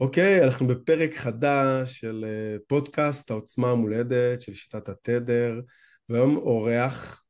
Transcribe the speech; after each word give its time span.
אוקיי, 0.00 0.40
okay, 0.40 0.44
אנחנו 0.44 0.66
בפרק 0.66 1.14
חדש 1.14 2.00
של 2.00 2.24
אה, 2.28 2.56
פודקאסט 2.66 3.30
העוצמה 3.30 3.70
המולדת 3.70 4.40
של 4.40 4.54
שיטת 4.54 4.88
התדר, 4.88 5.60
והיום 6.08 6.36
אורח 6.36 7.24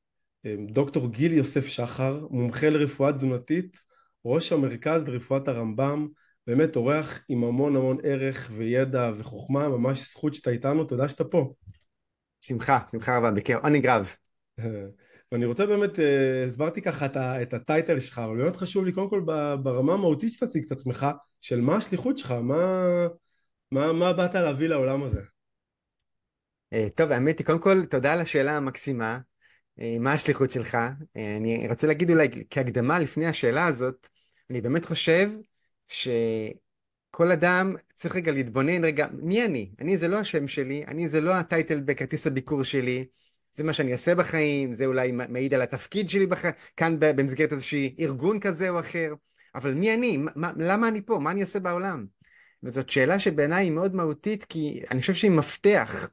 אה, 0.46 0.54
דוקטור 0.68 1.12
גיל 1.12 1.32
יוסף 1.32 1.66
שחר, 1.66 2.26
מומחה 2.30 2.68
לרפואה 2.68 3.12
תזונתית, 3.12 3.76
ראש 4.24 4.52
המרכז 4.52 5.08
לרפואת 5.08 5.48
הרמב"ם, 5.48 6.08
באמת 6.46 6.76
אורח 6.76 7.24
עם 7.28 7.44
המון 7.44 7.76
המון 7.76 7.98
ערך 8.02 8.50
וידע 8.56 9.10
וחוכמה, 9.18 9.68
ממש 9.68 10.10
זכות 10.10 10.34
שאתה 10.34 10.50
איתנו, 10.50 10.84
תודה 10.84 11.08
שאתה 11.08 11.24
פה. 11.24 11.52
שמחה, 12.44 12.78
שמחה 12.92 13.18
רבה, 13.18 13.30
בכיף, 13.30 13.56
עונג 13.62 13.86
רב. 13.86 14.14
ואני 15.32 15.44
רוצה 15.44 15.66
באמת, 15.66 15.98
אה, 15.98 16.44
הסברתי 16.44 16.82
ככה 16.82 17.06
את, 17.42 17.54
הטייטל 17.54 18.00
שלך, 18.00 18.18
אבל 18.18 18.36
באמת 18.36 18.56
חשוב 18.56 18.84
לי 18.84 18.92
קודם 18.92 19.08
כל 19.08 19.20
ברמה 19.62 19.92
המהותית 19.92 20.32
שתציג 20.32 20.64
את 20.64 20.72
עצמך, 20.72 21.06
של 21.40 21.60
מה 21.60 21.76
השליחות 21.76 22.18
שלך, 22.18 22.30
מה, 22.30 22.64
מה, 23.72 23.92
מה 23.92 24.12
באת 24.12 24.34
להביא 24.34 24.68
לעולם 24.68 25.02
הזה. 25.02 25.20
אה, 26.72 26.86
טוב, 26.94 27.12
האמת 27.12 27.38
היא, 27.38 27.46
קודם 27.46 27.58
כל, 27.58 27.84
תודה 27.84 28.12
על 28.12 28.20
השאלה 28.20 28.56
המקסימה. 28.56 29.18
אה, 29.80 29.96
מה 30.00 30.12
השליחות 30.12 30.50
שלך? 30.50 30.78
אני 31.36 31.68
רוצה 31.68 31.86
להגיד 31.86 32.10
אולי 32.10 32.28
כהקדמה 32.50 32.98
לפני 32.98 33.26
השאלה 33.26 33.66
הזאת, 33.66 34.08
אני 34.50 34.60
באמת 34.60 34.84
חושב 34.84 35.30
שכל 35.88 37.30
אדם 37.32 37.74
צריך 37.94 38.16
רגע 38.16 38.32
להתבונן, 38.32 38.84
רגע, 38.84 39.06
מי 39.12 39.44
אני? 39.44 39.70
אני 39.80 39.98
זה 39.98 40.08
לא 40.08 40.16
השם 40.16 40.48
שלי, 40.48 40.84
אני 40.86 41.08
זה 41.08 41.20
לא 41.20 41.34
הטייטל 41.34 41.80
בכרטיס 41.80 42.26
הביקור 42.26 42.62
שלי, 42.62 43.06
זה 43.58 43.64
מה 43.64 43.72
שאני 43.72 43.92
אעשה 43.92 44.14
בחיים, 44.14 44.72
זה 44.72 44.86
אולי 44.86 45.12
מעיד 45.12 45.54
על 45.54 45.62
התפקיד 45.62 46.08
שלי 46.08 46.26
בח... 46.26 46.42
כאן 46.76 46.96
במסגרת 46.98 47.52
איזשהי 47.52 47.96
ארגון 48.00 48.40
כזה 48.40 48.70
או 48.70 48.80
אחר, 48.80 49.14
אבל 49.54 49.74
מי 49.74 49.94
אני? 49.94 50.16
מה, 50.16 50.52
למה 50.56 50.88
אני 50.88 51.02
פה? 51.02 51.18
מה 51.18 51.30
אני 51.30 51.40
עושה 51.40 51.60
בעולם? 51.60 52.06
וזאת 52.62 52.90
שאלה 52.90 53.18
שבעיניי 53.18 53.64
היא 53.64 53.72
מאוד 53.72 53.94
מהותית, 53.94 54.44
כי 54.44 54.82
אני 54.90 55.00
חושב 55.00 55.14
שהיא 55.14 55.30
מפתח 55.30 56.10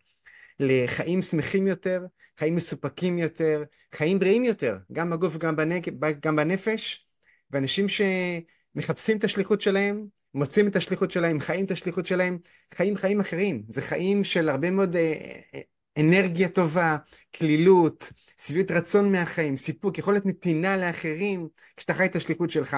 לחיים 0.59 1.21
שמחים 1.21 1.67
יותר, 1.67 2.05
חיים 2.39 2.55
מסופקים 2.55 3.17
יותר, 3.17 3.63
חיים 3.93 4.19
בריאים 4.19 4.43
יותר, 4.43 4.77
גם 4.91 5.09
בגוף 5.09 5.35
וגם 5.35 5.55
בנק... 5.55 5.83
גם 6.21 6.35
בנפש, 6.35 7.07
ואנשים 7.51 7.85
שמחפשים 7.87 9.17
את 9.17 9.23
השליחות 9.23 9.61
שלהם, 9.61 10.05
מוצאים 10.33 10.67
את 10.67 10.75
השליחות 10.75 11.11
שלהם, 11.11 11.39
חיים 11.39 11.65
את 11.65 11.71
השליחות 11.71 12.05
שלהם, 12.05 12.37
חיים 12.73 12.97
חיים 12.97 13.19
אחרים. 13.19 13.63
זה 13.69 13.81
חיים 13.81 14.23
של 14.23 14.49
הרבה 14.49 14.71
מאוד 14.71 14.95
אה, 14.95 15.13
אה, 15.55 15.61
אנרגיה 15.99 16.49
טובה, 16.49 16.97
כלילות, 17.35 18.11
שביעות 18.41 18.71
רצון 18.71 19.11
מהחיים, 19.11 19.57
סיפוק, 19.57 19.97
יכולת 19.97 20.25
נתינה 20.25 20.77
לאחרים, 20.77 21.47
כשאתה 21.77 21.93
חי 21.93 22.05
את 22.05 22.15
השליחות 22.15 22.49
שלך. 22.49 22.77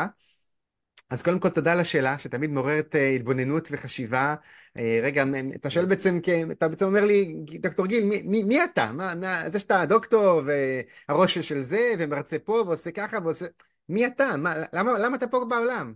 אז 1.09 1.21
קודם 1.21 1.39
כל 1.39 1.49
תודה 1.49 1.73
על 1.73 1.79
השאלה, 1.79 2.19
שתמיד 2.19 2.49
מעוררת 2.49 2.95
uh, 2.95 2.97
התבוננות 2.97 3.67
וחשיבה. 3.71 4.35
Uh, 4.77 4.81
רגע, 5.03 5.23
אתה 5.55 5.69
שואל 5.69 5.85
בעצם, 5.85 6.19
אתה 6.51 6.67
בעצם 6.67 6.85
אומר 6.85 7.05
לי, 7.05 7.35
דוקטור 7.59 7.85
גיל, 7.85 8.03
מי, 8.03 8.21
מי, 8.25 8.43
מי 8.43 8.63
אתה? 8.63 8.91
מה, 8.91 9.15
מה, 9.15 9.49
זה 9.49 9.59
שאתה 9.59 9.85
דוקטור 9.85 10.41
והראש 10.45 11.37
של 11.37 11.63
זה, 11.63 11.93
ומרצה 11.99 12.39
פה 12.39 12.63
ועושה 12.67 12.91
ככה 12.91 13.17
ועושה... 13.23 13.45
מי 13.89 14.07
אתה? 14.07 14.37
מה, 14.37 14.53
למה, 14.73 14.99
למה 14.99 15.17
אתה 15.17 15.27
פה 15.27 15.45
בעולם? 15.45 15.93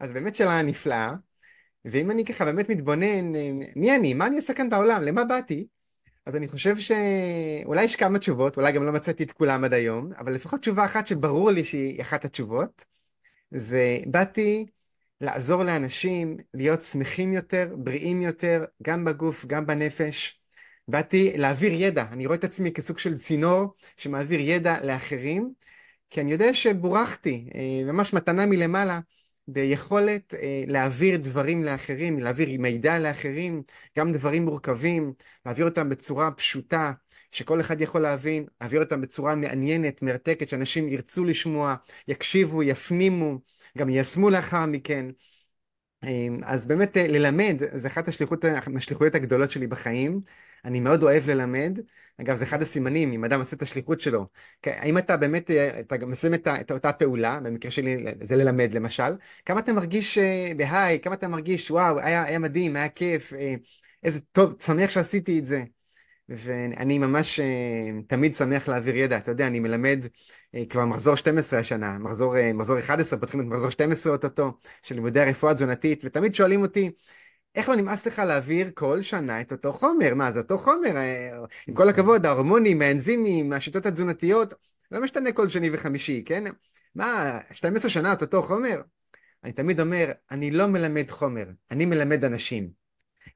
אז 0.00 0.12
באמת 0.12 0.34
שאלה 0.34 0.62
נפלאה. 0.62 1.14
ואם 1.84 2.10
אני 2.10 2.24
ככה 2.24 2.44
באמת 2.44 2.68
מתבונן, 2.68 3.36
אה, 3.36 3.50
מי 3.76 3.96
אני? 3.96 4.14
מה 4.14 4.26
אני 4.26 4.36
עושה 4.36 4.54
כאן 4.54 4.70
בעולם? 4.70 5.02
למה 5.02 5.24
באתי? 5.24 5.66
אז 6.26 6.36
אני 6.36 6.48
חושב 6.48 6.76
שאולי 6.76 7.84
יש 7.84 7.96
כמה 7.96 8.18
תשובות, 8.18 8.56
אולי 8.56 8.72
גם 8.72 8.82
לא 8.82 8.92
מצאתי 8.92 9.22
את 9.22 9.32
כולם 9.32 9.64
עד 9.64 9.72
היום, 9.72 10.12
אבל 10.18 10.32
לפחות 10.32 10.60
תשובה 10.60 10.84
אחת 10.84 11.06
שברור 11.06 11.50
לי 11.50 11.64
שהיא 11.64 12.02
אחת 12.02 12.24
התשובות, 12.24 12.84
זה 13.50 13.98
באתי 14.06 14.66
לעזור 15.20 15.62
לאנשים 15.64 16.36
להיות 16.54 16.82
שמחים 16.82 17.32
יותר, 17.32 17.74
בריאים 17.78 18.22
יותר, 18.22 18.64
גם 18.82 19.04
בגוף, 19.04 19.44
גם 19.46 19.66
בנפש. 19.66 20.40
באתי 20.88 21.32
להעביר 21.36 21.72
ידע, 21.72 22.04
אני 22.12 22.26
רואה 22.26 22.38
את 22.38 22.44
עצמי 22.44 22.72
כסוג 22.72 22.98
של 22.98 23.16
צינור 23.16 23.74
שמעביר 23.96 24.40
ידע 24.40 24.84
לאחרים, 24.84 25.52
כי 26.10 26.20
אני 26.20 26.32
יודע 26.32 26.54
שבורכתי, 26.54 27.50
אה, 27.54 27.92
ממש 27.92 28.12
מתנה 28.12 28.46
מלמעלה, 28.46 29.00
ביכולת 29.52 30.34
אה, 30.34 30.64
להעביר 30.66 31.16
דברים 31.16 31.64
לאחרים, 31.64 32.18
להעביר 32.18 32.60
מידע 32.60 32.98
לאחרים, 32.98 33.62
גם 33.98 34.12
דברים 34.12 34.44
מורכבים, 34.44 35.12
להעביר 35.46 35.64
אותם 35.64 35.88
בצורה 35.88 36.30
פשוטה, 36.30 36.92
שכל 37.30 37.60
אחד 37.60 37.80
יכול 37.80 38.00
להבין, 38.00 38.46
להעביר 38.60 38.82
אותם 38.82 39.00
בצורה 39.00 39.34
מעניינת, 39.34 40.02
מרתקת, 40.02 40.48
שאנשים 40.48 40.88
ירצו 40.88 41.24
לשמוע, 41.24 41.74
יקשיבו, 42.08 42.62
יפנימו, 42.62 43.38
גם 43.78 43.88
יישמו 43.88 44.30
לאחר 44.30 44.66
מכן. 44.66 45.06
אה, 46.04 46.28
אז 46.44 46.66
באמת 46.66 46.96
אה, 46.96 47.06
ללמד, 47.08 47.56
זה 47.72 47.88
אחת 47.88 48.08
השליחויות 48.76 49.14
הגדולות 49.14 49.50
שלי 49.50 49.66
בחיים. 49.66 50.20
אני 50.64 50.80
מאוד 50.80 51.02
אוהב 51.02 51.30
ללמד. 51.30 51.78
אגב, 52.20 52.36
זה 52.36 52.44
אחד 52.44 52.62
הסימנים, 52.62 53.12
אם 53.12 53.24
אדם 53.24 53.40
עושה 53.40 53.56
את 53.56 53.62
השליחות 53.62 54.00
שלו. 54.00 54.26
האם 54.66 54.98
אתה 54.98 55.16
באמת, 55.16 55.50
אה, 55.50 55.80
אתה 55.80 55.96
גם 55.96 56.10
מסיים 56.10 56.34
את, 56.34 56.48
את 56.48 56.72
אותה 56.72 56.92
פעולה, 56.92 57.40
במקרה 57.40 57.70
שלי 57.70 58.04
זה 58.20 58.36
ללמד 58.36 58.72
למשל, 58.72 59.16
כמה 59.44 59.60
אתה 59.60 59.72
מרגיש 59.72 60.18
אה, 60.18 60.52
בהיי, 60.56 61.00
כמה 61.00 61.14
אתה 61.14 61.28
מרגיש, 61.28 61.70
וואו, 61.70 61.98
היה, 62.00 62.22
היה 62.22 62.38
מדהים, 62.38 62.76
היה 62.76 62.88
כיף, 62.88 63.32
אה, 63.32 63.54
איזה 64.02 64.20
טוב, 64.32 64.54
שמח 64.62 64.90
שעשיתי 64.90 65.38
את 65.38 65.46
זה. 65.46 65.62
ואני 66.32 66.98
ממש 66.98 67.40
תמיד 68.06 68.34
שמח 68.34 68.68
להעביר 68.68 68.96
ידע. 68.96 69.16
אתה 69.16 69.30
יודע, 69.30 69.46
אני 69.46 69.60
מלמד 69.60 70.04
כבר 70.68 70.84
מחזור 70.84 71.14
12 71.14 71.60
השנה, 71.60 71.98
מחזור, 71.98 72.34
מחזור 72.54 72.78
11, 72.78 73.18
פותחים 73.18 73.40
את 73.40 73.46
מחזור 73.46 73.70
12 73.70 74.12
אוטוטו, 74.12 74.52
של 74.82 74.94
לימודי 74.94 75.20
הרפואה 75.20 75.52
התזונתית, 75.52 76.02
ותמיד 76.04 76.34
שואלים 76.34 76.62
אותי, 76.62 76.90
איך 77.54 77.68
לא 77.68 77.76
נמאס 77.76 78.06
לך 78.06 78.18
להעביר 78.18 78.70
כל 78.74 79.02
שנה 79.02 79.40
את 79.40 79.52
אותו 79.52 79.72
חומר? 79.72 80.14
מה, 80.14 80.32
זה 80.32 80.40
אותו 80.40 80.58
חומר? 80.58 80.96
אה, 80.96 81.38
עם 81.66 81.74
כל 81.74 81.88
הכבוד, 81.88 82.26
ההורמונים, 82.26 82.82
האנזימים, 82.82 83.52
השיטות 83.52 83.86
התזונתיות, 83.86 84.54
לא 84.90 85.00
משתנה 85.00 85.32
כל 85.32 85.48
שני 85.48 85.70
וחמישי, 85.72 86.22
כן? 86.26 86.44
מה, 86.94 87.38
12 87.52 87.90
שנה 87.90 88.12
את 88.12 88.22
אותו 88.22 88.42
חומר? 88.42 88.80
אני 89.44 89.52
תמיד 89.52 89.80
אומר, 89.80 90.12
אני 90.30 90.50
לא 90.50 90.66
מלמד 90.66 91.10
חומר, 91.10 91.44
אני 91.70 91.86
מלמד 91.86 92.24
אנשים. 92.24 92.70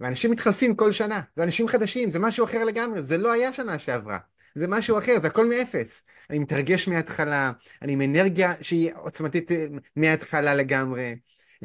ואנשים 0.00 0.30
מתחלפים 0.30 0.76
כל 0.76 0.92
שנה, 0.92 1.20
זה 1.36 1.42
אנשים 1.42 1.68
חדשים, 1.68 2.10
זה 2.10 2.18
משהו 2.18 2.44
אחר 2.44 2.64
לגמרי, 2.64 3.02
זה 3.02 3.18
לא 3.18 3.32
היה 3.32 3.52
שנה 3.52 3.78
שעברה, 3.78 4.18
זה 4.54 4.68
משהו 4.68 4.98
אחר, 4.98 5.20
זה 5.20 5.26
הכל 5.26 5.46
מאפס. 5.48 6.06
אני 6.30 6.38
מתרגש 6.38 6.88
מההתחלה, 6.88 7.52
אני 7.82 7.92
עם 7.92 8.02
אנרגיה 8.02 8.52
שהיא 8.62 8.90
עוצמתית 8.94 9.52
אה, 9.52 9.66
מההתחלה 9.96 10.54
לגמרי, 10.54 11.16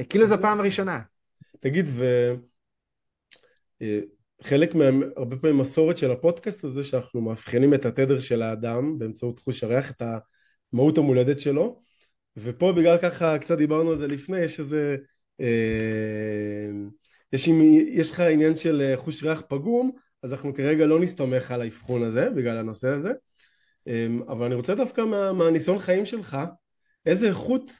כאילו 0.10 0.26
זו 0.26 0.36
פעם 0.42 0.62
ראשונה. 0.62 1.00
תגיד, 1.60 1.86
וחלק 4.42 4.76
אה, 4.76 4.92
מה... 4.92 5.06
הרבה 5.18 5.38
פעמים 5.38 5.58
מסורת 5.58 5.98
של 5.98 6.12
הפודקאסט 6.12 6.64
הזה 6.64 6.84
שאנחנו 6.84 7.22
מאבחנים 7.22 7.74
את 7.74 7.86
התדר 7.86 8.20
של 8.20 8.42
האדם 8.42 9.00
באמצעות 9.00 9.40
חוש 9.40 9.64
הריח, 9.64 9.92
את 9.92 10.02
המהות 10.74 10.98
המולדת 10.98 11.40
שלו, 11.40 11.82
ופה 12.38 12.74
בגלל 12.78 12.98
ככה 12.98 13.40
קצת 13.40 13.58
דיברנו 13.58 13.92
על 13.92 14.00
זה 14.00 14.08
לפני, 14.08 14.40
יש 14.40 14.60
איזה... 14.60 14.96
אה, 15.42 16.70
יש, 17.34 17.48
יש 17.88 18.12
לך 18.12 18.20
עניין 18.20 18.56
של 18.56 18.82
אה, 18.82 18.98
חוש 18.98 19.24
ריח 19.24 19.42
פגום, 19.48 19.92
אז 20.24 20.34
אנחנו 20.34 20.54
כרגע 20.54 20.86
לא 20.86 21.00
נסתמך 21.00 21.52
על 21.52 21.62
האבחון 21.62 22.04
הזה, 22.04 22.30
בגלל 22.30 22.58
הנושא 22.58 22.88
הזה. 22.88 23.12
אבל 24.28 24.46
אני 24.46 24.56
רוצה 24.56 24.76
דווקא 24.76 25.02
מה, 25.02 25.34
מהניסיון 25.34 25.80
חיים 25.80 26.06
שלך, 26.06 26.38
איזה 27.06 27.28
איכות 27.28 27.72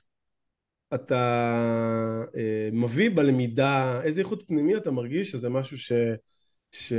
אתה 0.94 2.24
אה, 2.38 2.70
מביא 2.72 3.10
בלמידה, 3.16 4.02
איזה 4.04 4.20
איכות 4.22 4.44
פנימי 4.48 4.78
אתה 4.78 4.92
מרגיש 4.92 5.32
שזה 5.32 5.50
משהו 5.50 5.78
ש, 5.78 5.92
ש, 6.72 6.94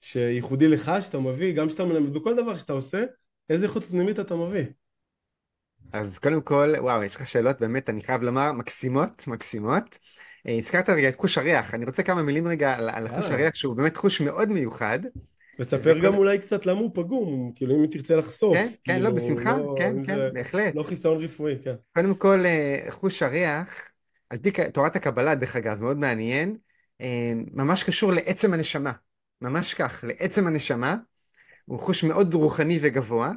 שייחודי 0.00 0.68
לך, 0.68 0.92
שאתה 1.00 1.18
מביא, 1.18 1.56
גם 1.56 1.70
שאתה 1.70 1.84
מלמד, 1.84 2.14
בכל 2.14 2.36
דבר 2.36 2.58
שאתה 2.58 2.72
עושה, 2.72 3.04
איזה 3.50 3.66
איכות 3.66 3.84
פנימית 3.84 4.20
אתה 4.20 4.34
מביא? 4.34 4.64
אז 5.92 6.18
קודם 6.18 6.40
כל, 6.40 6.74
וואו, 6.78 7.02
יש 7.02 7.16
לך 7.16 7.28
שאלות 7.28 7.60
באמת, 7.60 7.90
אני 7.90 8.02
חייב 8.02 8.22
לומר, 8.22 8.52
מקסימות, 8.52 9.26
מקסימות. 9.26 9.98
אה, 10.48 10.56
הזכרת 10.58 10.88
רגע 10.88 11.08
את 11.08 11.20
חוש 11.20 11.38
הריח, 11.38 11.74
אני 11.74 11.84
רוצה 11.84 12.02
כמה 12.02 12.22
מילים 12.22 12.48
רגע 12.48 12.74
על, 12.74 12.88
על 12.88 13.08
חוש 13.08 13.24
אה. 13.30 13.34
הריח, 13.34 13.54
שהוא 13.54 13.76
באמת 13.76 13.96
חוש 13.96 14.20
מאוד 14.20 14.48
מיוחד. 14.48 14.98
ותספר 15.58 15.98
גם 15.98 16.14
אולי 16.14 16.38
קצת 16.38 16.66
למה 16.66 16.80
הוא 16.80 16.90
פגום, 16.94 17.52
כאילו 17.56 17.74
אם 17.76 17.86
תרצה 17.86 18.16
לחשוף. 18.16 18.56
כן, 18.56 18.72
כן, 18.84 19.02
לא, 19.02 19.08
כאילו, 19.08 19.14
בשמחה, 19.14 19.58
לא- 19.58 19.74
כן, 19.78 20.04
כן, 20.04 20.18
בהחלט. 20.34 20.74
לא 20.74 20.82
חיסון 20.82 21.24
רפואי, 21.24 21.54
כן. 21.64 21.74
קודם 21.92 22.14
כל, 22.14 22.40
אה, 22.44 22.78
חוש 22.90 23.22
הריח, 23.22 23.90
על 24.30 24.38
פי 24.38 24.50
תורת 24.72 24.96
הקבלה, 24.96 25.34
דרך 25.34 25.56
אגב, 25.56 25.82
מאוד 25.82 25.98
מעניין, 25.98 26.56
אה, 27.00 27.32
ממש 27.52 27.84
קשור 27.84 28.12
לעצם 28.12 28.54
הנשמה. 28.54 28.92
ממש 29.42 29.74
כך, 29.74 30.04
לעצם 30.08 30.46
הנשמה. 30.46 30.96
הוא 31.64 31.78
חוש 31.80 32.04
מאוד 32.04 32.34
רוחני 32.34 32.78
וגבוה. 32.82 33.32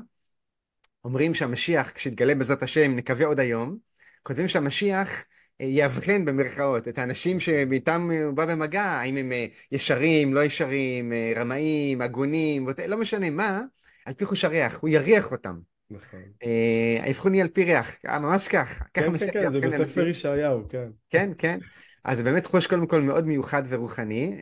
אומרים 1.03 1.33
שהמשיח, 1.33 1.91
כשיתגלה 1.91 2.35
בעזרת 2.35 2.63
השם, 2.63 2.95
נקווה 2.95 3.25
עוד 3.25 3.39
היום, 3.39 3.77
כותבים 4.23 4.47
שהמשיח 4.47 5.25
יאבחן 5.59 6.25
במרכאות 6.25 6.87
את 6.87 6.99
האנשים 6.99 7.39
שאיתם 7.39 8.09
הוא 8.25 8.33
בא 8.33 8.45
במגע, 8.45 8.83
האם 8.83 9.17
הם 9.17 9.31
אה, 9.31 9.45
ישרים, 9.71 10.33
לא 10.33 10.43
ישרים, 10.43 11.13
אה, 11.13 11.33
רמאים, 11.35 12.01
הגונים, 12.01 12.67
לא 12.87 12.97
משנה 12.97 13.29
מה, 13.29 13.61
על 14.05 14.13
פי 14.13 14.25
חוש 14.25 14.45
הריח, 14.45 14.79
הוא 14.79 14.89
יריח 14.89 15.31
אותם. 15.31 15.55
נכון. 15.91 16.19
אה, 16.43 16.97
האבחון 17.03 17.33
יהיה 17.33 17.43
על 17.43 17.49
פי 17.49 17.63
ריח, 17.63 17.95
ממש 18.05 18.47
כך. 18.47 18.81
כן, 18.93 19.17
כן, 19.17 19.27
כן, 19.33 19.51
זה 19.51 19.59
בספר. 19.59 20.07
ישעיהו, 20.07 20.61
כן. 20.69 20.87
כן, 21.09 21.31
כן. 21.37 21.59
אז 22.03 22.17
זה 22.17 22.23
באמת 22.23 22.45
חוש 22.45 22.67
קודם 22.67 22.87
כל 22.87 23.01
מאוד 23.01 23.27
מיוחד 23.27 23.63
ורוחני, 23.69 24.41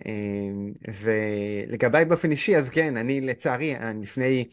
ולגביי 1.04 2.06
באופן 2.06 2.32
אישי, 2.32 2.56
אז 2.56 2.70
כן, 2.70 2.98
אני 2.98 3.22
לצערי, 3.22 3.76
לפני 4.02 4.46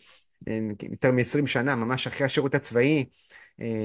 יותר 0.91 1.12
מ-20 1.12 1.47
שנה, 1.47 1.76
ממש 1.76 2.06
אחרי 2.06 2.26
השירות 2.26 2.55
הצבאי, 2.55 3.05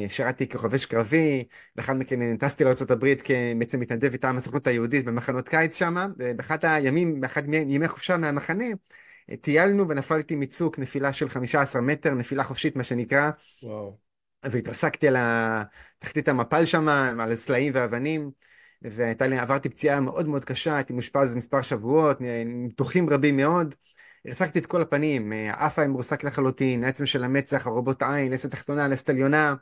שירתי 0.07 0.47
כחובש 0.47 0.85
קרבי, 0.85 1.44
לאחר 1.75 1.94
מכן 1.94 2.38
טסתי 2.38 2.63
לארה"ב 2.63 3.13
כבעצם 3.15 3.79
מתנדב 3.79 4.13
מטעם 4.13 4.38
הסוכנות 4.38 4.68
היהודית 4.68 5.06
במחנות 5.06 5.50
קיץ 5.50 5.75
שם, 5.75 5.95
ובאחד 6.18 6.65
הימים, 6.65 7.21
באחד 7.21 7.47
מימי 7.47 7.88
חופשה 7.88 8.18
מהמחנה, 8.18 8.65
אה, 9.31 9.38
טיילנו 9.38 9.89
ונפלתי 9.89 10.35
מצוק 10.35 10.79
נפילה 10.79 11.13
של 11.13 11.29
15 11.29 11.81
מטר, 11.81 12.13
נפילה 12.13 12.44
חופשית 12.44 12.75
מה 12.75 12.83
שנקרא, 12.83 13.29
וואו. 13.63 13.97
והתרסקתי 14.44 15.07
על 15.07 15.15
תחתית 16.00 16.27
המפל 16.27 16.65
שם, 16.65 16.89
על 17.19 17.31
הסלעים 17.31 17.71
והאבנים, 17.75 18.31
והייתה 18.81 19.27
לי, 19.27 19.38
עברתי 19.39 19.69
פציעה 19.69 20.00
מאוד 20.00 20.27
מאוד 20.27 20.45
קשה, 20.45 20.75
הייתי 20.75 20.94
מאושפז 20.94 21.35
מספר 21.35 21.62
שבועות, 21.62 22.18
ניתוחים 22.45 23.09
רבים 23.09 23.38
מאוד. 23.38 23.75
הרסקתי 24.27 24.59
את 24.59 24.65
כל 24.65 24.81
הפנים, 24.81 25.31
האף 25.31 25.79
היה 25.79 25.88
מרוסק 25.88 26.24
לחלוטין, 26.24 26.83
העצם 26.83 27.06
של 27.06 27.24
המצח, 27.24 27.68
הרובוט 27.68 28.03
עין, 28.03 28.31
לסת 28.31 28.51
תחתונה, 28.51 28.88
לסת 28.88 29.09
עליונה. 29.09 29.56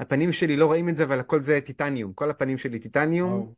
הפנים 0.00 0.32
שלי 0.32 0.56
לא 0.56 0.66
רואים 0.66 0.88
את 0.88 0.96
זה, 0.96 1.04
אבל 1.04 1.20
הכל 1.20 1.42
זה 1.42 1.60
טיטניום, 1.60 2.12
כל 2.12 2.30
הפנים 2.30 2.58
שלי 2.58 2.78
טיטניום. 2.78 3.32
וואו. 3.32 3.54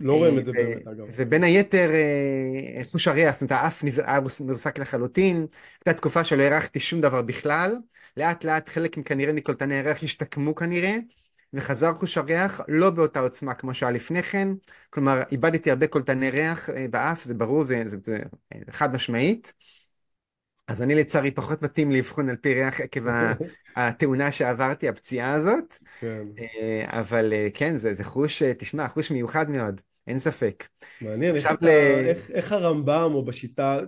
לא 0.00 0.14
רואים 0.14 0.38
את 0.38 0.44
זה 0.44 0.52
באמת, 0.52 0.86
אגב. 0.86 1.04
ובין 1.16 1.44
היתר, 1.44 1.90
אה, 1.90 2.84
חוש 2.84 3.08
הריח, 3.08 3.34
זאת 3.34 3.42
אומרת, 3.42 3.64
האף 3.64 3.84
היה 4.04 4.20
מרוסק 4.46 4.78
לחלוטין. 4.78 5.46
הייתה 5.78 6.00
תקופה 6.00 6.24
שלא 6.24 6.42
הרחתי 6.42 6.80
שום 6.80 7.00
דבר 7.00 7.22
בכלל. 7.22 7.76
לאט 8.16 8.44
לאט 8.44 8.68
חלק 8.68 8.96
כנראה 9.04 9.32
מקולטני 9.32 9.78
הריח 9.78 10.02
השתקמו 10.02 10.54
כנראה, 10.54 10.96
וחזר 11.52 11.94
חוש 11.94 12.18
הריח 12.18 12.60
לא 12.68 12.90
באותה 12.90 13.20
עוצמה 13.20 13.54
כמו 13.54 13.74
שהיה 13.74 13.92
לפני 13.92 14.22
כן. 14.22 14.48
כלומר, 14.90 15.22
איבדתי 15.32 15.70
הרבה 15.70 15.86
קולטני 15.86 16.30
ריח 16.30 16.70
אה, 16.70 16.86
באף, 16.90 17.24
זה 17.24 17.34
ברור, 17.34 17.64
זה, 17.64 17.82
זה, 17.86 17.96
זה 18.02 18.18
אה, 18.54 18.58
חד 18.70 18.94
משמעית. 18.94 19.52
אז 20.68 20.82
אני 20.82 20.94
לצערי 20.94 21.30
פחות 21.30 21.62
מתאים 21.62 21.92
לאבחון 21.92 22.28
על 22.28 22.36
פי 22.36 22.54
ריח 22.54 22.80
עקב 22.80 23.00
התאונה 23.76 24.32
שעברתי, 24.36 24.88
הפציעה 24.88 25.32
הזאת. 25.32 25.78
כן. 26.00 26.26
אה, 26.38 27.00
אבל 27.00 27.32
אה, 27.32 27.48
כן, 27.54 27.76
זה, 27.76 27.94
זה 27.94 28.04
חוש, 28.04 28.42
אה, 28.42 28.54
תשמע, 28.54 28.88
חוש 28.88 29.10
מיוחד 29.10 29.50
מאוד, 29.50 29.80
אין 30.06 30.18
ספק. 30.18 30.68
מעניין, 31.00 31.36
איך, 31.36 31.52
ל- 31.62 31.66
איך, 32.08 32.30
איך 32.30 32.52
הרמב"ם, 32.52 33.10
או 33.14 33.24
בשיטה, 33.24 33.78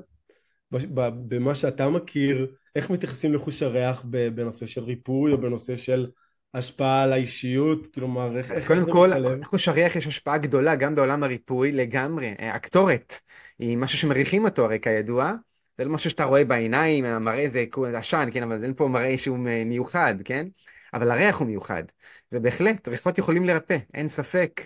במה 1.28 1.54
שאתה 1.54 1.88
מכיר, 1.88 2.46
איך 2.76 2.90
מתייחסים 2.90 3.34
לחוש 3.34 3.62
הריח 3.62 4.04
בנושא 4.34 4.66
של 4.66 4.84
ריפוי, 4.84 5.32
או 5.32 5.38
בנושא 5.38 5.76
של 5.76 6.06
השפעה 6.54 7.02
על 7.02 7.12
האישיות? 7.12 7.86
כלומר, 7.94 8.38
איך, 8.38 8.50
אז 8.50 8.56
איך 8.56 8.68
קודם 8.68 8.92
כל, 8.92 9.10
משתלב? 9.10 9.44
חוש 9.44 9.68
הריח 9.68 9.96
יש 9.96 10.06
השפעה 10.06 10.38
גדולה 10.38 10.76
גם 10.76 10.94
בעולם 10.94 11.22
הריפוי 11.22 11.72
לגמרי. 11.72 12.34
הקטורת 12.38 13.14
היא 13.58 13.78
משהו 13.78 13.98
שמריחים 13.98 14.44
אותו 14.44 14.64
הרי 14.64 14.78
כידוע. 14.82 15.32
זה 15.78 15.84
לא 15.84 15.90
משהו 15.90 16.10
שאתה 16.10 16.24
רואה 16.24 16.44
בעיניים, 16.44 17.04
המראה 17.04 17.48
זה 17.48 17.64
עשן, 17.94 18.28
כן, 18.32 18.42
אבל 18.42 18.64
אין 18.64 18.74
פה 18.74 18.88
מראה 18.88 19.18
שהוא 19.18 19.38
מיוחד, 19.66 20.14
כן? 20.24 20.46
אבל 20.94 21.10
הריח 21.10 21.36
הוא 21.36 21.46
מיוחד. 21.46 21.84
ובהחלט, 22.32 22.88
ריחות 22.88 23.18
יכולים 23.18 23.44
לרפא, 23.44 23.76
אין 23.94 24.08
ספק. 24.08 24.60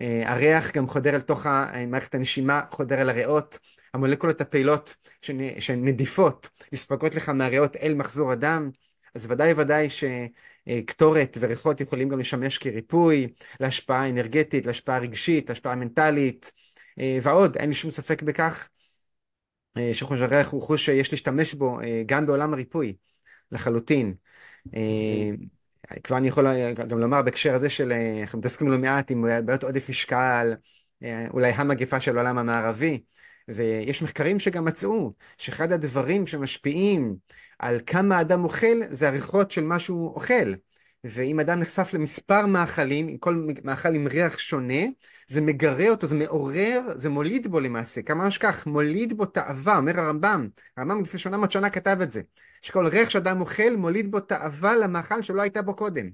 אה, 0.00 0.22
הריח 0.32 0.72
גם 0.72 0.88
חודר 0.88 1.14
אל 1.14 1.20
תוך 1.20 1.46
אה, 1.46 1.86
מערכת 1.86 2.14
הנשימה, 2.14 2.62
חודר 2.70 3.00
אל 3.00 3.10
הריאות. 3.10 3.58
המולקולות 3.94 4.40
הפעילות 4.40 4.96
שנ- 5.22 5.60
שנדיפות, 5.60 6.48
נספגות 6.72 7.14
לך 7.14 7.28
מהריאות 7.28 7.76
אל 7.76 7.94
מחזור 7.94 8.32
הדם. 8.32 8.70
אז 9.14 9.30
ודאי 9.30 9.52
וודאי 9.52 9.88
שקטורת 9.90 11.36
וריחות 11.40 11.80
יכולים 11.80 12.08
גם 12.08 12.18
לשמש 12.18 12.58
כריפוי, 12.58 13.26
להשפעה 13.60 14.08
אנרגטית, 14.08 14.66
להשפעה 14.66 14.98
רגשית, 14.98 15.48
להשפעה 15.48 15.74
מנטלית, 15.74 16.52
אה, 16.98 17.18
ועוד, 17.22 17.56
אין 17.56 17.68
לי 17.68 17.74
שום 17.74 17.90
ספק 17.90 18.22
בכך. 18.22 18.68
אה, 19.76 19.90
שחוש 19.94 20.20
הריח 20.20 20.48
הוא 20.48 20.62
חוש 20.62 20.84
שיש 20.84 21.12
להשתמש 21.12 21.54
בו 21.54 21.80
אה, 21.80 22.02
גם 22.06 22.26
בעולם 22.26 22.52
הריפוי, 22.52 22.96
לחלוטין. 23.52 24.14
אה, 24.74 25.30
כבר 26.02 26.16
אני 26.16 26.28
יכול 26.28 26.46
גם 26.72 26.98
לומר 26.98 27.22
בהקשר 27.22 27.54
הזה 27.54 27.70
של, 27.70 27.92
אנחנו 28.20 28.38
מתעסקים 28.38 28.70
לא 28.70 28.78
מעט 28.78 29.10
עם 29.10 29.24
בעיות 29.44 29.64
עודף 29.64 29.88
משקל, 29.88 30.54
אולי 31.30 31.52
המגפה 31.52 32.00
של 32.00 32.16
העולם 32.16 32.38
המערבי, 32.38 33.02
ויש 33.48 34.02
מחקרים 34.02 34.40
שגם 34.40 34.64
מצאו 34.64 35.12
שאחד 35.38 35.72
הדברים 35.72 36.26
שמשפיעים 36.26 37.16
על 37.58 37.80
כמה 37.86 38.20
אדם 38.20 38.44
אוכל 38.44 38.80
זה 38.90 39.08
הריחות 39.08 39.50
של 39.50 39.62
מה 39.62 39.78
שהוא 39.78 40.14
אוכל. 40.14 40.54
ואם 41.04 41.40
אדם 41.40 41.60
נחשף 41.60 41.94
למספר 41.94 42.46
מאכלים, 42.46 43.08
עם 43.08 43.16
כל 43.16 43.46
מאכל 43.64 43.94
עם 43.94 44.06
ריח 44.06 44.38
שונה, 44.38 44.82
זה 45.26 45.40
מגרה 45.40 45.88
אותו, 45.88 46.06
זה 46.06 46.14
מעורר, 46.16 46.80
זה 46.94 47.10
מוליד 47.10 47.46
בו 47.48 47.60
למעשה, 47.60 48.02
כמה 48.02 48.24
ממש 48.24 48.38
כך, 48.38 48.66
מוליד 48.66 49.16
בו 49.16 49.26
תאווה, 49.26 49.76
אומר 49.76 50.00
הרמב"ם, 50.00 50.48
הרמב"ם 50.76 51.02
לפני 51.02 51.20
800 51.20 51.52
שנה 51.52 51.70
כתב 51.70 51.96
את 52.02 52.10
זה, 52.10 52.22
שכל 52.62 52.86
ריח 52.86 53.10
שאדם 53.10 53.40
אוכל 53.40 53.76
מוליד 53.76 54.10
בו 54.10 54.20
תאווה 54.20 54.76
למאכל 54.76 55.22
שלא 55.22 55.42
הייתה 55.42 55.62
בו 55.62 55.74
קודם. 55.76 56.10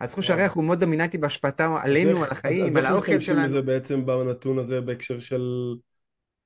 אז 0.00 0.14
חוש. 0.14 0.30
הריח 0.30 0.52
הוא 0.52 0.64
מאוד 0.64 0.80
דומיננטי 0.80 1.18
בהשפעתו 1.18 1.78
עלינו, 1.82 2.10
אז 2.10 2.16
על 2.16 2.22
איך- 2.22 2.32
החיים, 2.32 2.66
אז 2.66 2.76
על 2.76 2.82
איך 2.82 2.92
האוכל 2.92 3.12
משתמשים 3.12 3.34
שלנו. 3.34 3.48
בזה 3.48 3.62
בעצם 3.62 4.06
בנתון 4.06 4.58
הזה 4.58 4.80
בהקשר 4.80 5.18
של 5.18 5.42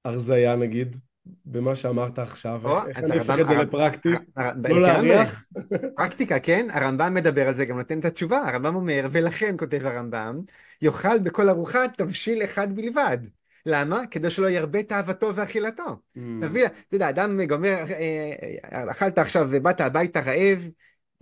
הרזייה 0.05 0.57
נגיד, 0.57 0.97
במה 1.45 1.77
שאמרת 1.77 2.19
עכשיו, 2.19 2.61
או, 2.65 2.87
איך, 2.89 2.99
אני 2.99 3.19
הופך 3.19 3.31
הרמב"ם- 3.31 3.41
את 3.43 3.47
זה 3.49 3.53
הרמב"ם- 3.55 3.67
לפרקטי? 3.67 4.09
לא. 4.69 4.81
להריח? 4.81 5.45
פרקטיקה, 5.97 6.39
כן? 6.39 6.67
הרמב"ם 6.71 7.15
מדבר 7.15 7.49
על 7.49 7.55
זה, 7.55 7.65
גם 7.65 7.77
נותן 7.79 7.99
את 7.99 8.05
התשובה. 8.05 8.39
הרמב"ם 8.49 8.75
אומר, 8.75 9.07
ולכן, 9.11 9.55
כותב 9.59 9.81
הרמב"ם, 9.85 10.41
יאכל 10.83 11.19
בכל 11.19 11.49
ארוחה 11.49 11.79
תבשיל 11.97 12.45
אחד 12.45 12.73
בלבד. 12.73 13.19
למה? 13.67 14.03
כדי 14.11 14.31
שלא 14.31 14.51
ירבה 14.51 14.83
תאוותו 14.83 15.35
ואכילתו. 15.35 15.83
Mm, 16.17 16.21
תביא, 16.43 16.67
אתה 16.67 16.97
יודע, 16.97 17.09
אדם 17.09 17.43
גומר, 17.45 17.69
אה, 17.91 18.33
אה, 18.73 18.91
אכלת 18.91 19.19
עכשיו 19.19 19.47
ובאת 19.51 19.81
הביתה 19.81 20.21
רעב, 20.21 20.69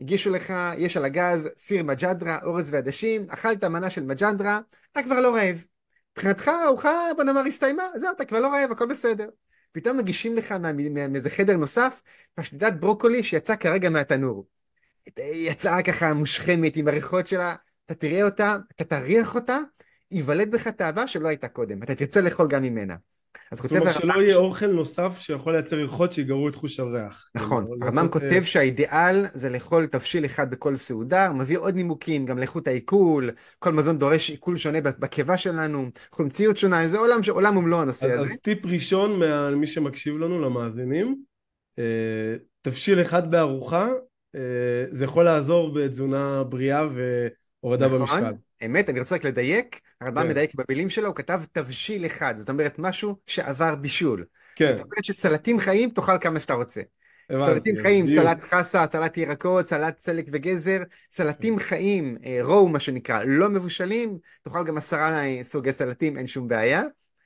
הגישו 0.00 0.30
לך, 0.30 0.54
יש 0.78 0.96
על 0.96 1.04
הגז 1.04 1.48
סיר 1.56 1.84
מג'דרה, 1.84 2.38
אורז 2.42 2.72
ועדשים, 2.74 3.22
אכלת 3.28 3.64
מנה 3.64 3.90
של 3.90 4.04
מג'דרה, 4.04 4.60
אתה 4.92 5.02
כבר 5.02 5.20
לא 5.20 5.34
רעב. 5.34 5.64
מבחינתך 6.12 6.48
הארוחה, 6.48 6.90
בוא 7.16 7.24
נאמר, 7.24 7.40
הסתיימה, 7.40 7.82
זהו, 7.96 8.10
אתה 8.16 8.24
כבר 8.24 8.38
לא 8.38 8.48
רעב, 8.48 8.70
הכל 8.72 8.86
בסדר. 8.86 9.28
פתאום 9.72 9.96
מגישים 9.96 10.36
לך 10.36 10.54
מאיזה 11.10 11.30
חדר 11.30 11.56
נוסף, 11.56 12.02
פשטידת 12.34 12.72
ברוקולי 12.72 13.22
שיצא 13.22 13.56
כרגע 13.56 13.90
מהתנור. 13.90 14.46
יצאה 15.18 15.82
ככה 15.82 16.14
מושכמת 16.14 16.76
עם 16.76 16.88
הריחות 16.88 17.26
שלה, 17.26 17.54
אתה 17.86 17.94
תראה 17.94 18.22
אותה, 18.22 18.56
אתה 18.76 18.84
תריח 18.84 19.34
אותה, 19.34 19.58
ייוולד 20.10 20.50
בך 20.50 20.68
תאווה 20.68 21.06
שלא 21.06 21.28
הייתה 21.28 21.48
קודם, 21.48 21.82
אתה 21.82 21.94
תרצה 21.94 22.20
לאכול 22.20 22.48
גם 22.48 22.62
ממנה. 22.62 22.96
אז 23.52 23.58
זאת 23.58 23.62
כותב 23.62 23.80
אומרת 23.80 23.96
הרמב"ם, 23.96 24.12
שלא 24.12 24.22
יהיה 24.22 24.36
אוכל 24.36 24.66
נוסף 24.66 25.18
שיכול 25.18 25.52
לייצר 25.52 25.76
ריחות 25.76 26.12
שיגרו 26.12 26.48
את 26.48 26.56
חוש 26.56 26.80
הריח. 26.80 27.30
נכון, 27.34 27.66
הרמב"ם 27.82 28.08
כותב 28.08 28.42
שהאידיאל 28.42 29.26
זה 29.34 29.48
לאכול 29.48 29.86
תבשיל 29.86 30.24
אחד 30.24 30.50
בכל 30.50 30.76
סעודה, 30.76 31.32
מביא 31.32 31.58
עוד 31.58 31.74
נימוקים, 31.74 32.24
גם 32.24 32.38
לאיכות 32.38 32.68
העיכול, 32.68 33.30
כל 33.58 33.72
מזון 33.72 33.98
דורש 33.98 34.30
עיכול 34.30 34.56
שונה 34.56 34.80
בקיבה 34.80 35.38
שלנו, 35.38 35.88
חומציות 36.12 36.56
שונה, 36.56 36.88
זה 36.88 36.98
עולם, 36.98 37.20
עולם 37.30 37.56
ומלואו 37.56 37.82
הנושא 37.82 38.12
הזה. 38.12 38.32
אז 38.32 38.36
טיפ 38.42 38.66
ראשון 38.66 39.20
ממי 39.52 39.66
שמקשיב 39.66 40.18
לנו, 40.18 40.40
למאזינים, 40.40 41.16
אה, 41.78 41.84
תבשיל 42.62 43.02
אחד 43.02 43.30
בארוחה, 43.30 43.88
אה, 44.34 44.40
זה 44.90 45.04
יכול 45.04 45.24
לעזור 45.24 45.74
בתזונה 45.74 46.44
בריאה 46.44 46.86
והורדה 47.62 47.86
נכון, 47.86 47.98
במשקל. 47.98 48.32
אמת, 48.66 48.90
אני 48.90 48.98
רוצה 48.98 49.14
רק 49.14 49.24
לדייק, 49.24 49.80
הרמב"ם 50.00 50.22
כן. 50.22 50.28
מדייק 50.28 50.50
במילים 50.54 50.90
שלו, 50.90 51.08
הוא 51.08 51.14
כתב 51.14 51.40
תבשיל 51.52 52.06
אחד, 52.06 52.36
זאת 52.36 52.48
אומרת 52.48 52.78
משהו 52.78 53.16
שעבר 53.26 53.74
בישול. 53.74 54.24
כן. 54.56 54.66
זאת 54.66 54.80
אומרת 54.80 55.04
שסלטים 55.04 55.58
חיים 55.58 55.90
תאכל 55.90 56.18
כמה 56.18 56.40
שאתה 56.40 56.54
רוצה. 56.54 56.80
הבנתי, 57.30 57.54
סלטים 57.54 57.76
חיים, 57.76 58.06
בדיוק. 58.06 58.24
סלט 58.24 58.42
חסה, 58.42 58.86
סלט 58.86 59.16
ירקות, 59.16 59.66
סלט 59.66 59.98
סלק 59.98 60.24
וגזר, 60.32 60.82
סלטים 61.10 61.58
חיים, 61.58 62.16
אה, 62.26 62.38
רואו 62.42 62.68
מה 62.68 62.80
שנקרא, 62.80 63.22
לא 63.24 63.48
מבושלים, 63.48 64.18
תאכל 64.42 64.64
גם 64.64 64.76
עשרה 64.76 65.22
סוגי 65.42 65.72
סלטים, 65.72 66.18
אין 66.18 66.26
שום 66.26 66.48
בעיה, 66.48 66.82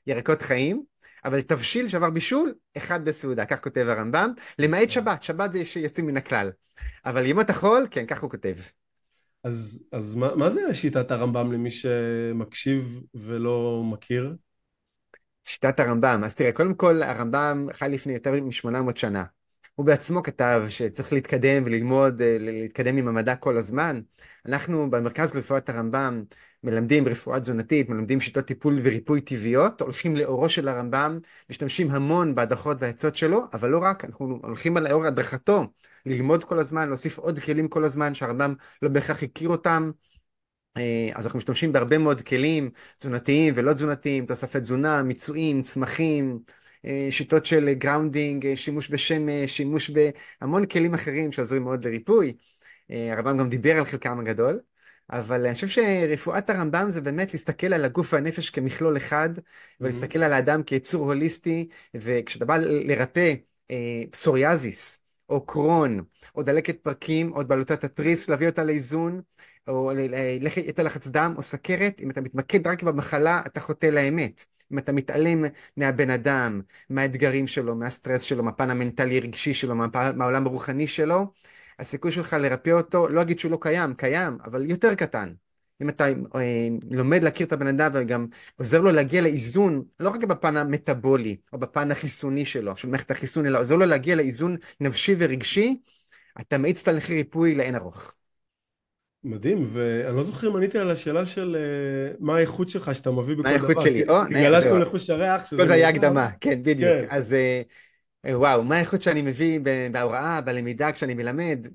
ירקות 0.07 0.43
חיים, 0.43 0.83
אבל 1.25 1.41
תבשיל 1.41 1.89
שעבר 1.89 2.11
בישול, 2.11 2.55
אחד 2.77 3.05
בסעודה, 3.05 3.45
כך 3.45 3.63
כותב 3.63 3.87
הרמב"ם, 3.89 4.33
למעט 4.59 4.91
שבת, 4.91 5.23
שבת 5.23 5.53
זה 5.53 5.65
שיוצאים 5.65 6.07
מן 6.07 6.17
הכלל. 6.17 6.51
אבל 7.05 7.27
ימות 7.27 7.51
החול, 7.51 7.87
כן, 7.91 8.07
כך 8.07 8.23
הוא 8.23 8.31
כותב. 8.31 8.55
אז, 9.45 9.83
אז 9.93 10.15
מה, 10.15 10.35
מה 10.35 10.51
זה 10.51 10.61
שיטת 10.75 11.11
הרמב"ם 11.11 11.53
למי 11.53 11.71
שמקשיב 11.71 13.01
ולא 13.15 13.83
מכיר? 13.85 14.37
שיטת 15.45 15.81
הרמב"ם, 15.81 16.21
אז 16.25 16.35
תראה, 16.35 16.53
קודם 16.53 16.75
כל 16.75 17.03
הרמב"ם 17.03 17.67
חי 17.73 17.87
לפני 17.91 18.13
יותר 18.13 18.31
מ-800 18.41 18.97
שנה. 18.97 19.25
הוא 19.75 19.87
בעצמו 19.87 20.23
כתב 20.23 20.65
שצריך 20.69 21.13
להתקדם 21.13 21.63
וללמוד, 21.67 22.21
אה, 22.21 22.37
להתקדם 22.41 22.97
עם 22.97 23.09
המדע 23.09 23.37
כל 23.37 23.57
הזמן. 23.57 24.01
אנחנו 24.47 24.91
במרכז 24.91 25.35
לרפואת 25.35 25.69
הרמב"ם 25.69 26.23
מלמדים 26.65 27.09
רפואה 27.09 27.41
תזונתית, 27.41 27.89
מלמדים 27.89 28.21
שיטות 28.21 28.45
טיפול 28.45 28.79
וריפוי 28.83 29.21
טבעיות, 29.21 29.81
הולכים 29.81 30.17
לאורו 30.17 30.49
של 30.49 30.69
הרמב"ם, 30.69 31.19
משתמשים 31.51 31.91
המון 31.91 32.35
בהדרכות 32.35 32.77
והעצות 32.81 33.17
שלו, 33.17 33.41
אבל 33.53 33.71
לא 33.71 33.79
רק, 33.83 34.05
אנחנו 34.05 34.39
הולכים 34.43 34.77
על 34.77 34.89
לאור 34.89 35.07
הדרכתו, 35.07 35.65
ללמוד 36.07 36.45
כל 36.45 36.59
הזמן, 36.59 36.89
להוסיף 36.89 37.19
עוד 37.19 37.39
כלים 37.39 37.69
כל 37.69 37.85
הזמן 37.85 38.15
שהרמב"ם 38.15 38.55
לא 38.83 38.89
בהכרח 38.89 39.23
הכיר 39.23 39.49
אותם. 39.49 39.91
אה, 40.77 41.11
אז 41.15 41.25
אנחנו 41.25 41.37
משתמשים 41.37 41.73
בהרבה 41.73 41.99
מאוד 41.99 42.21
כלים 42.21 42.71
תזונתיים 42.99 43.55
ולא 43.57 43.73
תזונתיים, 43.73 44.27
תוספי 44.27 44.61
תזונה, 44.61 45.03
מיצויים, 45.03 45.63
צמחים, 45.63 46.39
שיטות 47.11 47.47
של 47.47 47.73
grounding, 47.73 48.47
אה, 48.47 48.57
שימוש 48.57 48.91
בשמש, 48.91 49.57
שימוש 49.57 49.91
בהמון 49.91 50.67
כלים 50.67 50.95
אחרים 50.95 51.33
שעוזרים 51.33 51.63
מאוד 51.63 51.85
לריפוי. 51.85 52.35
הרמב"ם 52.91 53.39
גם 53.39 53.49
דיבר 53.49 53.79
על 53.79 53.85
חלקם 53.85 54.19
הגדול, 54.19 54.61
אבל 55.11 55.47
אני 55.47 55.55
חושב 55.55 55.69
שרפואת 55.69 56.51
הרמב"ם 56.51 56.91
זה 56.91 57.01
באמת 57.01 57.33
להסתכל 57.33 57.73
על 57.73 57.85
הגוף 57.85 58.13
והנפש 58.13 58.51
כמכלול 58.51 58.97
אחד, 58.97 59.31
ולהסתכל 59.81 60.23
על 60.23 60.33
האדם 60.33 60.63
כיצור 60.63 61.05
הוליסטי, 61.05 61.69
וכשאתה 61.95 62.45
בא 62.45 62.57
לרפא 62.57 63.35
פסוריאזיס, 64.11 65.05
או 65.29 65.47
קרון, 65.47 66.05
או 66.35 66.43
דלקת 66.43 66.81
פרקים, 66.83 67.33
או 67.33 67.45
בעלותת 67.47 67.85
התריס, 67.85 68.29
להביא 68.29 68.47
אותה 68.49 68.65
לאיזון, 68.65 69.21
או 69.69 69.93
יתר 70.57 70.83
לחץ 70.83 71.07
דם, 71.07 71.35
או 71.37 71.43
סכרת, 71.43 72.01
אם 72.01 72.11
אתה 72.11 72.21
מתמקד 72.21 72.67
רק 72.67 72.83
במחלה, 72.83 73.43
אתה 73.47 73.61
חוטא 73.61 73.87
לאמת. 73.87 74.45
אם 74.73 74.79
אתה 74.79 74.93
מתעלם 74.93 75.45
מהבן 75.77 76.11
אדם, 76.11 76.61
מהאתגרים 76.91 77.47
שלו, 77.47 77.75
מהסטרס 77.75 78.23
שלו, 78.23 78.43
מהפן 78.43 78.71
המנטלי-רגשי 78.71 79.55
שלו, 79.55 79.75
מהעולם 80.17 80.47
הרוחני 80.47 80.87
שלו, 80.87 81.27
הסיכוי 81.79 82.13
שלך 82.13 82.33
לרפא 82.33 82.71
אותו, 82.71 83.09
לא 83.09 83.23
אגיד 83.23 83.39
שהוא 83.39 83.53
לא 83.53 83.59
קיים, 83.61 83.95
קיים, 83.95 84.39
אבל 84.45 84.71
יותר 84.71 84.95
קטן. 84.95 85.33
אם 85.83 85.89
אתה 85.89 86.07
אה, 86.35 86.69
לומד 86.91 87.25
להכיר 87.25 87.47
את 87.47 87.53
הבן 87.53 87.67
אדם 87.67 87.91
וגם 87.95 88.27
עוזר 88.57 88.81
לו 88.81 88.91
להגיע 88.91 89.23
לאיזון, 89.23 89.85
לא 90.01 90.11
רק 90.11 90.25
בפן 90.25 90.57
המטאבולי 90.57 91.37
או 91.53 91.59
בפן 91.59 91.91
החיסוני 91.91 92.45
שלו, 92.45 92.77
של 92.77 92.89
מערכת 92.89 93.11
החיסון, 93.11 93.47
אלא 93.47 93.61
עוזר 93.61 93.77
לו 93.77 93.87
להגיע 93.87 94.17
לאיזון 94.17 94.57
נפשי 94.81 95.15
ורגשי, 95.19 95.81
אתה 96.41 96.59
מאיץ 96.59 96.83
תהליכי 96.83 97.15
ריפוי 97.15 97.55
לאין 97.55 97.75
ארוך. 97.75 98.15
מדהים, 99.25 99.67
ואני 99.73 100.17
לא 100.17 100.25
זוכר 100.25 100.49
אם 100.49 100.57
עניתי 100.57 100.79
על 100.79 100.91
השאלה 100.91 101.27
של 101.27 101.57
uh, 101.57 102.17
מה 102.21 102.37
האיכות 102.37 102.69
שלך 102.69 102.95
שאתה 102.95 103.11
מביא 103.11 103.35
בכל 103.35 103.43
דבר. 103.43 103.43
מה 103.43 103.51
האיכות 103.51 103.81
שלי? 103.81 104.03
או, 104.09 104.15
כי 104.29 104.35
גלשנו 104.35 104.79
לחוש 104.79 105.11
הריח. 105.11 105.51
כל 105.51 105.67
זה 105.67 105.75
היה 105.75 105.89
הקדמה, 105.89 106.29
כן, 106.41 106.63
בדיוק. 106.63 106.93
כן. 107.01 107.07
אז 107.11 107.37
uh, 108.27 108.29
וואו, 108.33 108.63
מה 108.63 108.77
האיכות 108.77 109.03
שאני 109.03 109.23
מביא 109.23 109.61
בהוראה, 109.93 110.41
בלמידה, 110.41 110.93
כשאני 110.93 111.15
מלמד? 111.15 111.67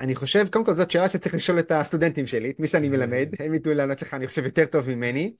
אני 0.00 0.14
חושב, 0.14 0.48
קודם 0.52 0.64
כל 0.64 0.72
זאת 0.72 0.90
שאלה 0.90 1.08
שצריך 1.08 1.34
לשאול 1.34 1.58
את 1.58 1.72
הסטודנטים 1.72 2.26
שלי, 2.26 2.50
את 2.50 2.60
מי 2.60 2.66
שאני 2.66 2.88
מלמד, 2.98 3.28
הם 3.38 3.54
ידעו 3.54 3.74
לענות 3.74 4.02
לך, 4.02 4.14
אני 4.14 4.26
חושב, 4.26 4.44
יותר 4.44 4.64
טוב 4.64 4.88
ממני. 4.88 5.32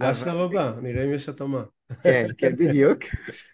זה 0.00 0.08
השלב 0.08 0.36
הבא, 0.36 0.72
נראה 0.82 1.04
אם 1.04 1.14
יש 1.14 1.28
התאמה. 1.28 1.62
כן, 2.02 2.26
כן, 2.38 2.56
בדיוק. 2.56 2.98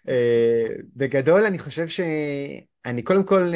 בגדול, 0.97 1.43
אני 1.43 1.59
חושב 1.59 1.87
שאני 1.87 3.01
קודם 3.01 3.23
כל... 3.23 3.51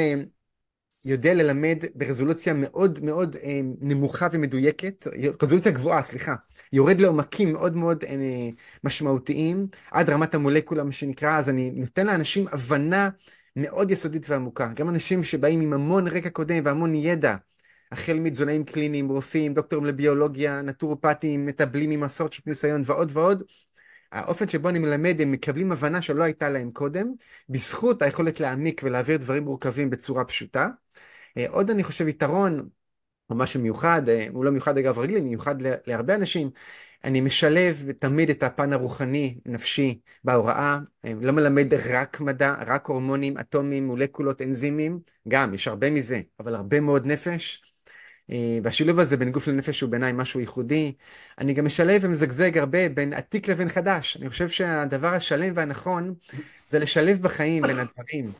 יודע 1.05 1.33
ללמד 1.33 1.77
ברזולוציה 1.95 2.53
מאוד 2.53 2.99
מאוד 3.03 3.35
אה, 3.35 3.59
נמוכה 3.81 4.27
ומדויקת, 4.31 5.07
רזולוציה 5.41 5.71
גבוהה, 5.71 6.03
סליחה, 6.03 6.35
יורד 6.73 6.99
לעומקים 7.01 7.51
מאוד 7.53 7.75
מאוד 7.75 8.03
אה, 8.03 8.49
משמעותיים, 8.83 9.67
עד 9.91 10.09
רמת 10.09 10.35
המולקולה, 10.35 10.83
מה 10.83 10.91
שנקרא, 10.91 11.37
אז 11.37 11.49
אני 11.49 11.71
נותן 11.71 12.07
לאנשים 12.07 12.47
הבנה 12.51 13.09
מאוד 13.55 13.91
יסודית 13.91 14.29
ועמוקה. 14.29 14.73
גם 14.75 14.89
אנשים 14.89 15.23
שבאים 15.23 15.61
עם 15.61 15.73
המון 15.73 16.07
רקע 16.07 16.29
קודם 16.29 16.61
והמון 16.65 16.95
ידע, 16.95 17.35
החל 17.91 18.19
מתזונאים 18.19 18.63
קליניים, 18.63 19.09
רופאים, 19.09 19.53
דוקטורים 19.53 19.85
לביולוגיה, 19.85 20.61
נטורופטים, 20.61 21.45
מטבלים 21.45 21.91
עם 21.91 21.99
מסורת 21.99 22.33
של 22.33 22.41
ניסיון 22.45 22.81
ועוד 22.85 23.11
ועוד, 23.13 23.43
האופן 24.11 24.47
שבו 24.47 24.69
אני 24.69 24.79
מלמד, 24.79 25.21
הם 25.21 25.31
מקבלים 25.31 25.71
הבנה 25.71 26.01
שלא 26.01 26.23
הייתה 26.23 26.49
להם 26.49 26.71
קודם, 26.71 27.13
בזכות 27.49 28.01
היכולת 28.01 28.39
להעמיק 28.39 28.81
ולהעביר 28.83 29.17
דברים 29.17 29.43
מורכבים 29.43 29.89
בצורה 29.89 30.25
פשוטה. 30.25 30.69
אה, 31.37 31.45
עוד 31.49 31.69
אני 31.69 31.83
חושב 31.83 32.07
יתרון, 32.07 32.69
או 33.29 33.35
משהו 33.35 33.61
מיוחד, 33.61 34.09
אה, 34.09 34.25
הוא 34.31 34.45
לא 34.45 34.51
מיוחד 34.51 34.77
אגב 34.77 34.99
רגלי, 34.99 35.21
מיוחד 35.21 35.55
להרבה 35.61 36.15
אנשים, 36.15 36.49
אני 37.03 37.21
משלב 37.21 37.91
תמיד 37.99 38.29
את 38.29 38.43
הפן 38.43 38.73
הרוחני, 38.73 39.37
נפשי, 39.45 39.99
בהוראה, 40.23 40.79
אה, 41.05 41.13
לא 41.21 41.31
מלמד 41.31 41.73
רק 41.73 42.21
מדע, 42.21 42.55
רק 42.67 42.85
הורמונים, 42.87 43.37
אטומים, 43.37 43.87
מולקולות, 43.87 44.41
אנזימים, 44.41 44.99
גם, 45.27 45.53
יש 45.53 45.67
הרבה 45.67 45.89
מזה, 45.91 46.21
אבל 46.39 46.55
הרבה 46.55 46.79
מאוד 46.79 47.05
נפש. 47.05 47.68
והשילוב 48.63 48.99
הזה 48.99 49.17
בין 49.17 49.31
גוף 49.31 49.47
לנפש 49.47 49.81
הוא 49.81 49.89
בעיניי 49.89 50.11
משהו 50.11 50.39
ייחודי. 50.39 50.93
אני 51.37 51.53
גם 51.53 51.65
משלב 51.65 52.01
ומזגזג 52.03 52.57
הרבה 52.57 52.89
בין 52.89 53.13
עתיק 53.13 53.47
לבין 53.47 53.69
חדש. 53.69 54.17
אני 54.17 54.29
חושב 54.29 54.49
שהדבר 54.49 55.07
השלם 55.07 55.53
והנכון 55.55 56.13
זה 56.67 56.79
לשלב 56.79 57.19
בחיים 57.21 57.63
בין 57.63 57.79
הדברים. 57.79 58.31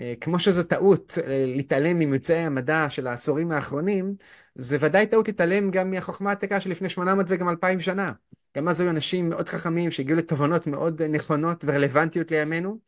אה, 0.00 0.14
כמו 0.20 0.38
שזו 0.38 0.62
טעות 0.62 1.18
אה, 1.26 1.44
להתעלם 1.46 1.98
מממצאי 1.98 2.36
המדע 2.36 2.90
של 2.90 3.06
העשורים 3.06 3.52
האחרונים, 3.52 4.14
זה 4.54 4.76
ודאי 4.80 5.06
טעות 5.06 5.26
להתעלם 5.26 5.70
גם 5.70 5.90
מהחוכמה 5.90 6.30
העתיקה 6.30 6.60
של 6.60 6.70
לפני 6.70 6.88
800 6.88 7.26
וגם 7.28 7.48
2,000 7.48 7.80
שנה. 7.80 8.12
גם 8.56 8.68
אז 8.68 8.80
היו 8.80 8.90
אנשים 8.90 9.28
מאוד 9.28 9.48
חכמים 9.48 9.90
שהגיעו 9.90 10.18
לתובנות 10.18 10.66
מאוד 10.66 11.02
נכונות 11.02 11.64
ורלוונטיות 11.66 12.30
לימינו, 12.30 12.78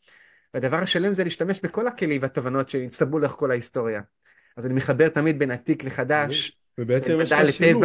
והדבר 0.55 0.77
השלם 0.77 1.15
זה 1.15 1.25
להשתמש 1.25 1.61
בכל 1.61 1.87
הכלים 1.87 2.23
והתובנות 2.23 2.69
שהצטברו 2.69 3.19
לאורך 3.19 3.33
כל 3.33 3.51
ההיסטוריה. 3.51 4.01
אז 4.57 4.67
אני 4.67 4.75
מחבר 4.75 5.09
תמיד 5.09 5.39
בין 5.39 5.51
עתיק 5.51 5.85
לחדש, 5.85 6.59
ובעצם 6.79 7.19
יש 7.23 7.33
לך 7.33 7.53
שילוב. 7.53 7.85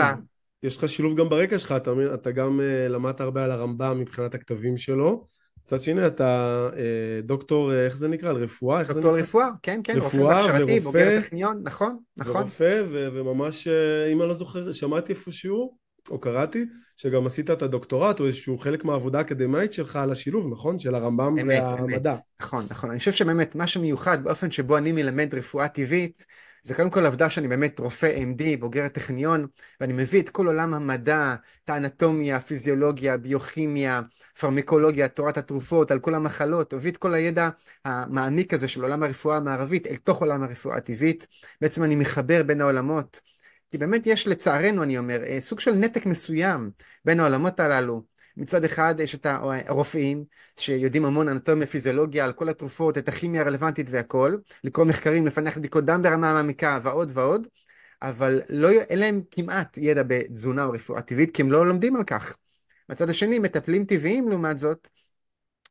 יש 0.63 0.77
לך 0.77 0.89
שילוב 0.89 1.17
גם 1.17 1.29
ברקע 1.29 1.60
שלך, 1.60 1.72
אתה, 1.72 1.91
אתה 2.13 2.31
גם 2.31 2.60
uh, 2.60 2.91
למדת 2.91 3.22
הרבה 3.22 3.43
על 3.43 3.51
הרמב"ם 3.51 4.00
מבחינת 4.00 4.36
הכתבים 4.36 4.77
שלו, 4.77 5.27
מצד 5.65 5.81
שני 5.81 6.07
אתה 6.07 6.69
אה, 6.77 7.22
דוקטור, 7.24 7.74
אה, 7.74 7.86
איך 7.86 7.98
זה 7.98 8.07
נקרא? 8.07 8.29
על 8.29 8.36
רפואה? 8.36 8.84
דוקטור 8.84 9.17
רפואה, 9.17 9.50
כן, 9.62 9.81
כן, 9.84 10.00
רופא 10.00 10.24
בהכשרתי, 10.24 10.79
בוגר 10.79 11.17
הטכניון, 11.17 11.62
נכון, 11.63 11.98
נכון. 12.17 12.41
ורופא, 12.41 12.84
וממש, 12.91 13.67
אה, 13.67 14.07
אם 14.13 14.22
אני 14.22 14.29
לא 14.29 14.36
זוכר, 14.36 14.72
שמעתי 14.72 15.13
איפה 15.13 15.31
שהוא, 15.31 15.74
או 16.10 16.19
קראתי, 16.19 16.65
שגם 16.98 17.25
עשית 17.25 17.51
את 17.51 17.62
הדוקטורט, 17.62 18.19
או 18.19 18.25
איזשהו 18.27 18.57
חלק 18.57 18.86
מהעבודה 18.86 19.17
האקדמית 19.17 19.74
שלך 19.74 19.95
על 19.95 20.12
השילוב, 20.12 20.53
נכון? 20.53 20.79
של 20.79 20.95
הרמב"ם 20.95 21.36
אמת, 21.41 21.63
והמדע. 21.63 22.12
אמת, 22.12 22.19
נכון, 22.41 22.65
נכון. 22.69 22.89
אני 22.89 23.00
חושב 23.00 23.12
שבאמת, 23.12 23.55
מה 23.55 23.67
שמיוחד 23.67 24.24
באופן 24.24 24.51
שבו 24.51 24.77
אני 24.77 24.91
מלמד 24.91 25.34
רפואה 25.36 25.67
טבעית, 25.67 26.25
זה 26.65 26.75
קודם 26.75 26.89
כל 26.89 27.03
העובדה 27.05 27.29
שאני 27.29 27.48
באמת 27.48 27.79
רופא 27.79 28.17
MD, 28.17 28.60
בוגר 28.60 28.84
הטכניון, 28.84 29.48
ואני 29.81 29.93
מביא 29.93 30.22
את 30.22 30.29
כל 30.29 30.48
עולם 30.48 30.74
המדע, 30.74 31.36
את 31.65 31.69
האנטומיה, 31.69 32.36
הפיזיולוגיה, 32.36 33.13
הביוכימיה, 33.13 34.01
פרמיקולוגיה, 34.39 35.07
תורת 35.07 35.38
התרופות, 35.38 35.91
על 35.91 36.00
כל 36.00 36.15
המחלות, 36.15 36.74
מביא 36.74 36.91
את 36.91 36.98
כל 36.98 37.13
הידע 37.13 37.50
המעמיק 37.86 38.53
הזה 38.53 38.67
של 38.67 38.84
עולם 38.84 39.03
הרפואה 39.03 39.38
המערבית 39.38 39.88
אל 39.88 39.95
תוך 39.95 40.22
עולם 40.22 40.43
הרפואה 40.43 40.77
הטבעית. 40.77 41.27
בעצם 41.62 41.84
אני 41.84 41.95
מחבר 41.95 42.43
בין 42.43 42.62
העולמות. 42.62 43.22
כי 43.69 43.77
באמת 43.77 44.07
יש 44.07 44.27
לצערנו, 44.27 44.84
אני 44.84 44.98
אומר, 44.98 45.24
אה, 45.24 45.41
סוג 45.41 45.60
של 45.60 45.72
נתק 45.75 46.05
מסוים 46.05 46.72
בין 47.05 47.19
העולמות 47.19 47.60
הללו. 47.60 48.14
מצד 48.37 48.63
אחד 48.63 48.95
יש 48.99 49.15
את 49.15 49.25
הרופאים 49.65 50.25
שיודעים 50.57 51.05
המון 51.05 51.27
אנטומיה, 51.27 51.67
פיזיולוגיה, 51.67 52.25
על 52.25 52.33
כל 52.33 52.49
התרופות, 52.49 52.97
את 52.97 53.07
הכימיה 53.07 53.41
הרלוונטית 53.41 53.87
והכל, 53.89 54.37
לקרוא 54.63 54.85
מחקרים, 54.85 55.27
לפענח 55.27 55.57
בדיקות 55.57 55.85
דם 55.85 56.01
ברמה 56.01 56.33
מעמיקה 56.33 56.79
ועוד 56.83 57.11
ועוד, 57.13 57.47
אבל 58.01 58.41
לא, 58.49 58.71
אין 58.71 58.99
להם 58.99 59.21
כמעט 59.31 59.77
ידע 59.77 60.03
בתזונה 60.07 60.65
או 60.65 60.71
רפואה 60.71 61.01
טבעית, 61.01 61.35
כי 61.35 61.41
הם 61.41 61.51
לא 61.51 61.67
לומדים 61.67 61.95
על 61.95 62.03
כך. 62.03 62.37
מצד 62.89 63.09
השני, 63.09 63.39
מטפלים 63.39 63.85
טבעיים 63.85 64.29
לעומת 64.29 64.59
זאת, 64.59 64.87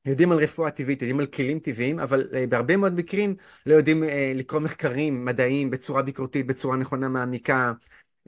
יודעים 0.07 0.33
על 0.33 0.39
רפואה 0.39 0.71
טבעית, 0.71 1.03
יודעים 1.03 1.21
על 1.21 1.27
כלים 1.27 1.59
טבעיים, 1.59 1.99
אבל 1.99 2.29
uh, 2.31 2.47
בהרבה 2.49 2.77
מאוד 2.77 2.95
מקרים 2.95 3.37
לא 3.67 3.75
יודעים 3.75 4.03
uh, 4.03 4.07
לקרוא 4.35 4.61
מחקרים 4.61 5.25
מדעיים 5.25 5.71
בצורה 5.71 6.03
ביקורתית, 6.03 6.47
בצורה 6.47 6.77
נכונה 6.77 7.09
מעמיקה, 7.09 7.73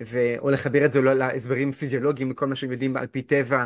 ו... 0.04 0.18
או 0.38 0.50
לחבר 0.50 0.84
את 0.84 0.92
זה 0.92 1.00
להסברים 1.00 1.72
פיזיולוגיים 1.72 2.30
לכל 2.30 2.46
מה 2.46 2.56
שהם 2.56 2.72
יודעים 2.72 2.96
על 2.96 3.06
פי 3.06 3.22
טבע. 3.22 3.64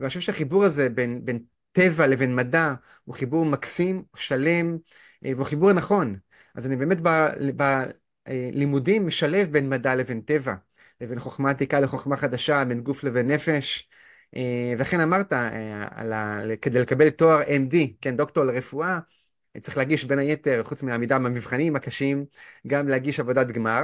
ואני 0.00 0.08
חושב 0.08 0.20
שהחיבור 0.20 0.64
הזה 0.64 0.90
בין, 0.90 1.24
בין 1.24 1.38
טבע 1.72 2.06
לבין 2.06 2.36
מדע 2.36 2.74
הוא 3.04 3.14
חיבור 3.14 3.44
מקסים, 3.44 4.02
שלם, 4.16 4.76
והוא 5.22 5.44
חיבור 5.44 5.72
נכון. 5.72 6.16
אז 6.54 6.66
אני 6.66 6.76
באמת 6.76 6.98
בלימודים 8.28 9.06
משלב 9.06 9.48
בין 9.52 9.68
מדע 9.68 9.94
לבין 9.94 10.20
טבע, 10.20 10.54
לבין 11.00 11.20
חוכמה 11.20 11.50
עתיקה 11.50 11.80
לחוכמה 11.80 12.16
חדשה, 12.16 12.64
בין 12.64 12.80
גוף 12.80 13.04
לבין 13.04 13.30
נפש. 13.30 13.88
וכן 14.78 15.00
אמרת, 15.00 15.32
ה... 15.32 16.40
כדי 16.62 16.80
לקבל 16.80 17.10
תואר 17.10 17.42
MD, 17.42 17.76
כן, 18.00 18.16
דוקטור 18.16 18.44
לרפואה, 18.44 18.98
צריך 19.60 19.76
להגיש 19.76 20.04
בין 20.04 20.18
היתר, 20.18 20.62
חוץ 20.64 20.82
מהעמידה 20.82 21.18
במבחנים 21.18 21.76
הקשים, 21.76 22.24
גם 22.66 22.88
להגיש 22.88 23.20
עבודת 23.20 23.46
גמר. 23.46 23.82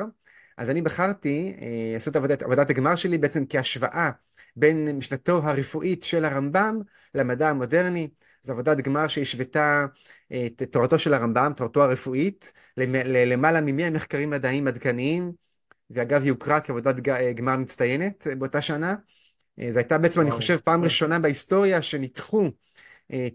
אז 0.59 0.71
אני 0.71 0.83
בחרתי 0.83 1.57
אה, 1.61 1.67
לעשות 1.95 2.17
עבודת, 2.17 2.43
עבודת 2.43 2.71
הגמר 2.71 2.97
שלי 2.97 3.19
בעצם 3.19 3.45
כהשוואה 3.49 4.11
בין 4.57 4.97
משנתו 4.97 5.41
הרפואית 5.45 6.03
של 6.03 6.25
הרמב"ם 6.25 6.81
למדע 7.15 7.49
המודרני. 7.49 8.09
זו 8.43 8.53
עבודת 8.53 8.77
גמר 8.77 9.09
שהשוותה 9.09 9.87
אה, 10.33 10.47
את 10.47 10.63
תורתו 10.63 10.99
של 10.99 11.15
הרמב"ם, 11.15 11.53
תורתו 11.57 11.83
הרפואית, 11.83 12.53
למעלה 12.77 13.61
ממאה 13.61 13.91
מחקרים 13.91 14.31
מדעיים 14.31 14.69
עדכניים, 14.69 15.33
ואגב 15.91 16.23
היא 16.23 16.31
הוכרה 16.31 16.61
כעבודת 16.61 17.09
אה, 17.09 17.33
גמר 17.33 17.57
מצטיינת 17.57 18.27
באותה 18.39 18.61
שנה. 18.61 18.95
זו 19.71 19.79
הייתה 19.79 19.99
בעצם, 19.99 20.21
וואו. 20.21 20.29
אני 20.29 20.37
חושב, 20.37 20.57
פעם 20.57 20.85
ראשונה 20.85 21.19
בהיסטוריה 21.19 21.83
שניתחו 21.83 22.51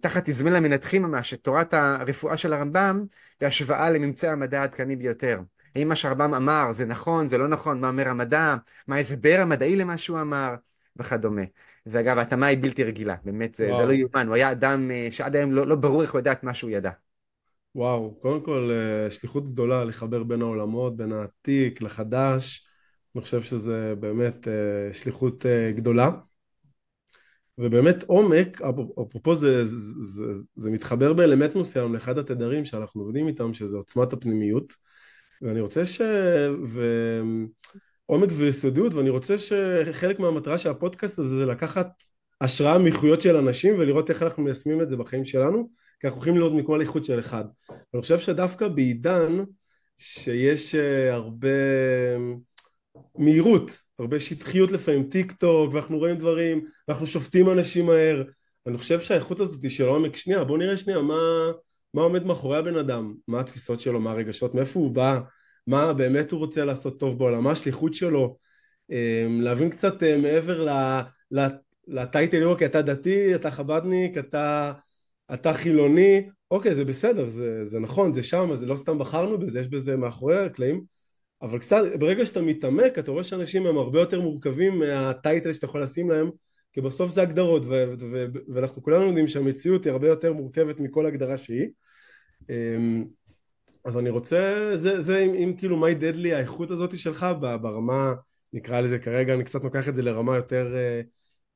תחת 0.02 0.26
תזמן 0.26 0.54
המנתחים 0.54 1.02
ממש 1.02 1.34
את 1.34 1.40
תורת 1.40 1.74
הרפואה 1.74 2.38
של 2.38 2.54
הרמב"ם 2.54 3.06
בהשוואה 3.42 3.90
לממצאי 3.90 4.30
המדע 4.30 4.62
העדכני 4.62 4.96
ביותר. 4.96 5.40
האם 5.76 5.90
מה 5.90 5.96
שהרמב"ם 5.96 6.34
אמר 6.34 6.72
זה 6.72 6.86
נכון, 6.86 7.28
זה 7.28 7.38
לא 7.38 7.48
נכון, 7.48 7.82
מה 7.82 7.90
אומר 7.90 8.08
המדע, 8.08 8.56
מה 8.88 8.96
ההסבר 8.96 9.38
המדעי 9.42 9.76
למה 9.76 9.98
שהוא 9.98 10.22
אמר, 10.22 10.56
וכדומה. 11.00 11.42
ואגב, 11.86 12.18
ההתאמה 12.18 12.46
היא 12.46 12.58
בלתי 12.62 12.84
רגילה, 12.84 13.16
באמת, 13.24 13.56
זה, 13.56 13.72
זה 13.78 13.86
לא 13.86 13.94
יאומן, 13.94 14.28
הוא 14.28 14.36
היה 14.36 14.52
אדם 14.52 14.92
אה, 14.92 15.08
שעד 15.12 15.36
היום 15.36 15.52
לא, 15.52 15.68
לא 15.68 15.76
ברור 15.76 16.02
איך 16.02 16.12
הוא 16.12 16.20
ידע 16.20 16.32
את 16.32 16.44
מה 16.44 16.54
שהוא 16.54 16.70
ידע. 16.70 16.92
וואו, 17.76 18.16
קודם 18.22 18.42
כל 18.42 18.72
אה, 18.72 19.12
שליחות 19.12 19.52
גדולה 19.52 19.84
לחבר 19.84 20.24
בין 20.24 20.42
העולמות, 20.42 20.98
בין 20.98 21.12
העתיק 21.12 21.82
לחדש, 21.82 22.68
אני 23.16 23.22
חושב 23.22 23.42
שזה 23.42 23.94
באמת 24.00 24.48
אה, 24.48 24.94
שליחות 24.94 25.46
גדולה. 25.76 26.10
ובאמת 27.58 28.04
עומק, 28.04 28.62
אפרופו 29.02 29.36
זה, 29.36 29.66
זה, 29.66 29.76
זה, 30.02 30.44
זה 30.56 30.70
מתחבר 30.70 31.14
באלמנט 31.14 31.56
מסוים 31.56 31.94
לאחד 31.94 32.18
התדרים 32.18 32.66
שאנחנו 32.66 33.02
עובדים 33.02 33.28
איתם, 33.28 33.54
שזה 33.54 33.78
עוצמת 33.78 34.14
הפנימיות. 34.14 34.74
ואני 35.42 35.62
רוצה 35.62 35.86
ש... 35.86 36.02
ו... 36.66 36.82
עומק 38.08 38.30
ויסודיות, 38.38 38.94
ואני 38.94 39.10
רוצה 39.10 39.36
שחלק 39.38 40.20
מהמטרה 40.20 40.58
של 40.58 40.70
הפודקאסט 40.70 41.20
הזה 41.20 41.38
זה 41.38 41.46
לקחת 41.46 41.88
השראה 42.42 42.78
מאיכויות 42.78 43.22
של 43.22 43.36
אנשים 43.36 43.76
ולראות 43.80 44.10
איך 44.10 44.24
אנחנו 44.24 44.44
מיישמים 44.44 44.82
את 44.82 44.90
זה 44.90 44.98
בחיים 44.98 45.26
שלנו, 45.26 45.70
כי 46.00 46.08
אנחנו 46.08 46.20
יכולים 46.20 46.38
לראות 46.38 46.54
מכל 46.54 46.82
איכות 46.82 47.04
של 47.04 47.20
אחד. 47.20 47.44
אני 47.94 48.02
חושב 48.02 48.20
שדווקא 48.20 48.68
בעידן 48.68 49.44
שיש 49.98 50.76
אה, 50.76 51.14
הרבה 51.14 51.48
מהירות, 53.18 53.80
הרבה 54.00 54.20
שטחיות 54.20 54.72
לפעמים, 54.72 55.04
טיק 55.04 55.32
טוק, 55.32 55.74
ואנחנו 55.74 55.98
רואים 55.98 56.18
דברים, 56.18 56.66
ואנחנו 56.88 57.08
שופטים 57.08 57.50
אנשים 57.50 57.86
מהר, 57.86 58.24
אני 58.68 58.78
חושב 58.78 59.00
שהאיכות 59.00 59.40
הזאת 59.40 59.64
היא 59.64 59.72
של 59.72 59.88
עומק. 59.88 60.16
שנייה, 60.16 60.44
בואו 60.44 60.58
נראה 60.58 60.78
שנייה 60.78 61.02
מה, 61.02 61.52
מה 61.94 62.02
עומד 62.02 62.26
מאחורי 62.26 62.58
הבן 62.58 62.76
אדם, 62.76 63.14
מה 63.28 63.40
התפיסות 63.40 63.80
שלו, 63.80 64.00
מה 64.00 64.12
הרגשות, 64.12 64.56
מאיפה 64.56 64.80
הוא 64.80 64.92
בא, 64.92 65.20
מה 65.68 65.94
באמת 65.94 66.32
הוא 66.32 66.40
רוצה 66.40 66.66
לעשות 66.66 67.00
טוב 67.00 67.18
בעולם, 67.18 67.44
מה 67.44 67.52
השליחות 67.52 67.94
שלו, 67.94 68.38
אמ, 68.90 69.42
להבין 69.42 69.70
קצת 69.70 70.04
אה, 70.04 70.18
מעבר 70.18 70.68
לטייטל, 71.88 72.44
אוקיי, 72.44 72.68
אתה 72.68 72.82
דתי, 72.82 73.36
אתה 73.36 73.52
חבדניק, 73.52 74.18
אתה, 74.18 74.74
אתה 75.34 75.54
חילוני, 75.54 76.30
אוקיי, 76.52 76.76
זה 76.76 76.86
בסדר, 76.86 77.30
זה, 77.30 77.66
זה 77.66 77.80
נכון, 77.80 78.14
זה 78.14 78.24
שם, 78.24 78.56
זה 78.56 78.66
לא 78.66 78.76
סתם 78.76 79.00
בחרנו 79.00 79.38
בזה, 79.38 79.60
יש 79.60 79.68
בזה 79.68 79.98
מאחורי 79.98 80.38
הקלעים, 80.38 80.84
אבל 81.42 81.60
קצת, 81.60 81.84
ברגע 82.00 82.26
שאתה 82.26 82.42
מתעמק, 82.42 83.00
אתה 83.00 83.12
רואה 83.12 83.24
שאנשים 83.24 83.66
הם 83.66 83.78
הרבה 83.78 84.00
יותר 84.00 84.22
מורכבים 84.22 84.80
מהטייטל 84.80 85.54
שאתה 85.54 85.66
יכול 85.66 85.84
לשים 85.84 86.10
להם, 86.10 86.30
כי 86.74 86.82
בסוף 86.82 87.12
זה 87.12 87.22
הגדרות, 87.22 87.64
ואנחנו 88.54 88.84
כולנו 88.84 89.06
יודעים 89.06 89.28
שהמציאות 89.28 89.86
היא 89.86 89.92
הרבה 89.92 90.08
יותר 90.08 90.34
מורכבת 90.34 90.80
מכל 90.80 91.06
הגדרה 91.06 91.38
שהיא. 91.38 91.68
אז 93.88 93.98
אני 93.98 94.10
רוצה, 94.10 94.72
זה, 94.76 95.02
זה 95.02 95.20
אם, 95.20 95.34
אם 95.34 95.54
כאילו 95.58 95.78
מה 95.78 95.90
ידד 95.90 96.16
לי 96.16 96.34
האיכות 96.34 96.72
הזאת 96.72 97.00
שלך 97.00 97.26
ברמה, 97.40 98.14
נקרא 98.54 98.82
לזה 98.82 99.00
כרגע, 99.00 99.34
אני 99.34 99.44
קצת 99.44 99.64
לוקח 99.64 99.90
את 99.90 99.96
זה 99.96 100.02
לרמה 100.02 100.36
יותר 100.36 100.76
אה, 100.76 101.02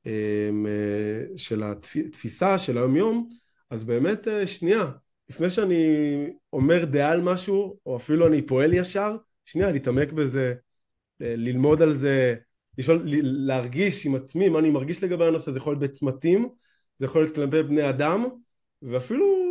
אמ, 0.06 0.66
אה, 0.66 1.36
של 1.36 1.62
התפיסה 1.62 2.58
של 2.58 2.78
היום 2.78 2.96
יום, 2.96 3.28
אז 3.70 3.84
באמת 3.84 4.28
אה, 4.28 4.46
שנייה, 4.46 4.90
לפני 5.28 5.50
שאני 5.50 5.84
אומר 6.52 6.84
דעה 6.84 7.10
על 7.10 7.20
משהו, 7.20 7.78
או 7.86 7.96
אפילו 7.96 8.26
אני 8.26 8.42
פועל 8.42 8.72
ישר, 8.74 9.16
שנייה, 9.46 9.72
להתעמק 9.72 10.12
בזה, 10.12 10.54
ללמוד 11.20 11.82
על 11.82 11.94
זה, 11.94 12.34
לשאול, 12.78 13.02
להרגיש 13.22 14.06
עם 14.06 14.14
עצמי 14.14 14.48
מה 14.48 14.58
אני 14.58 14.70
מרגיש 14.70 15.04
לגבי 15.04 15.24
הנושא, 15.26 15.50
זה 15.50 15.58
יכול 15.58 15.72
להיות 15.72 15.90
בצמתים, 15.90 16.48
זה 16.98 17.06
יכול 17.06 17.22
להיות 17.22 17.34
כלפי 17.34 17.62
בני 17.62 17.88
אדם, 17.88 18.24
ואפילו 18.82 19.41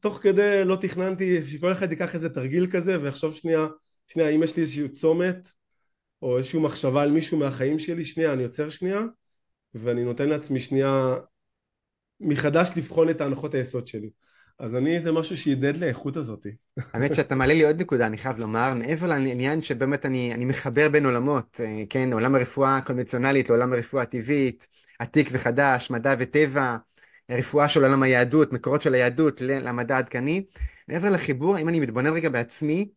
תוך 0.00 0.18
כדי 0.22 0.64
לא 0.64 0.76
תכננתי 0.76 1.46
שכל 1.46 1.72
אחד 1.72 1.90
ייקח 1.90 2.14
איזה 2.14 2.28
תרגיל 2.28 2.66
כזה 2.72 3.02
ויחשוב 3.02 3.34
שנייה, 3.34 3.66
שנייה, 4.08 4.28
אם 4.28 4.42
יש 4.42 4.56
לי 4.56 4.62
איזשהו 4.62 4.92
צומת 4.92 5.48
או 6.22 6.38
איזושהי 6.38 6.60
מחשבה 6.60 7.02
על 7.02 7.10
מישהו 7.10 7.38
מהחיים 7.38 7.78
שלי, 7.78 8.04
שנייה, 8.04 8.32
אני 8.32 8.44
עוצר 8.44 8.70
שנייה 8.70 9.00
ואני 9.74 10.04
נותן 10.04 10.28
לעצמי 10.28 10.60
שנייה 10.60 11.14
מחדש 12.20 12.70
לבחון 12.76 13.10
את 13.10 13.20
ההנחות 13.20 13.54
היסוד 13.54 13.86
שלי. 13.86 14.10
אז 14.58 14.74
אני, 14.74 15.00
זה 15.00 15.12
משהו 15.12 15.36
שידד 15.36 15.76
לאיכות 15.76 16.16
הזאת. 16.16 16.46
האמת 16.92 17.14
שאתה 17.14 17.34
מעלה 17.34 17.54
לי 17.54 17.64
עוד 17.64 17.80
נקודה, 17.80 18.06
אני 18.06 18.18
חייב 18.18 18.38
לומר, 18.38 18.74
מעבר 18.74 19.06
לעניין 19.06 19.62
שבאמת 19.62 20.06
אני, 20.06 20.34
אני 20.34 20.44
מחבר 20.44 20.88
בין 20.88 21.06
עולמות, 21.06 21.60
אה, 21.64 21.82
כן, 21.90 22.12
עולם 22.12 22.34
הרפואה 22.34 22.76
הקונבנציונלית 22.76 23.48
לעולם 23.48 23.72
הרפואה 23.72 24.02
הטבעית, 24.02 24.68
עתיק 24.98 25.28
וחדש, 25.32 25.90
מדע 25.90 26.14
וטבע, 26.18 26.76
רפואה 27.30 27.68
של 27.68 27.84
עולם 27.84 28.02
היהדות, 28.02 28.52
מקורות 28.52 28.82
של 28.82 28.94
היהדות 28.94 29.40
למדע 29.40 29.96
העדכני. 29.96 30.44
מעבר 30.88 31.10
לחיבור, 31.10 31.58
אם 31.58 31.68
אני 31.68 31.80
מתבונן 31.80 32.12
רגע 32.12 32.28
בעצמי, 32.28 32.88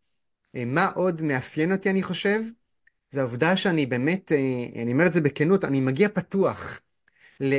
אה, 0.56 0.66
מה 0.66 0.90
עוד 0.96 1.22
מאפיין 1.22 1.72
אותי, 1.72 1.90
אני 1.90 2.04
חושב? 2.04 2.40
זה 3.10 3.20
העובדה 3.20 3.58
שאני 3.58 3.86
באמת, 3.86 4.32
אה, 4.32 4.82
אני 4.82 4.92
אומר 4.92 5.08
את 5.08 5.14
זה 5.14 5.22
בכנות, 5.22 5.66
אני 5.66 5.82
מגיע 5.82 6.10
פתוח 6.10 6.80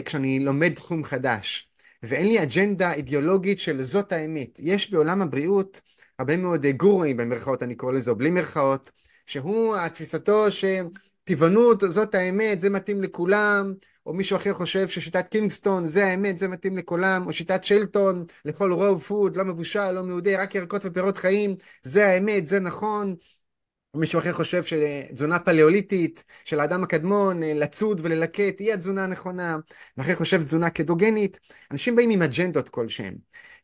כשאני 0.05 0.41
לומד 0.41 0.75
תחום 0.75 1.05
חדש. 1.05 1.69
ואין 2.03 2.27
לי 2.27 2.43
אג'נדה 2.43 2.93
אידיאולוגית 2.93 3.59
של 3.59 3.83
זאת 3.83 4.13
האמת. 4.13 4.59
יש 4.63 4.91
בעולם 4.91 5.23
הבריאות 5.23 5.81
הרבה 6.19 6.37
מאוד 6.37 6.67
גורואים 6.67 7.17
במרכאות, 7.17 7.63
אני 7.63 7.75
קורא 7.75 7.93
לזה, 7.93 8.11
או 8.11 8.17
בלי 8.17 8.31
מרכאות, 8.31 8.91
שהוא, 9.27 9.77
התפיסתו 9.77 10.47
שטבעונות 10.51 11.83
זאת 11.89 12.15
האמת, 12.15 12.61
זה 12.61 12.71
מתאים 12.71 13.03
לכולם, 13.03 13.75
או 14.07 14.15
מישהו 14.15 14.37
אחר 14.37 14.55
חושב 14.55 14.89
ששיטת 14.89 15.29
קינגסטון 15.29 15.87
זה 15.87 16.07
האמת, 16.07 16.37
זה 16.37 16.49
מתאים 16.49 16.77
לכולם, 16.77 17.27
או 17.27 17.33
שיטת 17.33 17.65
שלטון, 17.65 18.25
לאכול 18.45 18.73
raw 18.73 19.01
food, 19.03 19.37
לא 19.37 19.45
מבושל, 19.45 19.91
לא 19.91 20.03
מאודה, 20.03 20.43
רק 20.43 20.55
ירקות 20.55 20.83
ופירות 20.85 21.19
חיים, 21.19 21.57
זה 21.83 22.07
האמת, 22.07 22.47
זה 22.47 22.61
נכון, 22.61 23.15
מישהו 23.95 24.19
אחר 24.19 24.33
חושב 24.33 24.63
שתזונה 24.65 25.39
פליאוליטית 25.39 26.25
של 26.45 26.61
האדם 26.61 26.83
הקדמון, 26.83 27.43
אה, 27.43 27.55
לצוד 27.55 28.01
וללקט, 28.05 28.61
היא 28.61 28.73
התזונה 28.75 29.05
הנכונה, 29.05 29.57
ואחר 29.97 30.15
חושב 30.15 30.43
תזונה 30.43 30.71
קדוגנית. 30.71 31.41
אנשים 31.71 31.97
באים 31.97 32.11
עם 32.11 32.23
אג'נדות 32.23 32.69
כלשהם. 32.69 33.15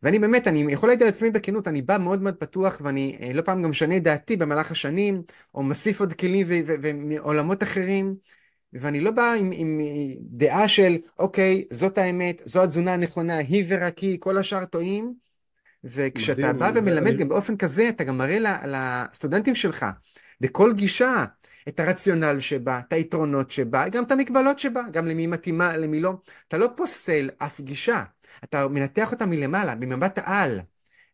ואני 0.03 0.19
באמת, 0.19 0.49
אני 0.49 0.73
יכול 0.73 0.89
להגיד 0.89 1.03
על 1.03 1.09
עצמי 1.09 1.31
בכנות, 1.31 1.69
אני 1.69 1.83
בא 1.83 1.99
מאוד 1.99 2.23
מאוד 2.23 2.35
פתוח, 2.35 2.81
ואני 2.85 3.19
אה, 3.21 3.33
לא 3.33 3.43
פעם 3.43 3.63
גם 3.63 3.71
משנה 3.71 3.99
דעתי 3.99 4.37
במהלך 4.37 4.71
השנים, 4.71 5.23
או 5.55 5.63
מוסיף 5.63 6.01
עוד 6.01 6.13
כלים 6.13 6.47
ומעולמות 6.49 7.63
אחרים, 7.63 8.15
ואני 8.73 9.01
לא 9.01 9.11
בא 9.11 9.33
עם, 9.33 9.51
עם 9.55 9.81
דעה 10.21 10.69
של, 10.69 10.97
אוקיי, 11.19 11.65
זאת 11.71 11.99
האמת, 11.99 12.43
זו 12.45 12.63
התזונה 12.63 12.93
הנכונה, 12.93 13.37
היא 13.37 13.65
ורק 13.69 13.99
היא, 13.99 14.19
כל 14.21 14.39
השאר 14.39 14.65
טועים. 14.65 15.15
וכשאתה 15.85 16.53
מדהים, 16.53 16.59
בא 16.59 16.71
ומלמד 16.75 17.09
אני... 17.09 17.17
גם 17.17 17.29
באופן 17.29 17.57
כזה, 17.57 17.89
אתה 17.89 18.05
גם 18.05 18.19
מראה 18.19 18.39
לסטודנטים 18.67 19.55
שלך, 19.55 19.87
בכל 20.41 20.73
גישה, 20.73 21.25
את 21.69 21.81
הרציונל 21.81 22.41
שבה, 22.41 22.79
את 22.79 22.93
היתרונות 22.93 23.51
שבה, 23.51 23.89
גם 23.89 24.05
את 24.05 24.13
המגבלות 24.13 24.59
שבה, 24.59 24.83
גם 24.93 25.07
למי 25.07 25.27
מתאימה, 25.27 25.77
למי 25.77 26.01
לא. 26.01 26.13
אתה 26.49 26.59
לא 26.59 26.69
פוסל 26.77 27.31
אף 27.39 27.61
גישה, 27.61 28.03
אתה 28.45 28.69
מנתח 28.69 29.13
אותה 29.13 29.27
מלמעלה, 29.27 29.75
במבט 29.75 30.19
העל. 30.19 30.61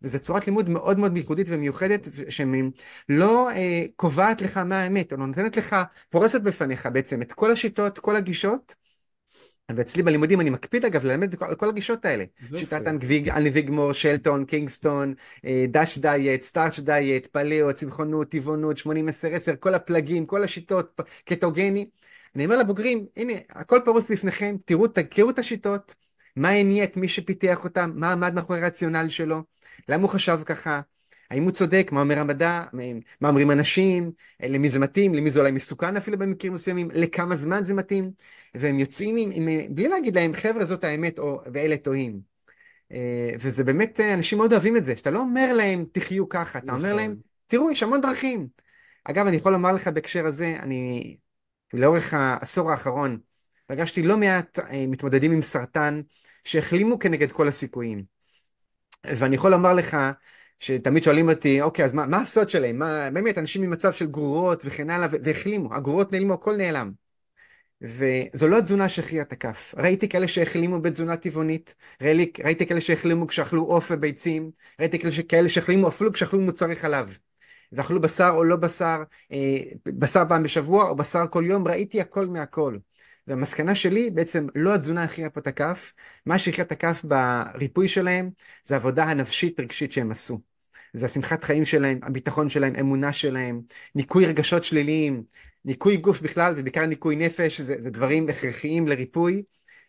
וזו 0.02 0.18
צורת 0.18 0.46
לימוד 0.46 0.70
מאוד 0.70 0.98
מאוד 0.98 1.16
ייחודית 1.16 1.46
ומיוחדת, 1.50 2.09
שלא 2.28 3.50
אה, 3.50 3.85
קובעת 3.96 4.42
לך 4.42 4.56
מה 4.56 4.80
האמת, 4.80 5.12
או 5.12 5.16
נותנת 5.16 5.56
לך, 5.56 5.76
פורסת 6.11 6.40
בפניך 6.40 6.88
בעצם 6.92 7.22
את 7.22 7.32
כל 7.32 7.50
השיטות, 7.50 7.98
כל 7.98 8.16
הגישות, 8.16 8.74
ואצלי 9.76 10.02
בלימודים 10.02 10.40
אני 10.40 10.50
מקפיד 10.50 10.85
אגב 10.85 11.04
ללמד 11.04 11.42
על 11.42 11.54
כל 11.54 11.68
הגישות 11.68 12.04
האלה. 12.04 12.24
שיטת 12.54 12.87
אנביגמור, 13.37 13.92
שלטון, 13.92 14.44
קינגסטון, 14.44 15.14
אה, 15.44 15.64
דש 15.68 15.98
דיאט, 15.98 16.42
סטארץ' 16.42 16.80
דיאט, 16.80 17.26
פלאו, 17.26 17.72
צמחונות, 17.72 18.30
טבעונות, 18.30 18.78
80-10-10, 18.78 19.56
כל 19.61 19.74
הפלגים, 19.74 20.26
כל 20.26 20.44
השיטות, 20.44 21.00
קטוגני. 21.24 21.88
אני 22.37 22.44
אומר 22.44 22.56
לבוגרים, 22.56 23.06
הנה, 23.16 23.32
הכל 23.50 23.78
פרוס 23.85 24.11
בפניכם, 24.11 24.56
תראו, 24.64 24.88
תכירו 24.88 25.30
את 25.30 25.38
השיטות, 25.38 25.94
מה 26.37 26.51
הניע 26.51 26.85
את 26.85 26.96
מי 26.96 27.09
שפיתח 27.09 27.64
אותם? 27.64 27.90
מה 27.94 28.12
עמד 28.12 28.35
מאחורי 28.35 28.62
הרציונל 28.62 29.09
שלו? 29.09 29.42
למה 29.88 30.03
הוא 30.03 30.11
חשב 30.11 30.38
ככה? 30.44 30.81
האם 31.31 31.42
הוא 31.42 31.51
צודק? 31.51 31.88
מה 31.92 32.01
אומר 32.01 32.18
המדע? 32.18 32.64
מה 33.20 33.29
אומרים 33.29 33.51
אנשים? 33.51 34.12
למי 34.42 34.68
זה 34.68 34.79
מתאים? 34.79 35.14
למי 35.14 35.31
זה 35.31 35.40
אולי 35.40 35.51
מסוכן 35.51 35.96
אפילו 35.96 36.18
במקרים 36.18 36.55
מסוימים? 36.55 36.88
לכמה 36.92 37.37
זמן 37.37 37.64
זה 37.64 37.75
מתאים? 37.75 38.11
והם 38.55 38.79
יוצאים 38.79 39.16
עם, 39.16 39.31
עם, 39.33 39.75
בלי 39.75 39.88
להגיד 39.88 40.16
להם, 40.16 40.35
חבר'ה, 40.35 40.64
זאת 40.64 40.85
האמת, 40.85 41.18
או, 41.18 41.40
ואלה 41.53 41.77
טועים. 41.77 42.20
אה, 42.92 43.31
וזה 43.40 43.64
באמת, 43.64 44.01
אה, 44.01 44.14
אנשים 44.14 44.38
מאוד 44.38 44.53
אוהבים 44.53 44.77
את 44.77 44.85
זה, 44.85 44.96
שאתה 44.96 45.11
לא 45.11 45.20
אומר 45.20 45.53
להם, 45.53 45.85
תחיו 45.92 46.29
ככה, 46.29 46.59
אתה 46.59 46.72
אומר 46.72 46.94
להם, 46.94 47.11
נכון. 47.11 47.22
תראו, 47.46 47.70
יש 47.70 47.83
המון 47.83 48.01
דרכים. 48.01 48.49
אגב, 49.05 49.27
אני 49.27 49.37
יכול 49.37 49.53
לומר 49.53 49.72
לך 49.72 49.88
בהקשר 49.88 50.27
הזה, 50.27 50.57
אני 50.62 51.16
לאורך 51.72 52.14
העשור 52.14 52.70
האחרון 52.70 53.18
פגשתי 53.66 54.03
לא 54.03 54.16
מעט 54.16 54.59
אה, 54.59 54.85
מתמודדים 54.88 55.33
עם 55.33 55.42
סרטן 55.42 56.01
שהחלימו 56.46 56.98
כנגד 56.98 57.32
כל 57.32 57.48
הסיכויים. 57.48 58.04
ואני 59.06 59.37
יכול 59.37 59.50
לומר 59.50 59.74
לך 59.74 59.96
שתמיד 60.61 61.02
שואלים 61.02 61.30
אותי, 61.30 61.62
אוקיי, 61.62 61.85
אז 61.85 61.92
מה, 61.92 62.06
מה 62.06 62.16
הסוד 62.16 62.48
שלהם? 62.50 62.78
מה, 62.78 63.11
באמת, 63.12 63.38
אנשים 63.38 63.62
ממצב 63.62 63.92
של 63.92 64.06
גרורות 64.06 64.62
וכן 64.64 64.90
הלאה, 64.90 65.09
והחלימו, 65.22 65.74
הגרורות 65.74 66.12
נעלמו, 66.12 66.35
הכל 66.35 66.56
נעלם. 66.56 66.90
וזו 67.82 68.48
לא 68.48 68.59
התזונה 68.59 68.88
שהכריעה 68.88 69.24
את 69.24 69.32
הכף. 69.32 69.74
ראיתי 69.78 70.09
כאלה 70.09 70.28
שהחלימו 70.28 70.80
בתזונה 70.80 71.16
טבעונית, 71.16 71.74
ראיתי, 72.02 72.42
ראיתי 72.42 72.66
כאלה 72.66 72.80
שהחלימו 72.80 73.26
כשאכלו 73.26 73.62
עוף 73.62 73.90
וביצים, 73.90 74.50
ראיתי 74.80 74.98
כאלה 75.28 75.48
שהחלימו 75.48 75.88
אפילו 75.88 76.12
כשאכלו 76.12 76.40
מוצרי 76.40 76.76
חלב. 76.76 77.18
ואכלו 77.72 78.00
בשר 78.00 78.32
או 78.37 78.44
לא 78.44 78.56
בשר, 78.56 79.02
אה, 79.32 79.59
בשר 79.87 80.22
פעם 80.28 80.42
בשבוע 80.42 80.88
או 80.88 80.96
בשר 80.96 81.26
כל 81.30 81.44
יום, 81.46 81.68
ראיתי 81.68 82.00
הכל 82.00 82.26
מהכל. 82.26 82.76
והמסקנה 83.29 83.75
שלי, 83.75 84.11
בעצם 84.11 84.47
לא 84.55 84.75
התזונה 84.75 85.03
הכריעה 85.03 85.31
פה 85.31 85.41
את 85.41 85.47
הכף, 85.47 85.93
מה 86.27 86.39
שהכריע 86.39 86.65
את 86.65 86.73
הכף 86.73 87.05
בריפוי 87.05 87.89
שלהם, 87.89 88.31
זה 88.65 88.75
העבודה 88.75 89.05
הנפשית 89.05 89.61
רגשית 89.61 89.93
שהם 89.93 90.11
עשו. 90.11 90.41
זה 90.93 91.07
השמחת 91.07 91.43
חיים 91.43 91.65
שלהם, 91.65 91.99
הביטחון 92.03 92.49
שלהם, 92.49 92.73
אמונה 92.81 93.12
שלהם, 93.12 93.61
ניקוי 93.95 94.27
רגשות 94.27 94.65
שליליים, 94.65 95.23
ניקוי 95.65 95.97
גוף 95.97 96.21
בכלל 96.21 96.55
ובעיקר 96.57 96.87
ניקוי 96.87 97.17
נפש, 97.17 97.61
זה, 97.61 97.75
זה 97.79 97.91
דברים 97.91 98.29
הכרחיים 98.29 98.89
לריפוי. 98.89 99.43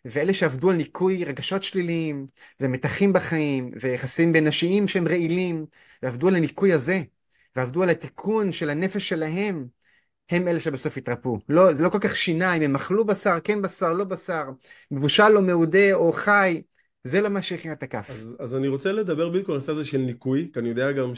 ואלה 0.05 0.33
שעבדו 0.33 0.69
על 0.69 0.75
ניקוי 0.75 1.23
רגשות 1.23 1.63
שליליים, 1.63 2.27
ומתחים 2.61 3.13
בחיים, 3.13 3.71
ויחסים 3.81 4.33
בין 4.33 4.47
נשיים 4.47 4.87
שהם 4.87 5.07
רעילים, 5.07 5.65
ועבדו 6.03 6.27
על 6.27 6.35
הניקוי 6.35 6.73
הזה, 6.73 7.01
ועבדו 7.55 7.83
על 7.83 7.89
התיקון 7.89 8.51
של 8.51 8.69
הנפש 8.69 9.09
שלהם, 9.09 9.67
הם 10.29 10.47
אלה 10.47 10.59
שבסוף 10.59 10.97
התרפאו. 10.97 11.39
לא, 11.49 11.73
זה 11.73 11.83
לא 11.83 11.89
כל 11.89 11.99
כך 11.99 12.15
שינה 12.15 12.53
אם 12.53 12.61
הם 12.61 12.75
אכלו 12.75 13.05
בשר, 13.05 13.37
כן 13.43 13.61
בשר, 13.61 13.93
לא 13.93 14.03
בשר, 14.03 14.43
מבושל 14.91 15.37
או 15.37 15.41
מעודה 15.41 15.93
או 15.93 16.11
חי, 16.11 16.61
זה 17.03 17.21
לא 17.21 17.29
מה 17.29 17.41
שהכין 17.41 17.71
את 17.71 17.83
הכף. 17.83 18.09
אז, 18.09 18.35
אז 18.39 18.55
אני 18.55 18.67
רוצה 18.67 18.91
לדבר 18.91 19.29
בדיוק 19.29 19.49
על 19.49 19.55
הנושא 19.55 19.71
הזה 19.71 19.85
של 19.85 19.97
ניקוי, 19.97 20.49
כי 20.53 20.59
אני 20.59 20.69
יודע 20.69 20.91
גם. 20.91 21.13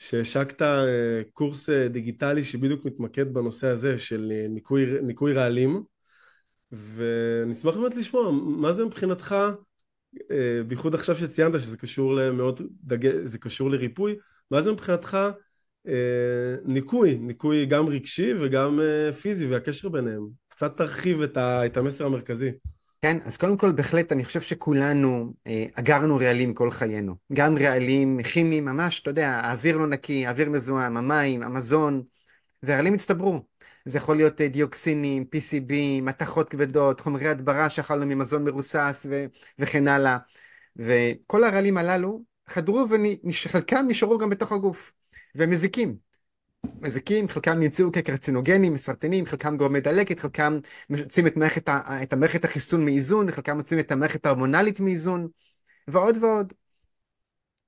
שהשקת 0.00 0.62
אה, 0.62 1.22
קורס 1.32 1.70
אה, 1.70 1.88
דיגיטלי 1.88 2.44
שבדיוק 2.44 2.84
מתמקד 2.84 3.34
בנושא 3.34 3.66
הזה 3.66 3.98
של 3.98 4.32
אה, 4.34 4.46
ניקוי, 4.48 4.86
ניקוי 5.02 5.32
רעלים 5.32 5.82
ונשמח 6.94 7.76
באמת 7.76 7.96
לשמוע 7.96 8.30
מה 8.32 8.72
זה 8.72 8.84
מבחינתך 8.84 9.36
בייחוד 10.68 10.94
עכשיו 10.94 11.16
שציינת 11.16 11.60
שזה 11.60 11.76
קשור 11.76 12.14
למאוד 12.14 12.60
דגש, 12.84 13.36
קשור 13.36 13.70
לריפוי 13.70 14.16
מה 14.50 14.60
זה 14.60 14.72
מבחינתך 14.72 15.18
ניקוי, 16.64 17.14
ניקוי 17.14 17.66
גם 17.66 17.88
רגשי 17.88 18.32
וגם 18.42 18.80
פיזי 19.20 19.46
והקשר 19.46 19.88
ביניהם 19.88 20.26
קצת 20.48 20.76
תרחיב 20.76 21.22
את, 21.22 21.36
ה, 21.36 21.66
את 21.66 21.76
המסר 21.76 22.06
המרכזי 22.06 22.50
כן, 23.02 23.18
אז 23.24 23.36
קודם 23.36 23.56
כל 23.56 23.72
בהחלט 23.72 24.12
אני 24.12 24.24
חושב 24.24 24.40
שכולנו 24.40 25.32
אה, 25.46 25.64
אגרנו 25.74 26.16
רעלים 26.16 26.54
כל 26.54 26.70
חיינו. 26.70 27.14
גם 27.32 27.58
רעלים 27.58 28.22
כימיים, 28.22 28.64
ממש, 28.64 29.00
אתה 29.00 29.10
יודע, 29.10 29.28
האוויר 29.28 29.76
לא 29.76 29.86
נקי, 29.86 30.26
האוויר 30.26 30.50
מזוהם, 30.50 30.96
המים, 30.96 31.42
המזון, 31.42 32.02
והרעלים 32.62 32.94
הצטברו. 32.94 33.40
זה 33.84 33.98
יכול 33.98 34.16
להיות 34.16 34.40
אה, 34.40 34.48
דיוקסינים, 34.48 35.24
PCB, 35.36 35.72
מתכות 36.02 36.48
כבדות, 36.48 37.00
חומרי 37.00 37.28
הדברה 37.28 37.70
שאכלנו 37.70 38.06
ממזון 38.06 38.44
מרוסס 38.44 39.06
ו- 39.10 39.24
וכן 39.58 39.88
הלאה. 39.88 40.16
וכל 40.76 41.44
הרעלים 41.44 41.76
הללו 41.76 42.22
חדרו 42.48 42.86
וחלקם 43.24 43.84
נשארו 43.88 44.18
גם 44.18 44.30
בתוך 44.30 44.52
הגוף, 44.52 44.92
והם 45.34 45.50
מזיקים. 45.50 45.96
מזיקים, 46.80 47.28
חלקם 47.28 47.60
נמצאו 47.60 47.92
כקרצינוגנים, 47.92 48.74
מסרטנים, 48.74 49.26
חלקם 49.26 49.56
גורמי 49.56 49.80
דלקת, 49.80 50.20
חלקם 50.20 50.58
מוצאים 50.90 51.26
את, 51.26 51.34
את 52.02 52.12
המערכת 52.12 52.44
החיסון 52.44 52.84
מאיזון, 52.84 53.30
חלקם 53.30 53.56
מוצאים 53.56 53.80
את 53.80 53.92
המערכת 53.92 54.26
ההורמונלית 54.26 54.80
מאיזון, 54.80 55.28
ועוד 55.88 56.16
ועוד. 56.20 56.52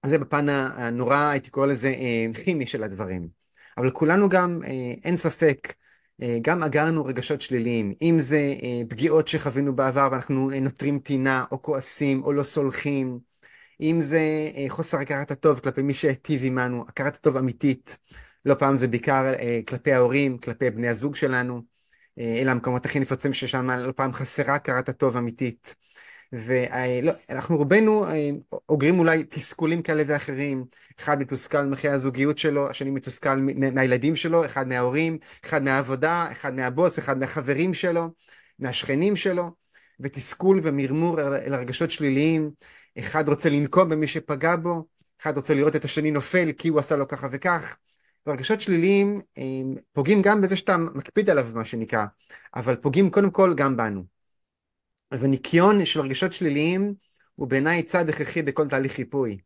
זה 0.07 0.18
בפן 0.18 0.48
הנורא, 0.48 1.16
הייתי 1.16 1.51
קורא 1.51 1.66
לזה 1.66 1.88
אה, 1.88 2.27
כימי 2.44 2.66
של 2.66 2.83
הדברים. 2.83 3.29
אבל 3.79 3.90
כולנו 3.90 4.29
גם, 4.29 4.61
אה, 4.64 4.94
אין 5.05 5.16
ספק, 5.16 5.75
אה, 6.22 6.38
גם 6.42 6.62
אגרנו 6.62 7.05
רגשות 7.05 7.40
שליליים, 7.40 7.92
אם 8.03 8.16
זה 8.18 8.55
פגיעות 8.88 9.29
שחווינו 9.29 9.77
בעבר 9.77 10.09
ואנחנו 10.12 10.51
נותרים 10.61 10.98
טינה, 10.98 11.44
או 11.53 11.62
כועסים, 11.62 12.22
או 12.22 12.33
לא 12.33 12.42
סולחים, 12.42 13.18
אם 13.80 13.98
זה 14.00 14.20
חוסר 14.68 14.98
הכרת 14.98 15.30
הטוב 15.30 15.61
כלפי 15.61 15.82
מי 15.82 15.94
שהיטיב 15.94 16.42
עמנו, 16.44 16.85
הכרת 16.88 17.14
הטוב 17.14 17.37
אמיתית. 17.37 17.98
לא 18.44 18.54
פעם 18.54 18.76
זה 18.76 18.88
בעיקר 18.88 19.32
אה, 19.38 19.61
כלפי 19.68 19.92
ההורים, 19.92 20.38
כלפי 20.38 20.70
בני 20.70 20.88
הזוג 20.88 21.16
שלנו. 21.16 21.62
אה, 22.18 22.38
אלה 22.42 22.52
המקומות 22.52 22.87
הכי 22.87 23.00
נפוצים 23.00 23.32
ששם 23.32 23.70
לא 23.70 23.92
פעם 23.92 24.12
חסרה 24.12 24.54
הכרת 24.54 24.88
הטוב 24.88 25.16
אמיתית. 25.16 25.74
ואנחנו 26.32 27.56
רובנו 27.56 28.06
אה, 28.06 28.30
אוגרים 28.68 28.98
אולי 28.98 29.24
תסכולים 29.24 29.82
כאלה 29.82 30.02
ואחרים, 30.06 30.64
אחד 31.00 31.20
מתוסכל 31.20 31.64
מחיי 31.64 31.90
הזוגיות 31.90 32.38
שלו, 32.38 32.70
השני 32.70 32.90
מתוסכל 32.90 33.37
מהילדים 33.74 34.16
שלו, 34.16 34.44
אחד 34.44 34.68
מההורים, 34.68 35.18
אחד 35.44 35.62
מהעבודה, 35.62 36.28
אחד 36.32 36.54
מהבוס, 36.54 36.98
אחד 36.98 37.18
מהחברים 37.18 37.74
שלו, 37.74 38.08
מהשכנים 38.58 39.16
שלו, 39.16 39.50
ותסכול 40.00 40.61
ומרמור 40.62 41.20
אל 41.20 41.54
הרגשות 41.54 41.90
שליליים, 41.90 42.50
אחד 42.98 43.28
רוצה 43.28 43.50
לנקום 43.50 43.88
במי 43.88 44.07
שפגע 44.07 44.57
בו, 44.57 44.87
אחד 45.20 45.37
רוצה 45.37 45.55
לראות 45.55 45.76
את 45.76 45.85
השני 45.85 46.11
נופל 46.11 46.52
כי 46.52 46.68
הוא 46.68 46.78
עשה 46.78 46.96
לו 46.96 47.09
ככה 47.09 47.28
וכך, 47.33 47.76
והרגשות 48.26 48.61
שליליים 48.61 49.20
פוגעים 49.92 50.22
גם 50.22 50.40
בזה 50.40 50.57
שאתה 50.57 50.76
מקפיד 50.76 51.31
עליו, 51.31 51.46
מה 51.55 51.64
שנקרא, 51.64 52.05
אבל 52.55 52.76
פוגעים 52.76 53.11
קודם 53.11 53.31
כל 53.31 53.55
גם 53.57 53.76
בנו. 53.76 54.05
וניקיון 55.14 55.85
של 55.85 56.00
רגשות 56.00 56.33
שליליים 56.33 56.94
הוא 57.35 57.48
בעיניי 57.48 57.83
צעד 57.83 58.09
הכרחי 58.09 58.42
בכל 58.42 58.68
תהליך 58.68 58.92
חיפוי. 58.92 59.38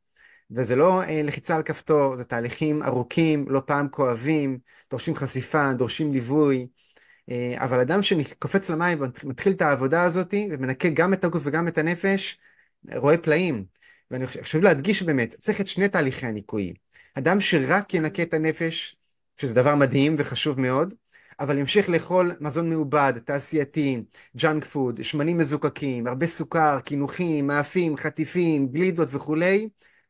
וזה 0.51 0.77
לא 0.77 1.03
אה, 1.03 1.23
לחיצה 1.25 1.57
על 1.57 1.63
כפתור, 1.63 2.17
זה 2.17 2.25
תהליכים 2.25 2.83
ארוכים, 2.83 3.47
לא 3.49 3.63
פעם 3.67 3.89
כואבים, 3.89 4.59
דורשים 4.91 5.15
חשיפה, 5.15 5.73
דורשים 5.73 6.13
ליווי. 6.13 6.67
אה, 7.31 7.55
אבל 7.59 7.81
אדם 7.81 8.03
שקופץ 8.03 8.71
למים 8.71 8.99
ומתחיל 9.01 9.53
את 9.53 9.63
העבודה 9.63 10.03
הזאת 10.03 10.35
ומנקה 10.51 10.89
גם 10.89 11.13
את 11.13 11.25
הגוף 11.25 11.43
וגם 11.47 11.69
את 11.69 11.79
הנפש, 11.79 12.39
רואה 12.97 13.19
פלאים. 13.19 13.65
ואני 14.11 14.27
חושב 14.27 14.61
להדגיש 14.61 15.03
באמת, 15.03 15.35
צריך 15.41 15.61
את 15.61 15.67
שני 15.67 15.89
תהליכי 15.89 16.27
הניקוי. 16.27 16.75
אדם 17.15 17.41
שרק 17.41 17.95
ינקה 17.95 18.23
את 18.23 18.35
הנפש, 18.35 18.97
שזה 19.37 19.55
דבר 19.55 19.75
מדהים 19.75 20.15
וחשוב 20.19 20.61
מאוד, 20.61 20.95
אבל 21.41 21.59
ימשיך 21.59 21.89
לאכול 21.89 22.33
מזון 22.41 22.71
מעובד, 22.71 23.13
תעשייתי, 23.25 24.03
junk 24.37 24.65
food, 24.65 25.05
שמנים 25.05 25.39
מזוקקים, 25.39 26.07
הרבה 26.07 26.27
סוכר, 26.27 26.81
קינוחים, 26.81 27.47
מאפים, 27.47 27.97
חטיפים, 27.97 28.69
גלידות 28.69 29.09
וכולי, 29.13 29.69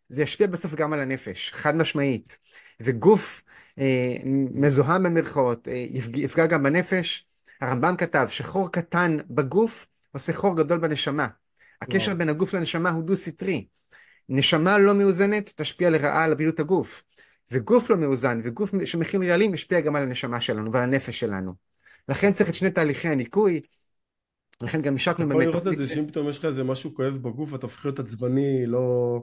זה 0.09 0.23
ישפיע 0.23 0.47
בסוף 0.47 0.75
גם 0.75 0.93
על 0.93 1.01
הנפש, 1.01 1.51
חד 1.55 1.77
משמעית. 1.77 2.39
וגוף 2.81 3.43
אה, 3.79 4.15
מזוהם 4.55 5.03
במרכאות 5.03 5.69
אה, 5.69 5.87
יפגע, 5.91 6.21
יפגע 6.21 6.47
גם 6.47 6.62
בנפש. 6.62 7.27
הרמב"ם 7.61 7.97
כתב 7.97 8.27
שחור 8.31 8.73
קטן 8.73 9.17
בגוף 9.31 9.87
עושה 10.12 10.33
חור 10.33 10.57
גדול 10.57 10.79
בנשמה. 10.79 11.27
הקשר 11.83 12.15
בין 12.15 12.29
הגוף 12.29 12.55
לנשמה 12.55 12.91
הוא 12.91 13.03
דו-סטרי. 13.03 13.67
נשמה 14.29 14.79
לא 14.79 14.95
מאוזנת 14.95 15.53
תשפיע 15.57 15.91
לרעה 15.91 16.25
על 16.25 16.35
בריאות 16.35 16.61
הגוף. 16.61 17.03
וגוף 17.53 17.91
לא 17.91 17.97
מאוזן 17.97 18.41
וגוף 18.45 18.71
שמכיל 18.85 19.25
רעלים 19.25 19.53
משפיע 19.53 19.81
גם 19.81 19.97
על 19.97 20.03
הנשמה 20.03 20.41
שלנו 20.41 20.73
ועל 20.73 20.83
הנפש 20.83 21.21
שלנו. 21.21 21.53
לכן 22.09 22.33
צריך 22.33 22.49
את 22.49 22.55
שני 22.55 22.71
תהליכי 22.71 23.09
הניקוי. 23.09 23.61
לכן 24.62 24.83
גם 24.83 24.95
השקנו 24.95 25.29
באמת... 25.29 25.43
אתה 25.43 25.49
יכול 25.49 25.61
לראות 25.61 25.73
את 25.73 25.79
זה 25.89 25.95
שאם 25.95 26.07
פתאום 26.07 26.29
יש 26.29 26.39
לך 26.39 26.45
איזה 26.45 26.65
משהו 26.65 26.95
כואב 26.95 27.17
בגוף 27.17 27.55
אתה 27.55 27.67
הופך 27.67 27.85
להיות 27.85 27.99
עצבני, 27.99 28.67
לא, 28.67 29.23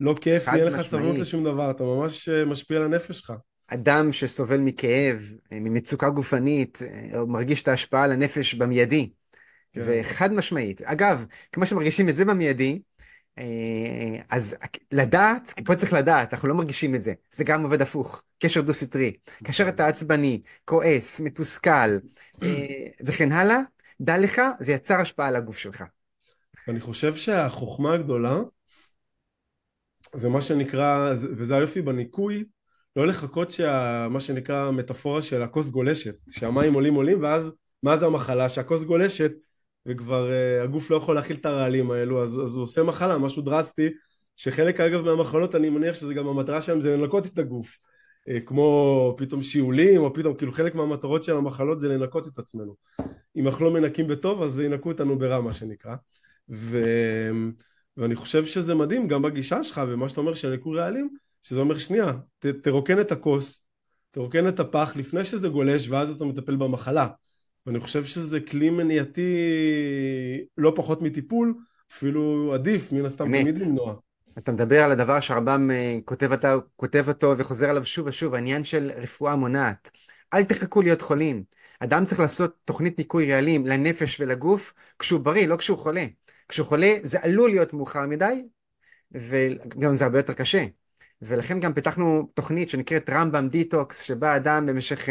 לא 0.00 0.14
כיף, 0.20 0.48
אין 0.48 0.66
לך 0.66 0.80
סבלנות 0.80 1.18
לשום 1.18 1.44
דבר, 1.44 1.70
אתה 1.70 1.82
ממש 1.82 2.28
אה, 2.28 2.44
משפיע 2.44 2.76
על 2.76 2.84
הנפש 2.84 3.18
שלך. 3.18 3.32
אדם 3.68 4.12
שסובל 4.12 4.60
מכאב, 4.60 5.18
אה, 5.52 5.60
ממצוקה 5.60 6.10
גופנית, 6.10 6.78
אה, 6.82 7.24
מרגיש 7.24 7.62
את 7.62 7.68
ההשפעה 7.68 8.04
על 8.04 8.12
הנפש 8.12 8.54
במיידי. 8.54 9.10
כן. 9.72 9.80
וחד 9.84 10.32
משמעית. 10.32 10.82
אגב, 10.82 11.24
כמו 11.52 11.66
שמרגישים 11.66 12.08
את 12.08 12.16
זה 12.16 12.24
במיידי, 12.24 12.80
אה, 13.38 13.44
אז 14.30 14.56
לדעת, 14.92 15.52
כי 15.56 15.64
פה 15.64 15.74
צריך 15.74 15.92
לדעת, 15.92 16.34
אנחנו 16.34 16.48
לא 16.48 16.54
מרגישים 16.54 16.94
את 16.94 17.02
זה, 17.02 17.12
זה 17.30 17.44
גם 17.44 17.62
עובד 17.62 17.82
הפוך, 17.82 18.22
קשר 18.38 18.60
דו-סטרי. 18.60 19.12
כאשר 19.44 19.68
אתה 19.68 19.86
עצבני, 19.86 20.40
כועס, 20.64 21.20
מתוסכל 21.20 21.98
אה, 22.42 22.86
וכן 23.06 23.32
הלאה, 23.32 23.58
דע 24.00 24.18
לך, 24.18 24.40
זה 24.60 24.72
יצר 24.72 24.94
השפעה 24.94 25.28
על 25.28 25.36
הגוף 25.36 25.58
שלך. 25.58 25.84
אני 26.68 26.80
חושב 26.80 27.16
שהחוכמה 27.16 27.94
הגדולה 27.94 28.40
זה 30.14 30.28
מה 30.28 30.42
שנקרא, 30.42 31.14
וזה 31.36 31.56
היופי 31.56 31.82
בניקוי, 31.82 32.44
לא 32.96 33.06
לחכות 33.06 33.50
שמה 33.50 34.20
שנקרא 34.20 34.70
מטאפורה 34.70 35.22
של 35.22 35.42
הכוס 35.42 35.68
גולשת, 35.68 36.14
שהמים 36.30 36.74
עולים 36.74 36.94
עולים 36.94 37.22
ואז 37.22 37.50
מה 37.82 37.96
זה 37.96 38.06
המחלה? 38.06 38.48
שהכוס 38.48 38.84
גולשת 38.84 39.32
וכבר 39.88 40.28
uh, 40.28 40.64
הגוף 40.64 40.90
לא 40.90 40.96
יכול 40.96 41.14
להכיל 41.14 41.36
את 41.36 41.46
הרעלים 41.46 41.90
האלו 41.90 42.22
אז, 42.22 42.40
אז 42.44 42.54
הוא 42.54 42.62
עושה 42.62 42.82
מחלה, 42.82 43.18
משהו 43.18 43.42
דרסטי 43.42 43.88
שחלק 44.36 44.80
אגב 44.80 45.00
מהמחלות 45.00 45.54
אני 45.54 45.70
מניח 45.70 45.94
שזה 45.94 46.14
גם 46.14 46.26
המטרה 46.26 46.62
שלהם 46.62 46.80
זה 46.80 46.96
לנקות 46.96 47.26
את 47.26 47.38
הגוף. 47.38 47.78
uh, 48.28 48.40
כמו 48.46 49.14
פתאום 49.18 49.42
שיעולים 49.42 50.00
או 50.00 50.14
פתאום 50.14 50.34
כאילו 50.34 50.52
חלק 50.52 50.74
מהמטרות 50.74 51.24
של 51.24 51.36
המחלות 51.36 51.80
זה 51.80 51.88
לנקות 51.88 52.26
את 52.26 52.38
עצמנו. 52.38 52.74
אם 53.36 53.46
אנחנו 53.46 53.64
לא 53.64 53.70
מנקים 53.70 54.08
בטוב 54.08 54.42
אז 54.42 54.60
ינקו 54.60 54.88
אותנו 54.88 55.18
ברע 55.18 55.40
מה 55.40 55.52
שנקרא. 55.52 55.94
ו... 56.50 56.84
ואני 57.96 58.16
חושב 58.16 58.44
שזה 58.44 58.74
מדהים 58.74 59.08
גם 59.08 59.22
בגישה 59.22 59.64
שלך 59.64 59.80
ומה 59.88 60.08
שאתה 60.08 60.20
אומר 60.20 60.34
של 60.34 60.50
ניקוי 60.50 60.78
רעלים 60.78 61.08
שזה 61.42 61.60
אומר 61.60 61.78
שנייה 61.78 62.12
ת, 62.38 62.46
תרוקן 62.46 63.00
את 63.00 63.12
הכוס 63.12 63.64
תרוקן 64.10 64.48
את 64.48 64.60
הפח 64.60 64.92
לפני 64.96 65.24
שזה 65.24 65.48
גולש 65.48 65.88
ואז 65.88 66.10
אתה 66.10 66.24
מטפל 66.24 66.56
במחלה 66.56 67.08
ואני 67.68 67.80
חושב 67.80 68.04
שזה 68.04 68.40
כלי 68.40 68.70
מניעתי 68.70 69.36
לא 70.58 70.72
פחות 70.76 71.02
מטיפול, 71.02 71.54
אפילו 71.92 72.54
עדיף, 72.54 72.92
מן 72.92 73.04
הסתם 73.04 73.24
תמיד 73.24 73.58
למנוע. 73.58 73.94
אתה 74.38 74.52
מדבר 74.52 74.82
על 74.82 74.92
הדבר 74.92 75.20
שהרמב"ם 75.20 75.70
אה, 75.70 75.96
כותב, 76.04 76.30
כותב 76.76 77.04
אותו 77.08 77.34
וחוזר 77.38 77.70
עליו 77.70 77.84
שוב 77.84 78.06
ושוב, 78.06 78.34
העניין 78.34 78.64
של 78.64 78.90
רפואה 78.96 79.36
מונעת. 79.36 79.90
אל 80.34 80.44
תחכו 80.44 80.82
להיות 80.82 81.02
חולים. 81.02 81.42
אדם 81.80 82.04
צריך 82.04 82.20
לעשות 82.20 82.56
תוכנית 82.64 82.98
ניקוי 82.98 83.32
רעלים 83.32 83.66
לנפש 83.66 84.20
ולגוף 84.20 84.74
כשהוא 84.98 85.20
בריא, 85.20 85.46
לא 85.46 85.56
כשהוא 85.56 85.78
חולה. 85.78 86.04
כשהוא 86.48 86.66
חולה 86.66 86.94
זה 87.02 87.18
עלול 87.22 87.50
להיות 87.50 87.72
מאוחר 87.72 88.06
מדי, 88.06 88.42
וגם 89.12 89.94
זה 89.94 90.04
הרבה 90.04 90.18
יותר 90.18 90.32
קשה. 90.32 90.64
ולכן 91.22 91.60
גם 91.60 91.72
פיתחנו 91.74 92.28
תוכנית 92.34 92.68
שנקראת 92.68 93.10
רמב"ם 93.10 93.48
דיטוקס, 93.48 94.00
שבה 94.00 94.36
אדם 94.36 94.66
במשך 94.66 95.08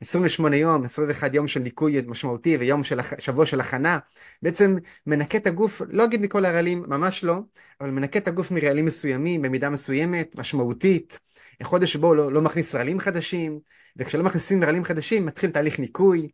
28 0.00 0.56
אה, 0.56 0.60
יום, 0.60 0.84
21 0.84 1.34
יום 1.34 1.46
של 1.46 1.60
ניקוי 1.60 2.02
משמעותי 2.06 2.56
ויום 2.56 2.84
של 2.84 3.00
שבוע 3.18 3.46
של 3.46 3.60
הכנה, 3.60 3.98
בעצם 4.42 4.76
מנקה 5.06 5.38
את 5.38 5.46
הגוף, 5.46 5.82
לא 5.88 6.04
אגיד 6.04 6.20
מכל 6.20 6.44
הרעלים, 6.44 6.84
ממש 6.88 7.24
לא, 7.24 7.40
אבל 7.80 7.90
מנקה 7.90 8.18
את 8.18 8.28
הגוף 8.28 8.50
מרעלים 8.50 8.84
מסוימים, 8.84 9.42
במידה 9.42 9.70
מסוימת, 9.70 10.36
משמעותית, 10.36 11.20
חודש 11.62 11.92
שבו 11.92 12.14
לא, 12.14 12.32
לא 12.32 12.42
מכניס 12.42 12.74
רעלים 12.74 12.98
חדשים, 12.98 13.60
וכשלא 13.96 14.22
מכניסים 14.22 14.64
רעלים 14.64 14.84
חדשים 14.84 15.26
מתחיל 15.26 15.50
תהליך 15.50 15.78
ניקוי, 15.78 16.28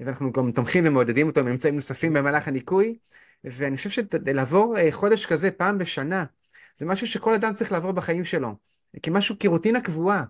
ואנחנו 0.00 0.32
גם 0.32 0.50
תומכים 0.50 0.84
ומעודדים 0.86 1.26
אותו 1.26 1.40
עם 1.40 1.56
תוספים 1.72 2.12
במהלך 2.12 2.48
הניקוי, 2.48 2.98
ואני 3.44 3.76
חושב 3.76 3.90
שלעבור 3.90 4.78
אה, 4.78 4.92
חודש 4.92 5.26
כזה 5.26 5.50
פעם 5.50 5.78
בשנה, 5.78 6.24
זה 6.76 6.86
משהו 6.86 7.06
שכל 7.06 7.34
אדם 7.34 7.52
צריך 7.52 7.72
לעבור 7.72 7.92
בחיים 7.92 8.24
שלו. 8.24 8.71
כמשהו, 9.02 9.36
כרוטינה 9.40 9.80
קבועה, 9.80 10.24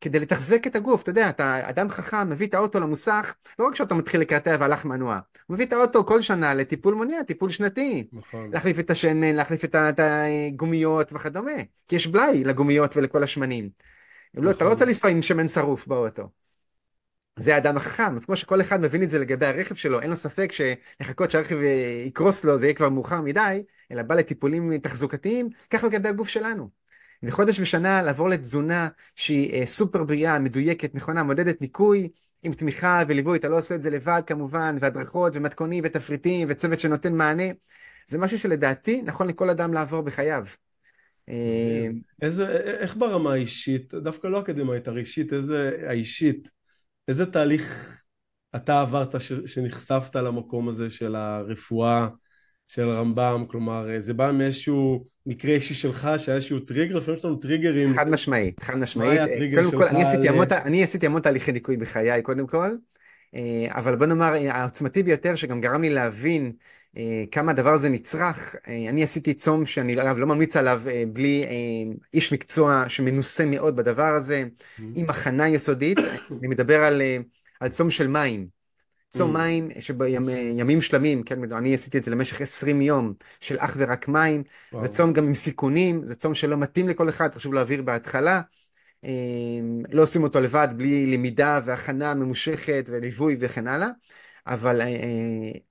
כדי 0.00 0.20
לתחזק 0.20 0.66
את 0.66 0.76
הגוף. 0.76 1.02
אתה 1.02 1.10
יודע, 1.10 1.28
אתה 1.28 1.68
אדם 1.68 1.90
חכם, 1.90 2.28
מביא 2.28 2.46
את 2.46 2.54
האוטו 2.54 2.80
למוסך, 2.80 3.34
לא 3.58 3.66
רק 3.66 3.74
שאתה 3.74 3.94
מתחיל 3.94 4.20
לקרטע 4.20 4.56
והלך 4.60 4.84
מנוע, 4.84 5.20
הוא 5.46 5.54
מביא 5.54 5.66
את 5.66 5.72
האוטו 5.72 6.06
כל 6.06 6.22
שנה 6.22 6.54
לטיפול 6.54 6.94
מונע, 6.94 7.22
טיפול 7.22 7.50
שנתי. 7.50 8.06
נכון. 8.12 8.50
להחליף 8.52 8.78
את 8.78 8.90
השמן, 8.90 9.34
להחליף 9.34 9.64
את 9.64 10.00
הגומיות 10.00 11.12
וכדומה, 11.12 11.52
כי 11.88 11.96
יש 11.96 12.06
בלאי 12.06 12.44
לגומיות 12.44 12.96
ולכל 12.96 13.22
השמנים. 13.22 13.68
נכון. 14.34 14.44
לא, 14.44 14.50
אתה 14.50 14.64
לא 14.64 14.70
נכון. 14.70 14.72
רוצה 14.72 14.84
לנסוע 14.84 15.10
עם 15.10 15.22
שמן 15.22 15.48
שרוף 15.48 15.86
באוטו. 15.86 16.28
זה 17.38 17.54
האדם 17.54 17.76
החכם, 17.76 18.14
אז 18.14 18.24
כמו 18.24 18.36
שכל 18.36 18.60
אחד 18.60 18.80
מבין 18.80 19.02
את 19.02 19.10
זה 19.10 19.18
לגבי 19.18 19.46
הרכב 19.46 19.74
שלו, 19.74 20.00
אין 20.00 20.10
לו 20.10 20.16
ספק 20.16 20.52
שלחכות 20.52 21.30
שהרכב 21.30 21.56
יקרוס 22.06 22.44
לו 22.44 22.58
זה 22.58 22.66
יהיה 22.66 22.74
כבר 22.74 22.88
מאוחר 22.88 23.20
מדי, 23.20 23.62
אלא 23.92 24.02
בא 24.02 24.14
לטיפולים 24.14 24.78
תחזוקתיים, 24.78 25.48
כך 25.70 25.84
לגבי 25.84 26.08
הגוף 26.08 26.28
שלנו. 26.28 26.68
וחודש 27.22 27.60
בשנה 27.60 28.02
לעבור 28.02 28.28
לתזונה 28.28 28.88
שהיא 29.14 29.52
אה, 29.52 29.66
סופר 29.66 30.04
בריאה, 30.04 30.38
מדויקת, 30.38 30.94
נכונה, 30.94 31.22
מודדת 31.22 31.60
ניקוי, 31.60 32.08
עם 32.42 32.52
תמיכה 32.52 33.02
וליווי, 33.08 33.38
אתה 33.38 33.48
לא 33.48 33.58
עושה 33.58 33.74
את 33.74 33.82
זה 33.82 33.90
לבד 33.90 34.22
כמובן, 34.26 34.76
והדרכות 34.80 35.32
ומתכונים 35.36 35.84
ותפריטים 35.86 36.48
וצוות 36.50 36.80
שנותן 36.80 37.14
מענה, 37.14 37.44
זה 38.06 38.18
משהו 38.18 38.38
שלדעתי 38.38 39.02
נכון 39.02 39.26
לכל 39.26 39.50
אדם 39.50 39.72
לעבור 39.72 40.02
בחייו. 40.02 40.44
אה, 41.28 41.88
איזה, 42.22 42.46
איך 42.80 42.96
ברמה 42.96 43.32
האישית, 43.32 43.94
דווקא 43.94 44.26
לא 44.26 44.40
אקדמית, 44.40 44.88
הראשית, 44.88 45.32
איזה, 45.32 45.70
האישית, 45.88 46.48
איזה 47.08 47.26
תהליך 47.26 47.96
אתה 48.56 48.80
עברת 48.80 49.20
ש, 49.20 49.32
שנחשפת 49.32 50.16
למקום 50.16 50.68
הזה 50.68 50.90
של 50.90 51.14
הרפואה, 51.14 52.08
של 52.66 52.88
רמב"ם, 52.88 53.44
כלומר 53.48 53.88
זה 53.98 54.14
בא 54.14 54.30
מאיזשהו 54.32 55.04
מקרה 55.26 55.54
אישי 55.54 55.74
שלך 55.74 56.08
שהיה 56.18 56.36
איזשהו 56.36 56.60
טריגר, 56.60 56.96
לפעמים 56.96 57.18
יש 57.18 57.24
לנו 57.24 57.36
טריגרים. 57.36 57.88
חד 57.88 58.10
משמעית, 58.10 58.60
חד 58.60 58.78
משמעית. 58.78 59.20
קודם 59.54 59.70
כל, 59.70 59.84
אני 59.84 60.02
עשיתי, 60.02 60.28
המון, 60.28 60.46
אני 60.64 60.84
עשיתי 60.84 61.06
המון 61.06 61.20
תהליכי 61.20 61.52
ניקוי 61.52 61.76
בחיי 61.76 62.22
קודם 62.22 62.46
כל, 62.46 62.68
אה, 63.34 63.66
אבל 63.70 63.96
בוא 63.96 64.06
נאמר 64.06 64.32
העוצמתי 64.48 65.02
ביותר 65.02 65.34
שגם 65.34 65.60
גרם 65.60 65.82
לי 65.82 65.90
להבין 65.90 66.52
אה, 66.96 67.24
כמה 67.30 67.50
הדבר 67.50 67.70
הזה 67.70 67.88
נצרך, 67.88 68.56
אה, 68.68 68.86
אני 68.88 69.04
עשיתי 69.04 69.34
צום 69.34 69.66
שאני 69.66 70.02
אגב 70.02 70.18
לא 70.18 70.26
ממליץ 70.26 70.56
עליו 70.56 70.82
בלי 71.12 71.44
איש 72.14 72.32
מקצוע 72.32 72.84
שמנוסה 72.88 73.44
מאוד 73.44 73.76
בדבר 73.76 74.02
הזה, 74.02 74.44
mm-hmm. 74.44 74.82
עם 74.94 75.10
הכנה 75.10 75.48
יסודית, 75.48 75.98
אני 76.38 76.48
מדבר 76.48 76.80
על, 76.80 77.02
על 77.60 77.68
צום 77.68 77.90
של 77.90 78.08
מים. 78.08 78.55
צום 79.16 79.36
mm. 79.36 79.38
מים 79.38 79.68
שבימים 79.80 80.80
שלמים, 80.82 81.22
כן, 81.22 81.52
אני 81.52 81.74
עשיתי 81.74 81.98
את 81.98 82.04
זה 82.04 82.10
למשך 82.10 82.40
20 82.40 82.80
יום 82.80 83.12
של 83.40 83.56
אך 83.58 83.74
ורק 83.76 84.08
מים. 84.08 84.42
זה 84.80 84.88
צום 84.88 85.12
גם 85.12 85.24
עם 85.24 85.34
סיכונים, 85.34 86.06
זה 86.06 86.14
צום 86.14 86.34
שלא 86.34 86.56
מתאים 86.56 86.88
לכל 86.88 87.08
אחד, 87.08 87.34
חשוב 87.34 87.54
להעביר 87.54 87.82
בהתחלה. 87.82 88.40
אמ, 89.04 89.82
לא 89.92 90.02
עושים 90.02 90.22
אותו 90.22 90.40
לבד, 90.40 90.68
בלי 90.76 91.06
למידה 91.06 91.60
והכנה 91.64 92.14
ממושכת 92.14 92.88
וליווי 92.92 93.36
וכן 93.40 93.66
הלאה, 93.66 93.88
אבל 94.46 94.80
אה, 94.80 94.86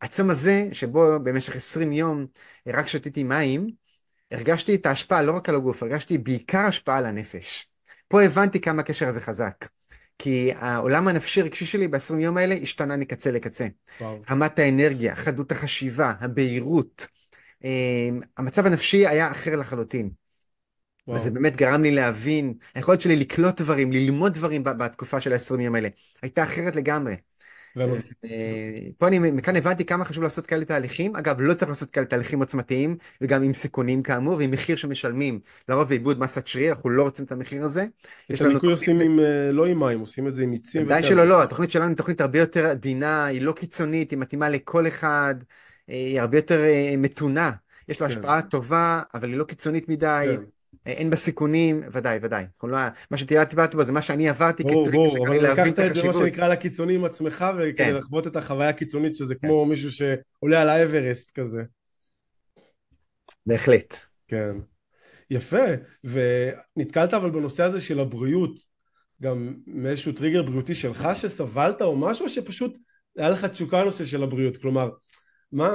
הצום 0.01 0.29
הזה, 0.29 0.67
שבו 0.71 1.19
במשך 1.23 1.55
20 1.55 1.93
יום 1.93 2.25
רק 2.67 2.87
שתיתי 2.87 3.23
מים, 3.23 3.67
הרגשתי 4.31 4.75
את 4.75 4.85
ההשפעה 4.85 5.21
לא 5.21 5.31
רק 5.31 5.49
על 5.49 5.55
הגוף, 5.55 5.83
הרגשתי 5.83 6.17
בעיקר 6.17 6.65
השפעה 6.67 6.97
על 6.97 7.05
הנפש. 7.05 7.67
פה 8.07 8.21
הבנתי 8.21 8.61
כמה 8.61 8.81
הקשר 8.81 9.07
הזה 9.07 9.21
חזק. 9.21 9.65
כי 10.17 10.51
העולם 10.55 11.07
הנפשי 11.07 11.41
הרגשי 11.41 11.65
שלי 11.65 11.87
ב-20 11.87 12.19
יום 12.19 12.37
האלה 12.37 12.55
השתנה 12.61 12.97
מקצה 12.97 13.31
לקצה. 13.31 13.67
וואו. 14.01 14.21
רמת 14.31 14.59
האנרגיה, 14.59 15.15
חדות 15.15 15.51
החשיבה, 15.51 16.13
הבהירות, 16.19 17.07
אמ, 17.63 18.19
המצב 18.37 18.65
הנפשי 18.65 19.07
היה 19.07 19.31
אחר 19.31 19.55
לחלוטין. 19.55 20.09
וואו. 21.07 21.17
וזה 21.19 21.31
באמת 21.31 21.55
גרם 21.55 21.83
לי 21.83 21.91
להבין, 21.91 22.53
היכולת 22.75 23.01
שלי 23.01 23.15
לקלוט 23.15 23.61
דברים, 23.61 23.91
ללמוד 23.91 24.33
דברים 24.33 24.63
בתקופה 24.63 25.21
של 25.21 25.33
ה-20 25.33 25.61
יום 25.61 25.75
האלה, 25.75 25.89
הייתה 26.21 26.43
אחרת 26.43 26.75
לגמרי. 26.75 27.15
אה, 28.25 28.79
פה 28.97 29.07
אני 29.07 29.19
מכאן 29.19 29.55
הבנתי 29.55 29.85
כמה 29.85 30.05
חשוב 30.05 30.23
לעשות 30.23 30.47
כאלה 30.47 30.65
תהליכים. 30.65 31.15
אגב, 31.15 31.41
לא 31.41 31.53
צריך 31.53 31.69
לעשות 31.69 31.91
כאלה 31.91 32.05
תהליכים 32.05 32.39
עוצמתיים, 32.39 32.97
וגם 33.21 33.43
עם 33.43 33.53
סיכונים 33.53 34.01
כאמור, 34.01 34.37
ועם 34.37 34.51
מחיר 34.51 34.75
שמשלמים. 34.75 35.39
לרוב 35.69 35.89
בעיבוד 35.89 36.19
מסת 36.19 36.47
שריר, 36.47 36.73
אנחנו 36.73 36.89
לא 36.89 37.03
רוצים 37.03 37.25
את 37.25 37.31
המחיר 37.31 37.63
הזה. 37.63 37.85
את 38.33 38.41
הניקוי 38.41 38.71
עושים 38.71 38.99
עם, 38.99 39.19
אה, 39.19 39.51
לא 39.51 39.65
עם 39.65 39.79
מים, 39.79 39.99
עושים 39.99 40.27
את 40.27 40.35
זה 40.35 40.43
עם 40.43 40.49
מיצים. 40.49 40.85
ודאי 40.85 41.03
שלא, 41.03 41.27
לא. 41.27 41.43
התוכנית 41.43 41.71
שלנו 41.71 41.87
היא 41.87 41.97
תוכנית 41.97 42.21
הרבה 42.21 42.39
יותר 42.39 42.65
עדינה, 42.65 43.25
היא 43.25 43.41
לא 43.41 43.51
קיצונית, 43.51 44.11
היא 44.11 44.19
מתאימה 44.19 44.49
לכל 44.49 44.87
אחד, 44.87 45.35
אה, 45.89 45.95
היא 45.95 46.21
הרבה 46.21 46.37
יותר 46.37 46.61
מתונה. 46.97 47.51
יש 47.89 48.01
לה 48.01 48.07
כן. 48.07 48.13
השפעה 48.13 48.41
טובה, 48.41 49.01
אבל 49.13 49.29
היא 49.29 49.37
לא 49.37 49.43
קיצונית 49.43 49.89
מדי. 49.89 50.35
אין 50.85 51.09
בה 51.09 51.15
סיכונים, 51.15 51.81
ודאי, 51.91 52.19
ודאי. 52.21 52.45
לא, 52.63 52.77
מה 53.11 53.17
שתיארתי 53.17 53.55
בו 53.55 53.83
זה 53.83 53.91
מה 53.91 54.01
שאני 54.01 54.29
עברתי 54.29 54.63
כטריק 54.63 54.95
לי 55.29 55.39
להבין 55.39 55.73
את 55.73 55.79
החשיבות. 55.79 55.85
אבל 55.85 55.85
לקחת 55.85 55.89
את 55.89 55.95
זה 55.95 56.07
מה 56.07 56.13
שנקרא 56.13 56.47
לקיצוני 56.47 56.95
עם 56.95 57.05
עצמך, 57.05 57.45
וכדי 57.57 57.73
כן. 57.77 57.95
לחוות 57.95 58.27
את 58.27 58.35
החוויה 58.35 58.69
הקיצונית, 58.69 59.15
שזה 59.15 59.35
כן. 59.35 59.47
כמו 59.47 59.65
מישהו 59.65 59.91
שעולה 59.91 60.61
על 60.61 60.69
האברסט 60.69 61.31
כזה. 61.31 61.63
בהחלט. 63.45 63.97
כן. 64.27 64.51
יפה, 65.29 65.65
ונתקלת 66.03 67.13
אבל 67.13 67.29
בנושא 67.29 67.63
הזה 67.63 67.81
של 67.81 67.99
הבריאות, 67.99 68.59
גם 69.21 69.55
מאיזשהו 69.67 70.11
טריגר 70.11 70.43
בריאותי 70.43 70.75
שלך 70.75 71.07
שסבלת 71.13 71.81
או 71.81 71.95
משהו, 71.95 72.29
שפשוט 72.29 72.77
היה 73.17 73.29
לך 73.29 73.45
תשוקה 73.45 73.81
לנושא 73.81 74.05
של 74.05 74.23
הבריאות? 74.23 74.57
כלומר, 74.57 74.89
מה, 75.51 75.69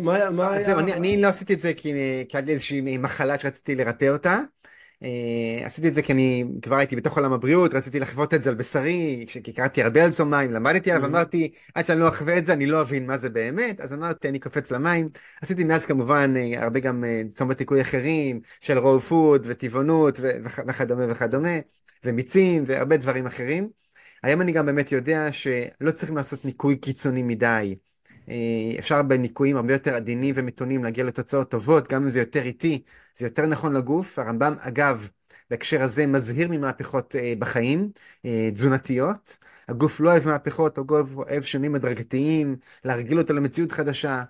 מה, 0.00 0.30
מה 0.30 0.52
היה? 0.52 0.62
זהו, 0.62 0.78
אני, 0.78 0.94
אני 0.94 1.22
לא 1.22 1.28
עשיתי 1.28 1.54
את 1.54 1.60
זה 1.60 1.74
כי, 1.74 1.82
כי 1.82 2.36
הייתה 2.36 2.40
לי 2.40 2.52
איזושהי 2.52 2.98
מחלה 2.98 3.38
שרציתי 3.38 3.74
לרפא 3.74 4.08
אותה. 4.08 4.40
Uh, 5.04 5.64
עשיתי 5.64 5.88
את 5.88 5.94
זה 5.94 6.02
כי 6.02 6.12
אני 6.12 6.44
כבר 6.62 6.76
הייתי 6.76 6.96
בתוך 6.96 7.16
עולם 7.16 7.32
הבריאות, 7.32 7.74
רציתי 7.74 8.00
לחוות 8.00 8.34
את 8.34 8.42
זה 8.42 8.50
על 8.50 8.56
בשרי, 8.56 9.24
כשקראתי 9.26 9.82
הרבה 9.82 10.04
על 10.04 10.10
צום 10.10 10.30
מים, 10.30 10.50
למדתי 10.50 10.90
עליו, 10.90 11.04
mm-hmm. 11.04 11.08
אמרתי, 11.08 11.52
עד 11.74 11.86
שאני 11.86 12.00
לא 12.00 12.08
אחווה 12.08 12.38
את 12.38 12.44
זה, 12.44 12.52
אני 12.52 12.66
לא 12.66 12.80
אבין 12.80 13.06
מה 13.06 13.18
זה 13.18 13.30
באמת, 13.30 13.80
אז 13.80 13.92
אמרתי, 13.92 14.28
אני 14.28 14.38
קופץ 14.38 14.70
למים. 14.70 15.08
עשיתי 15.42 15.64
מאז 15.64 15.86
כמובן 15.86 16.34
uh, 16.36 16.58
הרבה 16.58 16.80
גם 16.80 17.04
uh, 17.04 17.32
צום 17.34 17.48
בתיקוי 17.48 17.80
אחרים, 17.80 18.40
של 18.60 18.78
רואו 18.78 19.00
פוד 19.00 19.46
וטבעונות 19.48 20.20
וכדומה 20.42 21.12
וכדומה, 21.12 21.58
ומיצים 22.04 22.64
והרבה 22.66 22.96
דברים 22.96 23.26
אחרים. 23.26 23.68
היום 24.22 24.40
אני 24.40 24.52
גם 24.52 24.66
באמת 24.66 24.92
יודע 24.92 25.32
שלא 25.32 25.90
צריכים 25.94 26.16
לעשות 26.16 26.44
ניקוי 26.44 26.76
קיצוני 26.76 27.22
מדי. 27.22 27.74
אפשר 28.78 29.02
בניקויים 29.02 29.56
הרבה 29.56 29.72
יותר 29.72 29.94
עדינים 29.94 30.34
ומתונים 30.38 30.84
להגיע 30.84 31.04
לתוצאות 31.04 31.50
טובות, 31.50 31.92
גם 31.92 32.02
אם 32.02 32.10
זה 32.10 32.18
יותר 32.18 32.42
איטי, 32.42 32.82
זה 33.16 33.26
יותר 33.26 33.46
נכון 33.46 33.72
לגוף. 33.72 34.18
הרמב"ם, 34.18 34.54
אגב, 34.60 35.10
בהקשר 35.50 35.82
הזה 35.82 36.06
מזהיר 36.06 36.48
ממהפכות 36.48 37.14
בחיים, 37.38 37.90
תזונתיות. 38.52 39.38
הגוף 39.68 40.00
לא 40.00 40.10
אוהב 40.10 40.28
מהפכות, 40.28 40.78
הגוף 40.78 41.16
אוהב 41.16 41.42
שינויים 41.42 41.74
הדרגתיים, 41.74 42.56
להרגיל 42.84 43.18
אותו 43.18 43.34
למציאות 43.34 43.72
חדשה. 43.72 44.22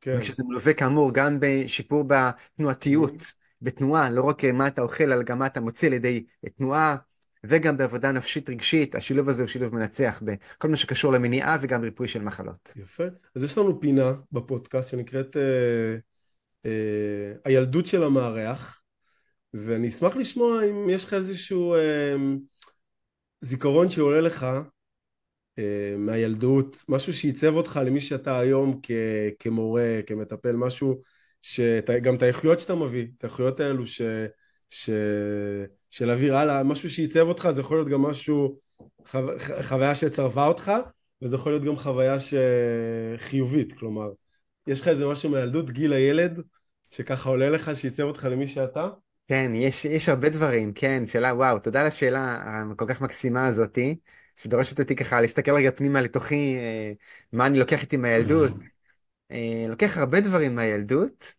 כן. 0.00 0.16
וכשזה 0.18 0.42
מלווה 0.46 0.74
כאמור 0.74 1.14
גם 1.14 1.36
בשיפור 1.40 2.04
בתנועתיות. 2.06 3.42
בתנועה, 3.64 4.10
לא 4.10 4.22
רק 4.22 4.44
מה 4.44 4.66
אתה 4.66 4.82
אוכל, 4.82 5.04
אלא 5.04 5.22
גם 5.22 5.38
מה 5.38 5.46
אתה 5.46 5.60
מוציא 5.60 5.88
על 5.88 5.94
ידי 5.94 6.24
תנועה, 6.56 6.96
וגם 7.46 7.76
בעבודה 7.76 8.12
נפשית 8.12 8.50
רגשית, 8.50 8.94
השילוב 8.94 9.28
הזה 9.28 9.42
הוא 9.42 9.48
שילוב 9.48 9.74
מנצח 9.74 10.22
בכל 10.24 10.68
מה 10.68 10.76
שקשור 10.76 11.12
למניעה 11.12 11.56
וגם 11.62 11.82
ריפוי 11.82 12.08
של 12.08 12.22
מחלות. 12.22 12.72
יפה. 12.76 13.04
אז 13.34 13.42
יש 13.42 13.58
לנו 13.58 13.80
פינה 13.80 14.12
בפודקאסט 14.32 14.90
שנקראת 14.90 15.36
אה, 15.36 15.96
אה, 16.66 17.32
הילדות 17.44 17.86
של 17.86 18.02
המארח, 18.02 18.82
ואני 19.54 19.88
אשמח 19.88 20.16
לשמוע 20.16 20.64
אם 20.64 20.90
יש 20.90 21.04
לך 21.04 21.14
איזשהו 21.14 21.74
אה, 21.74 22.16
זיכרון 23.40 23.90
שעולה 23.90 24.20
לך 24.20 24.46
אה, 25.58 25.94
מהילדות, 25.98 26.84
משהו 26.88 27.14
שעיצב 27.14 27.54
אותך 27.54 27.80
למי 27.86 28.00
שאתה 28.00 28.38
היום 28.38 28.80
כ, 28.82 28.90
כמורה, 29.38 30.00
כמטפל, 30.06 30.52
משהו, 30.56 31.02
שגם 31.42 32.14
את 32.14 32.22
האיכויות 32.22 32.60
שאתה 32.60 32.74
מביא, 32.74 33.06
את 33.18 33.24
האיכויות 33.24 33.60
האלו 33.60 33.86
ש, 33.86 34.02
ש, 34.70 34.90
של 35.92 36.06
להעביר 36.06 36.36
הלאה, 36.36 36.62
משהו 36.62 36.90
שעיצב 36.90 37.20
אותך, 37.20 37.48
זה 37.54 37.60
יכול 37.60 37.76
להיות 37.76 37.88
גם 37.88 38.02
משהו, 38.02 38.56
חו, 39.10 39.18
חוויה 39.62 39.94
שצרבה 39.94 40.46
אותך, 40.46 40.72
וזה 41.22 41.36
יכול 41.36 41.52
להיות 41.52 41.64
גם 41.64 41.76
חוויה 41.76 42.16
חיובית, 43.16 43.72
כלומר, 43.72 44.10
יש 44.66 44.80
לך 44.80 44.88
איזה 44.88 45.06
משהו 45.06 45.30
מהילדות, 45.30 45.70
גיל 45.70 45.92
הילד, 45.92 46.40
שככה 46.90 47.28
עולה 47.28 47.50
לך, 47.50 47.70
שעיצב 47.74 48.02
אותך 48.02 48.28
למי 48.30 48.48
שאתה? 48.48 48.88
כן, 49.28 49.52
יש, 49.54 49.84
יש 49.84 50.08
הרבה 50.08 50.28
דברים, 50.28 50.72
כן, 50.72 51.06
שאלה, 51.06 51.34
וואו, 51.34 51.58
תודה 51.58 51.80
על 51.80 51.86
השאלה 51.86 52.42
הכל 52.72 52.84
כך 52.88 53.00
מקסימה 53.00 53.46
הזאתי. 53.46 53.96
שדורשת 54.36 54.80
אותי 54.80 54.96
ככה 54.96 55.20
להסתכל 55.20 55.50
רגע 55.50 55.70
פנימה 55.70 56.00
לתוכי, 56.00 56.56
אה, 56.58 56.92
מה 57.32 57.46
אני 57.46 57.58
לוקח 57.58 57.82
איתי 57.82 57.96
מהילדות. 57.96 58.52
אה, 59.32 59.64
לוקח 59.68 59.98
הרבה 59.98 60.20
דברים 60.20 60.54
מהילדות, 60.54 61.34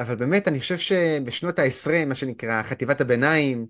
אבל 0.00 0.14
באמת 0.14 0.48
אני 0.48 0.60
חושב 0.60 0.76
שבשנות 0.78 1.58
ה-20, 1.58 2.06
מה 2.06 2.14
שנקרא 2.14 2.62
חטיבת 2.62 3.00
הביניים, 3.00 3.66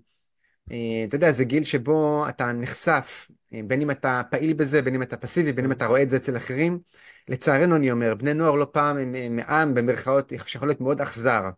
אתה 0.65 1.15
יודע, 1.15 1.31
זה 1.31 1.43
גיל 1.43 1.63
שבו 1.63 2.25
אתה 2.29 2.51
נחשף, 2.51 3.31
בין 3.67 3.81
אם 3.81 3.91
אתה 3.91 4.21
פעיל 4.31 4.53
בזה, 4.53 4.81
בין 4.81 4.95
אם 4.95 5.01
אתה 5.01 5.17
פסיבי, 5.17 5.53
בין 5.53 5.65
אם 5.65 5.71
אתה 5.71 5.85
רואה 5.85 6.01
את 6.01 6.09
זה 6.09 6.17
אצל 6.17 6.37
אחרים. 6.37 6.79
לצערנו 7.27 7.75
אני 7.75 7.91
אומר, 7.91 8.15
בני 8.15 8.33
נוער 8.33 8.55
לא 8.55 8.67
פעם 8.71 8.97
הם 8.97 9.39
עם, 9.47 9.73
במרכאות, 9.73 10.33
שיכול 10.45 10.67
להיות 10.67 10.81
מאוד 10.81 11.01
אכזר. 11.01 11.49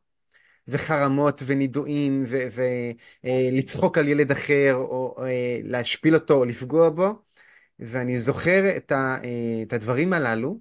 וחרמות 0.67 1.41
ונידויים 1.45 2.23
ולצחוק 3.23 3.97
על 3.97 4.07
ילד 4.07 4.31
אחר 4.31 4.73
או 4.75 5.15
אה, 5.19 5.59
להשפיל 5.63 6.15
אותו 6.15 6.33
או 6.33 6.45
לפגוע 6.45 6.89
בו 6.89 7.21
ואני 7.79 8.17
זוכר 8.17 8.65
אה, 8.65 8.77
את 9.63 9.73
הדברים 9.73 10.13
הללו 10.13 10.59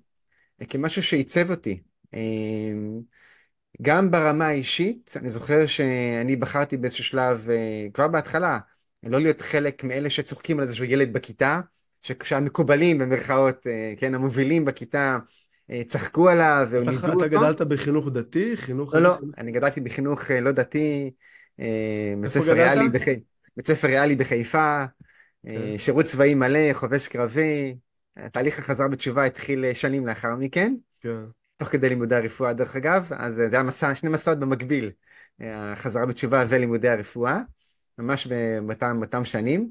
כמשהו 0.69 1.03
שעיצב 1.03 1.51
אותי. 1.51 1.83
אה, 3.81 3.83
גם 3.83 4.11
ברמה 4.11 4.47
האישית, 4.47 5.15
אני 5.17 5.29
זוכר 5.29 5.67
שאני 5.67 6.37
בחרתי 6.37 6.77
באיזשהו 6.77 7.05
שלב, 7.05 7.49
כבר 7.95 8.09
בהתחלה, 8.09 8.59
לא 9.03 9.21
להיות 9.21 9.41
חלק 9.41 9.85
מאלה 9.85 10.11
שצוחקים 10.11 10.59
על 10.59 10.65
איזשהו 10.65 10.85
ילד 10.85 11.13
בכיתה, 11.13 11.61
שהמקובלים 12.23 12.99
במרכאות, 12.99 13.67
כן, 13.99 14.15
המובילים 14.15 14.65
בכיתה, 14.65 15.19
אה, 15.71 15.83
צחקו 15.87 16.29
עליו 16.29 16.67
ונידו 16.71 17.07
אותו. 17.07 17.25
אתה 17.25 17.29
גדלת 17.29 17.61
בחינוך 17.61 18.09
דתי? 18.09 18.57
חינוך... 18.57 18.95
לא, 18.95 19.01
לא, 19.01 19.19
אני 19.39 19.53
גדלתי 19.53 19.81
בחינוך 19.81 20.31
אה, 20.31 20.41
לא 20.41 20.53
דתי, 20.53 21.11
אה, 21.61 22.15
בית 22.21 22.33
ספר 22.33 22.53
ריאלי, 22.53 22.89
בח... 22.89 23.03
בית 23.57 23.67
ספר 23.67 23.89
ריאלי 23.89 24.17
בחיפה, 24.17 24.85
כן. 25.47 25.79
שירות 25.79 26.05
צבאי 26.05 26.35
מלא, 26.35 26.73
חובש 26.73 27.09
קרבי. 27.09 27.77
תהליך 28.33 28.59
החזרה 28.59 28.89
בתשובה 28.89 29.25
התחיל 29.25 29.75
שנים 29.75 30.07
לאחר 30.07 30.37
מכן. 30.39 30.75
כן. 31.01 31.23
תוך 31.57 31.69
כדי 31.69 31.89
לימודי 31.89 32.15
הרפואה 32.15 32.53
דרך 32.53 32.77
אגב, 32.77 33.11
אז 33.17 33.35
זה 33.35 33.49
היה 33.53 33.63
מסע, 33.63 33.95
שני 33.95 34.11
מסעות 34.11 34.39
במקביל, 34.39 34.91
החזרה 35.41 36.07
בתשובה 36.07 36.45
ולימודי 36.49 36.89
הרפואה, 36.89 37.39
ממש 37.99 38.27
באותם, 38.27 39.25
שנים. 39.25 39.71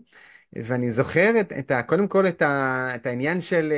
ואני 0.53 0.91
זוכר 0.91 1.39
את, 1.39 1.53
את 1.59 1.71
ה, 1.71 1.83
קודם 1.83 2.07
כל 2.07 2.27
את, 2.27 2.41
ה, 2.41 2.91
את 2.95 3.05
העניין 3.05 3.41
של 3.41 3.73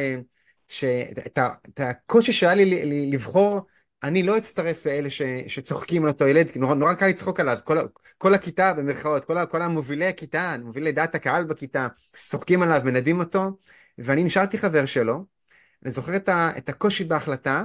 שאת 0.67 1.79
הקושי 1.79 2.31
שהיה 2.31 2.53
לי 2.55 3.11
לבחור, 3.11 3.61
אני 4.03 4.23
לא 4.23 4.37
אצטרף 4.37 4.85
לאלה 4.85 5.09
ש, 5.09 5.21
שצוחקים 5.47 6.03
על 6.03 6.09
אותו 6.09 6.27
ילד, 6.27 6.49
כי 6.49 6.59
נורא, 6.59 6.75
נורא 6.75 6.93
קל 6.93 7.07
לצחוק 7.07 7.39
עליו, 7.39 7.57
כל, 7.63 7.77
כל 8.17 8.33
הכיתה 8.33 8.73
במרכאות, 8.73 9.25
כל, 9.25 9.45
כל 9.45 9.61
המובילי 9.61 10.05
הכיתה, 10.05 10.55
מובילי 10.63 10.91
דעת 10.91 11.15
הקהל 11.15 11.43
בכיתה, 11.43 11.87
צוחקים 12.27 12.61
עליו, 12.61 12.81
מנדים 12.85 13.19
אותו, 13.19 13.57
ואני 13.97 14.23
נשארתי 14.23 14.57
חבר 14.57 14.85
שלו, 14.85 15.25
אני 15.83 15.91
זוכר 15.91 16.15
את, 16.15 16.29
ה, 16.29 16.49
את 16.57 16.69
הקושי 16.69 17.03
בהחלטה, 17.03 17.63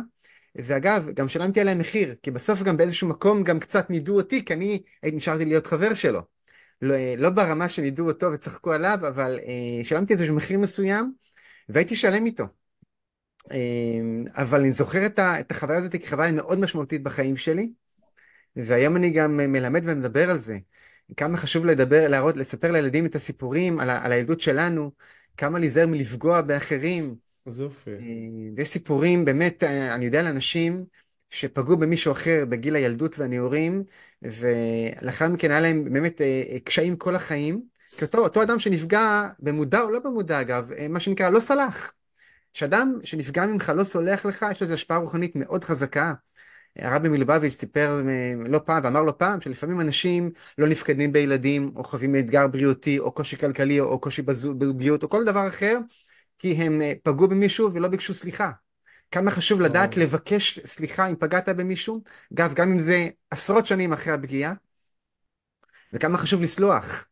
ואגב, 0.54 1.10
גם 1.14 1.28
שילמתי 1.28 1.60
עליהם 1.60 1.78
מחיר, 1.78 2.14
כי 2.22 2.30
בסוף 2.30 2.62
גם 2.62 2.76
באיזשהו 2.76 3.08
מקום 3.08 3.42
גם 3.42 3.60
קצת 3.60 3.90
נידו 3.90 4.16
אותי, 4.16 4.44
כי 4.44 4.52
אני 4.52 4.80
נשארתי 5.04 5.44
להיות 5.44 5.66
חבר 5.66 5.94
שלו. 5.94 6.20
לא, 6.82 6.94
לא 7.18 7.30
ברמה 7.30 7.68
שנידו 7.68 8.06
אותו 8.06 8.32
וצחקו 8.32 8.72
עליו, 8.72 8.98
אבל 9.08 9.38
אה, 9.46 9.84
שילמתי 9.84 10.12
איזשהו 10.12 10.34
מחיר 10.34 10.58
מסוים, 10.58 11.12
והייתי 11.68 11.96
שלם 11.96 12.26
איתו. 12.26 12.44
אמ, 13.52 14.24
אבל 14.34 14.60
אני 14.60 14.72
זוכר 14.72 15.06
את, 15.06 15.18
ה, 15.18 15.40
את 15.40 15.50
החוויה 15.50 15.78
הזאת 15.78 15.96
כחוויה 15.96 16.32
מאוד 16.32 16.58
משמעותית 16.58 17.02
בחיים 17.02 17.36
שלי, 17.36 17.72
והיום 18.56 18.96
אני 18.96 19.10
גם 19.10 19.36
מלמד 19.36 19.82
ומדבר 19.84 20.30
על 20.30 20.38
זה. 20.38 20.58
כמה 21.16 21.36
חשוב 21.36 21.66
לדבר, 21.66 22.08
להראות, 22.08 22.36
לספר 22.36 22.70
לילדים 22.72 23.06
את 23.06 23.14
הסיפורים 23.14 23.80
על, 23.80 23.90
על 23.90 24.12
הילדות 24.12 24.40
שלנו, 24.40 24.90
כמה 25.36 25.58
להיזהר 25.58 25.86
מלפגוע 25.86 26.40
באחרים. 26.40 27.29
זה 27.46 27.62
יופי. 27.62 27.90
אמ, 27.90 28.54
ויש 28.56 28.68
סיפורים, 28.68 29.24
באמת, 29.24 29.64
אני 29.64 30.04
יודע 30.04 30.20
על 30.20 30.26
אנשים 30.26 30.84
שפגעו 31.30 31.76
במישהו 31.76 32.12
אחר 32.12 32.44
בגיל 32.48 32.76
הילדות 32.76 33.18
והנעורים, 33.18 33.84
ולאחר 34.22 35.28
מכן 35.28 35.50
היה 35.50 35.60
להם 35.60 35.84
באמת 35.92 36.20
אה, 36.20 36.42
אה, 36.50 36.58
קשיים 36.64 36.96
כל 36.96 37.14
החיים, 37.16 37.62
כי 37.96 38.04
אותו, 38.04 38.18
אותו 38.18 38.42
אדם 38.42 38.58
שנפגע, 38.58 39.28
במודע 39.38 39.82
או 39.82 39.90
לא 39.90 39.98
במודע 39.98 40.40
אגב, 40.40 40.70
אה, 40.72 40.88
מה 40.88 41.00
שנקרא, 41.00 41.30
לא 41.30 41.40
סלח. 41.40 41.92
שאדם 42.52 42.94
שנפגע 43.04 43.46
ממך 43.46 43.72
לא 43.76 43.84
סולח 43.84 44.26
לך, 44.26 44.46
יש 44.52 44.62
לזה 44.62 44.74
השפעה 44.74 44.98
רוחנית 44.98 45.36
מאוד 45.36 45.64
חזקה. 45.64 46.14
הרבי 46.76 47.08
מלובביץ' 47.08 47.54
סיפר 47.54 48.02
אה, 48.08 48.34
לא 48.48 48.60
פעם, 48.66 48.84
ואמר 48.84 49.02
לא 49.02 49.12
פעם, 49.18 49.40
שלפעמים 49.40 49.80
אנשים 49.80 50.30
לא 50.58 50.68
נפקדים 50.68 51.12
בילדים, 51.12 51.70
או 51.76 51.84
חווים 51.84 52.16
אתגר 52.16 52.46
בריאותי, 52.46 52.98
או 52.98 53.12
קושי 53.12 53.36
כלכלי, 53.36 53.80
או 53.80 54.00
קושי 54.00 54.22
בזוגיות, 54.22 55.02
או 55.02 55.08
כל 55.08 55.24
דבר 55.24 55.48
אחר, 55.48 55.78
כי 56.40 56.52
הם 56.52 56.82
אה, 56.82 56.92
פגעו 57.02 57.28
במישהו 57.28 57.72
ולא 57.72 57.88
ביקשו 57.88 58.14
סליחה. 58.14 58.50
כמה 59.10 59.30
חשוב 59.30 59.60
לדעת 59.60 59.96
לבקש 59.96 60.58
סליחה 60.66 61.06
אם 61.06 61.16
פגעת 61.16 61.48
במישהו, 61.48 62.02
אגב, 62.34 62.54
גם 62.54 62.72
אם 62.72 62.78
זה 62.78 63.08
עשרות 63.30 63.66
שנים 63.66 63.92
אחרי 63.92 64.12
הפגיעה, 64.12 64.54
וכמה 65.92 66.18
חשוב 66.18 66.42
לסלוח. 66.42 67.06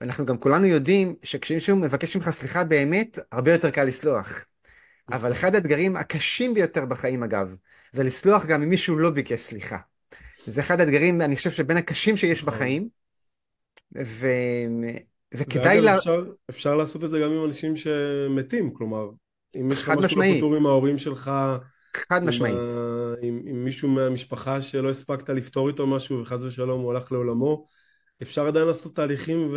אנחנו 0.00 0.26
גם 0.26 0.38
כולנו 0.38 0.66
יודעים 0.66 1.14
שכשמישהו 1.22 1.76
מבקש 1.76 2.16
ממך 2.16 2.30
סליחה 2.30 2.64
באמת, 2.64 3.18
הרבה 3.32 3.52
יותר 3.52 3.70
קל 3.70 3.84
לסלוח. 3.84 4.44
אבל 5.12 5.32
אחד 5.32 5.54
האתגרים 5.54 5.96
הקשים 5.96 6.54
ביותר 6.54 6.86
בחיים, 6.86 7.22
אגב, 7.22 7.56
זה 7.92 8.02
לסלוח 8.02 8.46
גם 8.46 8.62
אם 8.62 8.68
מישהו 8.68 8.98
לא 8.98 9.10
ביקש 9.10 9.40
סליחה. 9.40 9.78
זה 10.46 10.60
אחד 10.60 10.80
האתגרים, 10.80 11.20
אני 11.20 11.36
חושב, 11.36 11.50
שבין 11.50 11.76
הקשים 11.76 12.16
שיש 12.16 12.42
נכון. 12.42 12.54
בחיים, 12.54 12.88
ו... 14.04 14.26
וכדאי... 15.34 15.80
ואגב, 15.80 15.96
אפשר, 15.96 16.24
אפשר 16.50 16.74
לעשות 16.74 17.04
את 17.04 17.10
זה 17.10 17.18
גם 17.18 17.30
עם 17.30 17.44
אנשים 17.44 17.76
שמתים, 17.76 18.74
כלומר, 18.74 19.08
אם 19.56 19.68
יש 19.72 19.82
לך 19.82 19.88
משהו 19.88 20.20
בחיתור 20.20 20.56
עם 20.56 20.66
ההורים 20.66 20.98
שלך, 20.98 21.30
חד 21.96 22.24
משמעית. 22.24 22.72
עם, 23.22 23.40
עם 23.44 23.64
מישהו 23.64 23.88
מהמשפחה 23.88 24.60
שלא 24.60 24.90
הספקת 24.90 25.28
לפתור 25.28 25.68
איתו 25.68 25.86
משהו, 25.86 26.22
וחס 26.22 26.40
ושלום 26.40 26.80
הוא 26.80 26.92
הלך 26.92 27.12
לעולמו, 27.12 27.66
אפשר 28.22 28.46
עדיין 28.46 28.66
לעשות 28.66 28.96
תהליכים 28.96 29.54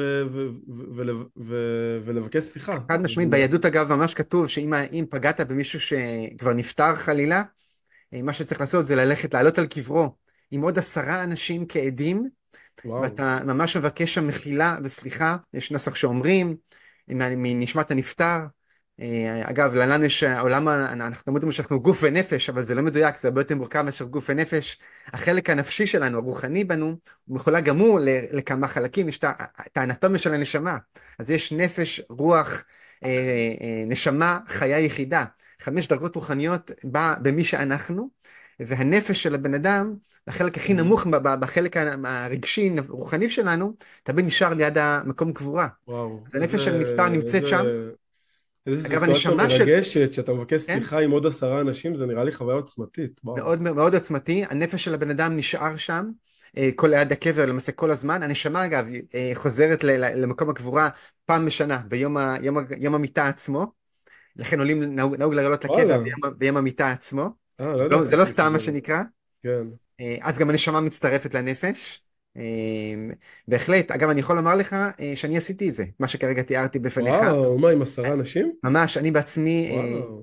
ולבקש 2.05 2.43
סליחה. 2.43 2.77
חד 2.91 3.01
משמעית, 3.01 3.29
ביהדות 3.29 3.65
אגב 3.65 3.93
ממש 3.93 4.13
כתוב 4.13 4.47
שאם 4.47 5.05
פגעת 5.09 5.41
במישהו 5.41 5.79
שכבר 5.79 6.53
נפטר 6.53 6.95
חלילה, 6.95 7.43
אה, 8.13 8.21
מה 8.21 8.33
שצריך 8.33 8.61
לעשות 8.61 8.85
זה 8.85 8.95
ללכת, 8.95 9.33
לעלות 9.33 9.57
על 9.57 9.67
קברו 9.67 10.15
עם 10.51 10.61
עוד 10.61 10.77
עשרה 10.77 11.23
אנשים 11.23 11.65
כעדים, 11.69 12.29
וואו. 12.85 13.01
ואתה 13.01 13.39
ממש 13.45 13.77
מבקש 13.77 14.13
שם 14.13 14.27
מחילה 14.27 14.77
וסליחה, 14.83 15.37
יש 15.53 15.71
נוסח 15.71 15.95
שאומרים, 15.95 16.55
מנשמת 17.07 17.91
הנפטר, 17.91 18.37
אה, 19.01 19.49
אגב, 19.49 19.75
לנו 19.75 20.05
יש 20.05 20.23
העולם, 20.23 20.67
אנחנו 20.69 21.33
אומרים 21.33 21.51
שאנחנו 21.51 21.81
גוף 21.81 21.99
ונפש, 22.03 22.49
אבל 22.49 22.63
זה 22.63 22.75
לא 22.75 22.81
מדויק, 22.81 23.17
זה 23.17 23.27
הרבה 23.27 23.41
יותר 23.41 23.55
מורכב 23.55 23.81
מאשר 23.81 24.05
גוף 24.05 24.25
ונפש. 24.29 24.77
החלק 25.07 25.49
הנפשי 25.49 25.87
שלנו, 25.87 26.17
הרוחני 26.17 26.63
בנו, 26.63 26.85
הוא 27.25 27.35
מחולק 27.35 27.63
גם 27.63 27.77
הוא 27.77 27.99
לכמה 28.31 28.67
חלקים, 28.67 29.09
יש 29.09 29.17
את 29.17 29.77
האנטומיה 29.77 30.19
של 30.19 30.33
הנשמה. 30.33 30.77
אז 31.19 31.31
יש 31.31 31.51
נפש, 31.51 32.01
רוח, 32.09 32.63
אה, 33.03 33.09
אה, 33.61 33.83
נשמה, 33.87 34.39
חיה 34.47 34.79
יחידה. 34.79 35.25
חמש 35.61 35.87
דרגות 35.87 36.15
רוחניות 36.15 36.71
במי 37.21 37.43
שאנחנו, 37.43 38.09
והנפש 38.59 39.23
של 39.23 39.35
הבן 39.35 39.53
אדם, 39.53 39.93
החלק 40.27 40.57
הכי 40.57 40.73
נמוך 40.73 41.07
בחלק 41.39 41.77
הרגשי, 42.03 42.71
הרוחני 42.89 43.29
שלנו, 43.29 43.73
תמיד 44.03 44.25
נשאר 44.25 44.53
ליד 44.53 44.77
המקום 44.77 45.33
קבורה. 45.33 45.67
וואו. 45.87 46.19
אז 46.27 46.35
הנפש 46.35 46.65
של 46.65 46.77
נפטר 46.77 47.09
נמצאת 47.09 47.47
שם. 47.47 47.65
איזה 48.67 48.89
סיטואציה 48.89 49.31
מרגשת, 49.35 50.13
שאתה 50.13 50.33
מבקש 50.33 50.65
כן? 50.65 50.73
סליחה 50.73 50.99
עם 50.99 51.11
עוד 51.11 51.25
עשרה 51.25 51.61
אנשים, 51.61 51.95
זה 51.95 52.05
נראה 52.05 52.23
לי 52.23 52.31
חוויה 52.31 52.55
עוצמתית. 52.55 53.11
מאוד 53.23 53.61
מאוד 53.61 53.95
עוצמתי, 53.95 54.43
הנפש 54.49 54.83
של 54.83 54.93
הבן 54.93 55.09
אדם 55.09 55.35
נשאר 55.35 55.75
שם, 55.77 56.05
אה, 56.57 56.69
כל 56.75 56.87
ליד 56.87 57.11
הקבר 57.11 57.45
למעשה 57.45 57.71
כל 57.71 57.91
הזמן. 57.91 58.23
הנשמה 58.23 58.65
אגב 58.65 58.87
אה, 59.15 59.31
חוזרת 59.33 59.83
למקום 59.83 60.49
הקבורה 60.49 60.89
פעם 61.25 61.45
בשנה, 61.45 61.77
ביום 61.87 62.17
ה, 62.17 62.35
יום, 62.41 62.57
יום 62.77 62.95
המיטה 62.95 63.27
עצמו. 63.27 63.65
לכן 64.35 64.59
עולים, 64.59 64.83
נהוג, 64.83 65.15
נהוג 65.15 65.33
לעלות 65.33 65.65
לקבר 65.65 65.97
ביום, 65.97 66.19
ביום 66.37 66.57
המיטה 66.57 66.91
עצמו. 66.91 67.40
아, 67.61 67.63
אה, 67.63 67.87
לא 67.87 68.03
זה 68.03 68.15
לא, 68.15 68.21
לא 68.21 68.25
סתם 68.25 68.53
מה 68.53 68.59
שנקרא. 68.59 69.01
כן. 69.43 69.67
אז 70.21 70.37
גם 70.37 70.49
הנשמה 70.49 70.81
מצטרפת 70.81 71.33
לנפש. 71.33 72.03
בהחלט, 73.47 73.91
אגב 73.91 74.09
אני 74.09 74.19
יכול 74.19 74.35
לומר 74.35 74.55
לך 74.55 74.75
שאני 75.15 75.37
עשיתי 75.37 75.69
את 75.69 75.73
זה, 75.73 75.85
מה 75.99 76.07
שכרגע 76.07 76.41
תיארתי 76.41 76.79
בפניך. 76.79 77.15
וואו, 77.15 77.57
מה 77.57 77.69
עם 77.69 77.81
עשרה 77.81 78.13
אנשים? 78.13 78.51
ממש, 78.63 78.97
אני 78.97 79.11
בעצמי, 79.11 79.77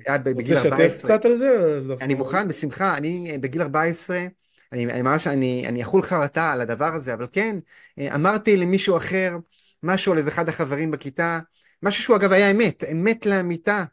עד 0.07 0.29
בגיל 0.29 0.57
14. 0.57 0.71
רוצה 0.71 0.85
לשתף 0.85 1.05
קצת 1.05 1.25
על 1.25 1.37
זה? 1.37 1.95
אני 2.01 2.15
מוכן, 2.15 2.49
בשמחה, 2.49 2.97
אני 2.97 3.39
בגיל 3.41 3.63
14, 3.63 4.27
אני 4.73 4.87
ממש, 5.03 5.27
אני, 5.27 5.65
אני 5.69 5.83
אכול 5.83 6.03
חרטה 6.03 6.53
על 6.53 6.61
הדבר 6.61 6.95
הזה, 6.95 7.15
אבל 7.15 7.27
כן, 7.33 7.57
אמרתי 8.01 8.57
למישהו 8.57 8.97
אחר, 8.97 9.37
משהו 9.83 10.13
על 10.13 10.19
איזה 10.19 10.31
אחד 10.31 10.49
החברים 10.49 10.91
בכיתה, 10.91 11.39
משהו 11.83 12.03
שהוא 12.03 12.17
אגב 12.17 12.33
היה 12.33 12.51
אמת, 12.51 12.85
אמת 12.93 13.27
לאמיתה. 13.27 13.85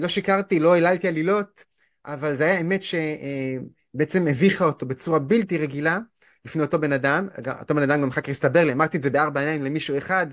לא 0.00 0.08
שיקרתי, 0.08 0.60
לא 0.60 0.72
היללתי 0.72 1.08
עלילות, 1.08 1.64
אבל 2.06 2.34
זה 2.34 2.44
היה 2.44 2.60
אמת 2.60 2.80
שבעצם 2.82 4.28
הביכה 4.28 4.64
אותו 4.64 4.86
בצורה 4.86 5.18
בלתי 5.18 5.58
רגילה. 5.58 5.98
לפני 6.44 6.62
אותו 6.62 6.80
בן 6.80 6.92
אדם, 6.92 7.28
אותו 7.60 7.74
בן 7.74 7.82
אדם 7.82 8.02
גם 8.02 8.08
אחר 8.08 8.20
כך 8.20 8.28
הסתבר 8.28 8.64
לי, 8.64 8.72
אמרתי 8.72 8.96
את 8.96 9.02
זה 9.02 9.10
בארבע 9.10 9.40
עיניים 9.40 9.64
למישהו 9.64 9.98
אחד, 9.98 10.26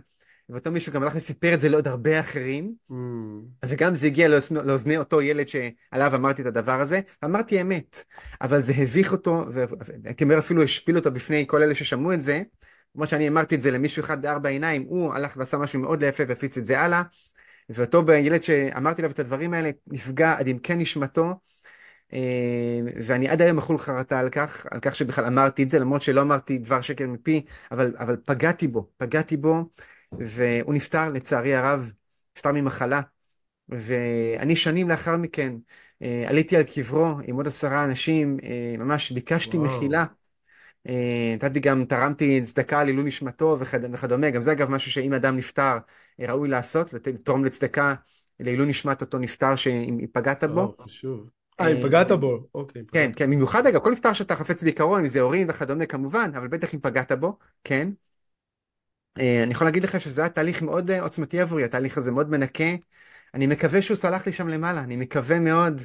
ואותו 0.50 0.72
מישהו 0.72 0.94
גם 0.94 1.04
הלך 1.04 1.16
וסיפר 1.16 1.54
את 1.54 1.62
זה 1.62 1.70
לעוד 1.70 1.88
הרבה 1.88 2.20
אחרים, 2.20 2.74
mm. 2.92 2.94
וגם 3.66 3.96
זה 3.96 4.08
הגיע 4.08 4.28
לאוזני 4.52 4.98
אותו 4.98 5.22
ילד 5.22 5.48
שעליו 5.48 6.16
אמרתי 6.16 6.42
את 6.42 6.48
הדבר 6.48 6.82
הזה, 6.82 7.00
אמרתי 7.26 7.62
אמת, 7.62 8.04
אבל 8.42 8.62
זה 8.62 8.74
הביך 8.78 9.12
אותו, 9.12 9.46
והייתי 10.04 10.24
אומר 10.24 10.40
אפילו 10.40 10.64
השפיל 10.64 10.96
אותו 10.96 11.12
בפני 11.12 11.44
כל 11.48 11.64
אלה 11.64 11.76
ששמעו 11.76 12.14
את 12.14 12.22
זה, 12.22 12.44
כמו 12.94 13.08
שאני 13.08 13.28
אמרתי 13.28 13.56
את 13.56 13.62
זה 13.62 13.72
למישהו 13.72 14.04
אחד 14.04 14.22
בארבע 14.22 14.50
עיניים, 14.50 14.86
הוא 14.88 15.14
הלך 15.14 15.38
ועשה 15.38 15.58
משהו 15.58 15.80
מאוד 15.80 16.04
יפה 16.04 16.24
והפיץ 16.28 16.58
את 16.58 16.66
זה 16.66 16.80
הלאה, 16.80 17.02
ואותו 17.70 18.04
ילד 18.14 18.44
שאמרתי 18.44 19.02
עליו 19.02 19.12
את 19.12 19.20
הדברים 19.20 19.54
האלה, 19.54 19.70
נפגע 19.88 20.38
עד 20.38 20.48
עמקי 20.48 20.76
נשמתו, 20.76 21.26
אה, 21.30 21.34
ואני 23.04 23.30
עד 23.30 23.42
היום 23.42 23.58
אכול 23.58 23.78
חרטה 23.78 24.20
על 24.20 24.30
כך, 24.30 24.66
על 24.72 24.80
כך 24.80 24.96
שבכלל 24.96 25.26
אמרתי 25.26 25.64
את 25.64 25.70
זה, 25.70 25.80
למרות 25.80 26.02
שלא 26.02 26.22
אמרתי 26.22 26.58
דבר 26.58 26.82
שקר 26.82 27.08
מפי, 27.08 27.46
אבל, 27.72 27.94
אבל 27.98 28.18
פגעתי 28.26 28.68
בו, 28.68 28.88
פגעתי 28.98 29.38
בו, 29.38 29.70
והוא 30.12 30.74
נפטר 30.74 31.10
לצערי 31.10 31.56
הרב, 31.56 31.94
נפטר 32.38 32.52
ממחלה. 32.52 33.02
ואני 33.70 34.56
שנים 34.56 34.90
לאחר 34.90 35.18
מכן 35.18 35.54
אה, 36.02 36.26
עליתי 36.28 36.58
על 36.58 36.64
קברו 36.64 37.08
עם 37.24 37.36
עוד 37.36 37.48
עשרה 37.48 37.84
אנשים, 37.84 38.38
אה, 38.44 38.76
ממש 38.78 39.12
ביקשתי 39.12 39.58
וואו. 39.58 39.70
מחילה. 39.70 40.06
נתתי 41.36 41.60
גם, 41.60 41.86
תרמתי 41.86 42.42
צדקה 42.44 42.84
לעילוי 42.84 43.04
נשמתו 43.04 43.58
וכדומה, 43.60 44.30
גם 44.30 44.42
זה 44.42 44.52
אגב 44.52 44.72
משהו 44.72 44.92
שאם 44.92 45.14
אדם 45.14 45.38
נפטר 45.38 45.78
ראוי 46.20 46.50
לעשות, 46.50 46.94
לתרום 46.94 47.46
לצדקה 47.46 47.94
לעילוי 48.40 48.68
נשמת 48.68 49.02
אותו 49.02 49.18
נפטר 49.18 49.56
שאם 49.56 50.00
פגעת 50.14 50.44
בו. 50.44 50.76
חשוב. 50.82 51.30
אה, 51.60 51.72
אם 51.72 51.84
פגעת 51.84 52.12
בו, 52.12 52.48
אוקיי. 52.56 52.82
כן, 52.92 53.12
כן, 53.16 53.32
במיוחד 53.32 53.68
אגב, 53.68 53.80
כל 53.80 53.92
נפטר 53.92 54.14
שאתה 54.14 54.36
חפץ 54.36 54.64
בעיקרו, 54.64 54.98
אם 54.98 55.08
זה 55.08 55.22
הורים 55.22 55.48
וכדומה 55.50 55.86
כמובן, 55.86 56.32
אבל 56.38 56.48
בטח 56.48 56.74
אם 56.74 56.80
פגעת 56.80 57.12
בו, 57.12 57.38
כן. 57.64 57.90
אה, 59.20 59.44
אני 59.44 59.52
יכול 59.52 59.68
להגיד 59.68 59.84
לך 59.84 60.02
שזה 60.02 60.22
היה 60.22 60.30
תהליך 60.30 60.62
מאוד 60.62 60.92
אה, 60.92 61.02
עוצמתי 61.02 61.40
עבורי, 61.40 61.64
התהליך 61.64 61.98
הזה 61.98 62.12
מאוד 62.12 62.30
מנקה. 62.30 62.64
אני 63.34 63.48
מקווה 63.48 63.82
שהוא 63.82 63.98
סלח 63.98 64.26
לי 64.26 64.34
שם 64.34 64.48
למעלה, 64.48 64.84
אני 64.84 64.96
מקווה 64.96 65.40
מאוד, 65.40 65.82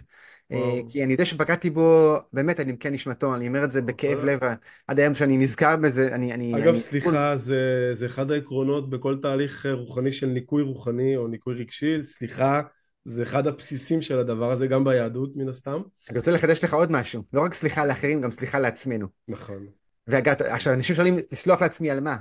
כי 0.88 1.04
אני 1.04 1.12
יודע 1.12 1.24
שפגעתי 1.24 1.70
בו, 1.70 2.16
באמת, 2.32 2.60
אני 2.60 2.78
כן 2.78 2.92
נשמתו, 2.92 3.34
אני 3.34 3.48
אומר 3.48 3.64
את 3.64 3.70
זה 3.70 3.82
בכאב 3.82 4.24
לב, 4.24 4.40
עד 4.88 5.00
היום 5.00 5.14
שאני 5.14 5.36
נזכר 5.36 5.76
בזה, 5.76 6.14
אני... 6.14 6.32
אני 6.34 6.54
אגב, 6.54 6.72
אני... 6.72 6.80
סליחה, 6.80 7.36
זה, 7.36 7.90
זה 7.92 8.06
אחד 8.06 8.30
העקרונות 8.30 8.90
בכל 8.90 9.18
תהליך 9.22 9.66
רוחני 9.72 10.12
של 10.12 10.26
ניקוי 10.26 10.62
רוחני 10.62 11.16
או 11.16 11.28
ניקוי 11.28 11.54
רגשי, 11.54 12.02
סליחה. 12.02 12.60
זה 13.04 13.22
אחד 13.22 13.46
הבסיסים 13.46 14.02
של 14.02 14.18
הדבר 14.18 14.52
הזה, 14.52 14.66
גם 14.66 14.84
ביהדות 14.84 15.36
מן 15.36 15.48
הסתם. 15.48 15.80
אני 16.10 16.18
רוצה 16.18 16.30
לחדש 16.30 16.64
לך 16.64 16.74
עוד 16.74 16.92
משהו, 16.92 17.22
לא 17.32 17.40
רק 17.40 17.54
סליחה 17.54 17.86
לאחרים, 17.86 18.20
גם 18.20 18.30
סליחה 18.30 18.58
לעצמנו. 18.58 19.06
נכון. 19.28 19.66
ואגב, 20.06 20.34
עכשיו 20.42 20.74
אנשים 20.74 20.96
שואלים, 20.96 21.16
לסלוח 21.32 21.62
לעצמי 21.62 21.90
על 21.90 22.00
מה? 22.00 22.16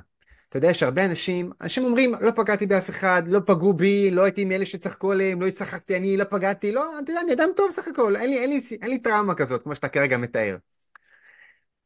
אתה 0.50 0.58
יודע 0.58 0.74
שהרבה 0.74 1.06
אנשים, 1.06 1.52
אנשים 1.62 1.86
אומרים, 1.86 2.14
לא 2.22 2.32
פגעתי 2.36 2.66
באף 2.66 2.90
אחד, 2.90 3.24
לא 3.26 3.40
פגעו 3.46 3.74
בי, 3.74 4.12
לא 4.12 4.24
הייתי 4.24 4.46
מאלה 4.46 4.66
שצחקו 4.66 5.12
עליהם, 5.12 5.42
לא 5.42 5.50
צחקתי, 5.50 5.98
אני 5.98 6.18
לא 6.18 6.24
פגעתי, 6.24 6.72
לא, 6.72 7.00
אתה 7.00 7.12
יודע, 7.12 7.22
אני 7.22 7.34
אדם 7.34 7.50
טוב 7.56 7.72
סך 7.72 7.88
הכל, 7.88 8.16
אין 8.16 8.30
לי, 8.30 8.40
אין 8.40 8.50
לי, 8.50 8.62
אין 8.82 8.90
לי 8.90 9.00
טראומה 9.00 9.36
כזאת, 9.36 9.64
כמו 9.64 9.76
שאתה 9.76 9.88
כרגע 9.88 10.18
מתאר. 10.18 10.58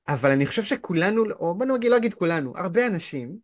אבל 0.07 0.31
אני 0.31 0.45
חושב 0.45 0.63
שכולנו, 0.63 1.23
או 1.31 1.55
בוא 1.57 1.65
נגיד, 1.65 1.91
לא 1.91 1.97
אגיד 1.97 2.13
כולנו, 2.13 2.53
הרבה 2.57 2.87
אנשים, 2.87 3.37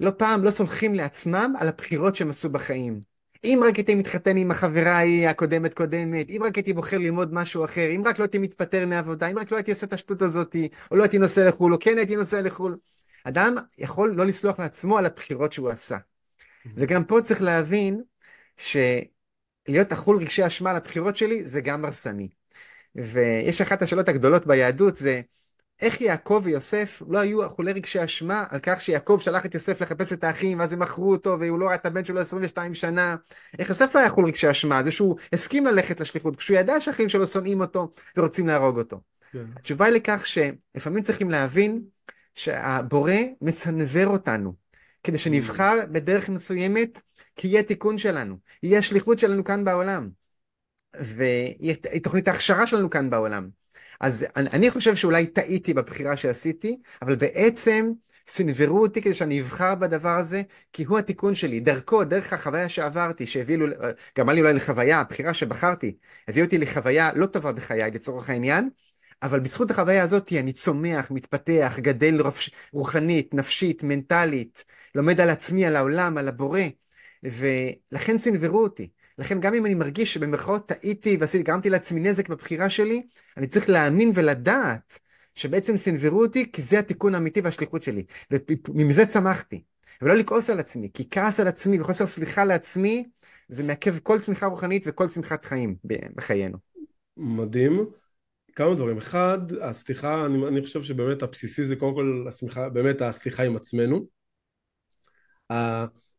לא 0.00 0.12
פעם 0.18 0.44
לא 0.44 0.50
סולחים 0.50 0.94
לעצמם 0.94 1.54
על 1.58 1.68
הבחירות 1.68 2.16
שהם 2.16 2.30
עשו 2.30 2.50
בחיים. 2.50 3.00
אם 3.44 3.60
רק 3.68 3.76
הייתי 3.76 3.94
מתחתן 3.94 4.36
עם 4.36 4.50
החברה 4.50 4.92
ההיא 4.92 5.28
הקודמת 5.28 5.74
קודמת, 5.74 6.30
אם 6.30 6.40
רק 6.44 6.56
הייתי 6.56 6.72
בוחר 6.72 6.98
ללמוד 6.98 7.34
משהו 7.34 7.64
אחר, 7.64 7.90
אם 7.96 8.02
רק 8.06 8.18
לא 8.18 8.24
הייתי 8.24 8.38
מתפטר 8.38 8.86
מעבודה, 8.86 9.26
אם 9.26 9.38
רק 9.38 9.52
לא 9.52 9.56
הייתי 9.56 9.70
עושה 9.70 9.86
את 9.86 9.92
השטות 9.92 10.22
הזאתי, 10.22 10.68
או 10.90 10.96
לא 10.96 11.02
הייתי 11.02 11.18
נוסע 11.18 11.48
לחו"ל, 11.48 11.72
או 11.74 11.78
כן 11.80 11.98
הייתי 11.98 12.16
נוסע 12.16 12.42
לחו"ל. 12.42 12.76
אדם 13.24 13.54
יכול 13.78 14.14
לא 14.14 14.26
לסלוח 14.26 14.58
לעצמו 14.58 14.98
על 14.98 15.06
הבחירות 15.06 15.52
שהוא 15.52 15.68
עשה. 15.68 15.96
וגם 16.76 17.04
פה 17.04 17.20
צריך 17.20 17.42
להבין 17.42 18.02
שלהיות 18.56 19.92
אכול 19.92 20.16
רגשי 20.16 20.46
אשמה 20.46 20.70
על 20.70 20.76
הבחירות 20.76 21.16
שלי 21.16 21.44
זה 21.44 21.60
גם 21.60 21.84
הרסני. 21.84 22.28
ויש 22.94 23.60
אחת 23.60 23.82
השאלות 23.82 24.08
הגדולות 24.08 24.46
ביהדות 24.46 24.96
זה 24.96 25.20
איך 25.82 26.00
יעקב 26.00 26.40
ויוסף 26.44 27.02
לא 27.08 27.18
היו 27.18 27.46
אכולי 27.46 27.72
רגשי 27.72 28.04
אשמה 28.04 28.44
על 28.50 28.58
כך 28.62 28.80
שיעקב 28.80 29.18
שלח 29.20 29.46
את 29.46 29.54
יוסף 29.54 29.82
לחפש 29.82 30.12
את 30.12 30.24
האחים 30.24 30.58
ואז 30.58 30.72
הם 30.72 30.78
מכרו 30.78 31.12
אותו 31.12 31.36
והוא 31.40 31.58
לא 31.58 31.66
ראה 31.66 31.74
את 31.74 31.86
הבן 31.86 32.04
שלו 32.04 32.20
22 32.20 32.74
שנה. 32.74 33.16
איך 33.58 33.68
יוסף 33.68 33.94
לא 33.94 34.00
היה 34.00 34.08
אכול 34.08 34.24
רגשי 34.24 34.50
אשמה? 34.50 34.84
זה 34.84 34.90
שהוא 34.90 35.16
הסכים 35.32 35.66
ללכת 35.66 36.00
לשליחות 36.00 36.36
כשהוא 36.36 36.56
ידע 36.56 36.80
שהאחים 36.80 37.08
שלו 37.08 37.26
שונאים 37.26 37.60
אותו 37.60 37.90
ורוצים 38.16 38.46
להרוג 38.46 38.78
אותו. 38.78 39.00
כן. 39.32 39.44
התשובה 39.56 39.84
היא 39.84 39.94
לכך 39.94 40.26
שלפעמים 40.26 41.02
צריכים 41.02 41.30
להבין 41.30 41.82
שהבורא 42.34 43.12
מסנוור 43.42 44.06
אותנו 44.06 44.54
כדי 45.04 45.18
שנבחר 45.18 45.74
בדרך 45.92 46.28
מסוימת 46.28 47.00
כי 47.36 47.48
יהיה 47.48 47.62
תיקון 47.62 47.98
שלנו, 47.98 48.36
יהיה 48.62 48.78
השליחות 48.78 49.18
שלנו 49.18 49.44
כאן 49.44 49.64
בעולם. 49.64 50.08
ויהיה 51.00 51.74
תוכנית 52.02 52.28
ההכשרה 52.28 52.66
שלנו 52.66 52.90
כאן 52.90 53.10
בעולם. 53.10 53.48
אז 54.00 54.26
אני, 54.36 54.50
אני 54.50 54.70
חושב 54.70 54.96
שאולי 54.96 55.26
טעיתי 55.26 55.74
בבחירה 55.74 56.16
שעשיתי, 56.16 56.76
אבל 57.02 57.16
בעצם 57.16 57.90
סנוורו 58.26 58.82
אותי 58.82 59.02
כדי 59.02 59.14
שאני 59.14 59.40
אבחר 59.40 59.74
בדבר 59.74 60.16
הזה, 60.16 60.42
כי 60.72 60.84
הוא 60.84 60.98
התיקון 60.98 61.34
שלי. 61.34 61.60
דרכו, 61.60 62.04
דרך 62.04 62.32
החוויה 62.32 62.68
שעברתי, 62.68 63.26
שהביא 63.26 63.58
לי, 63.58 63.74
גרמה 64.16 64.32
לי 64.32 64.40
אולי 64.40 64.52
לחוויה, 64.52 65.00
הבחירה 65.00 65.34
שבחרתי, 65.34 65.96
הביא 66.28 66.44
אותי 66.44 66.58
לחוויה 66.58 67.10
לא 67.14 67.26
טובה 67.26 67.52
בחיי, 67.52 67.90
לצורך 67.90 68.30
העניין, 68.30 68.68
אבל 69.22 69.40
בזכות 69.40 69.70
החוויה 69.70 70.02
הזאת 70.02 70.32
אני 70.32 70.52
צומח, 70.52 71.10
מתפתח, 71.10 71.78
גדל 71.78 72.20
רוחנית, 72.72 73.34
נפשית, 73.34 73.82
מנטלית, 73.82 74.64
לומד 74.94 75.20
על 75.20 75.30
עצמי, 75.30 75.66
על 75.66 75.76
העולם, 75.76 76.18
על 76.18 76.28
הבורא, 76.28 76.60
ולכן 77.22 78.18
סנוורו 78.18 78.62
אותי. 78.62 78.90
לכן 79.20 79.40
גם 79.40 79.54
אם 79.54 79.66
אני 79.66 79.74
מרגיש 79.74 80.14
שבמרכאות 80.14 80.66
טעיתי 80.68 81.16
ועשיתי, 81.20 81.44
גרמתי 81.44 81.70
לעצמי 81.70 82.00
נזק 82.00 82.28
בבחירה 82.28 82.70
שלי, 82.70 83.02
אני 83.36 83.46
צריך 83.46 83.68
להאמין 83.68 84.10
ולדעת 84.14 84.98
שבעצם 85.34 85.76
סנוורו 85.76 86.22
אותי 86.22 86.52
כי 86.52 86.62
זה 86.62 86.78
התיקון 86.78 87.14
האמיתי 87.14 87.40
והשליחות 87.40 87.82
שלי. 87.82 88.04
ומזה 88.68 89.06
צמחתי. 89.06 89.62
ולא 90.02 90.14
לכעוס 90.14 90.50
על 90.50 90.58
עצמי, 90.58 90.90
כי 90.94 91.08
כעס 91.10 91.40
על 91.40 91.48
עצמי 91.48 91.80
וחוסר 91.80 92.06
סליחה 92.06 92.44
לעצמי, 92.44 93.04
זה 93.48 93.62
מעכב 93.62 93.98
כל 93.98 94.18
צמיחה 94.18 94.46
רוחנית 94.46 94.84
וכל 94.86 95.06
צמיחת 95.06 95.44
חיים 95.44 95.76
בחיינו. 96.16 96.58
מדהים. 97.16 97.86
כמה 98.54 98.74
דברים. 98.74 98.98
אחד, 98.98 99.38
הסליחה, 99.62 100.26
אני, 100.26 100.48
אני 100.48 100.62
חושב 100.62 100.82
שבאמת 100.82 101.22
הבסיסי 101.22 101.64
זה 101.64 101.76
קודם 101.76 101.94
כל 101.94 102.24
הסליחה, 102.28 102.68
באמת 102.68 103.02
הסליחה 103.02 103.42
עם 103.42 103.56
עצמנו. 103.56 104.06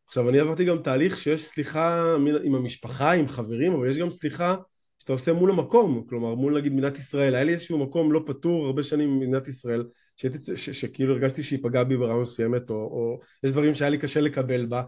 עכשיו 0.06 0.28
אני 0.28 0.38
עברתי 0.38 0.64
גם 0.64 0.78
תהליך 0.82 1.18
שיש 1.18 1.42
סליחה 1.42 2.14
עם 2.44 2.54
המשפחה, 2.54 3.12
עם 3.12 3.28
חברים, 3.28 3.72
אבל 3.72 3.90
יש 3.90 3.98
גם 3.98 4.10
סליחה 4.10 4.56
שאתה 4.98 5.12
עושה 5.12 5.32
מול 5.32 5.50
המקום, 5.50 6.04
כלומר 6.08 6.34
מול 6.34 6.58
נגיד 6.58 6.72
מדינת 6.72 6.96
ישראל, 6.96 7.34
היה 7.34 7.44
לי 7.44 7.52
איזשהו 7.52 7.78
מקום 7.78 8.12
לא 8.12 8.22
פתור 8.26 8.66
הרבה 8.66 8.82
שנים 8.82 9.10
במדינת 9.10 9.48
ישראל, 9.48 9.84
שהייתי, 10.16 10.56
ש, 10.56 10.70
שכאילו 10.70 11.12
הרגשתי 11.12 11.42
שהיא 11.42 11.58
פגעה 11.62 11.84
בי 11.84 11.96
ברמה 11.96 12.22
מסוימת, 12.22 12.70
או, 12.70 12.74
או 12.74 13.20
יש 13.44 13.52
דברים 13.52 13.74
שהיה 13.74 13.90
לי 13.90 13.98
קשה 13.98 14.20
לקבל 14.20 14.66
בה, 14.66 14.82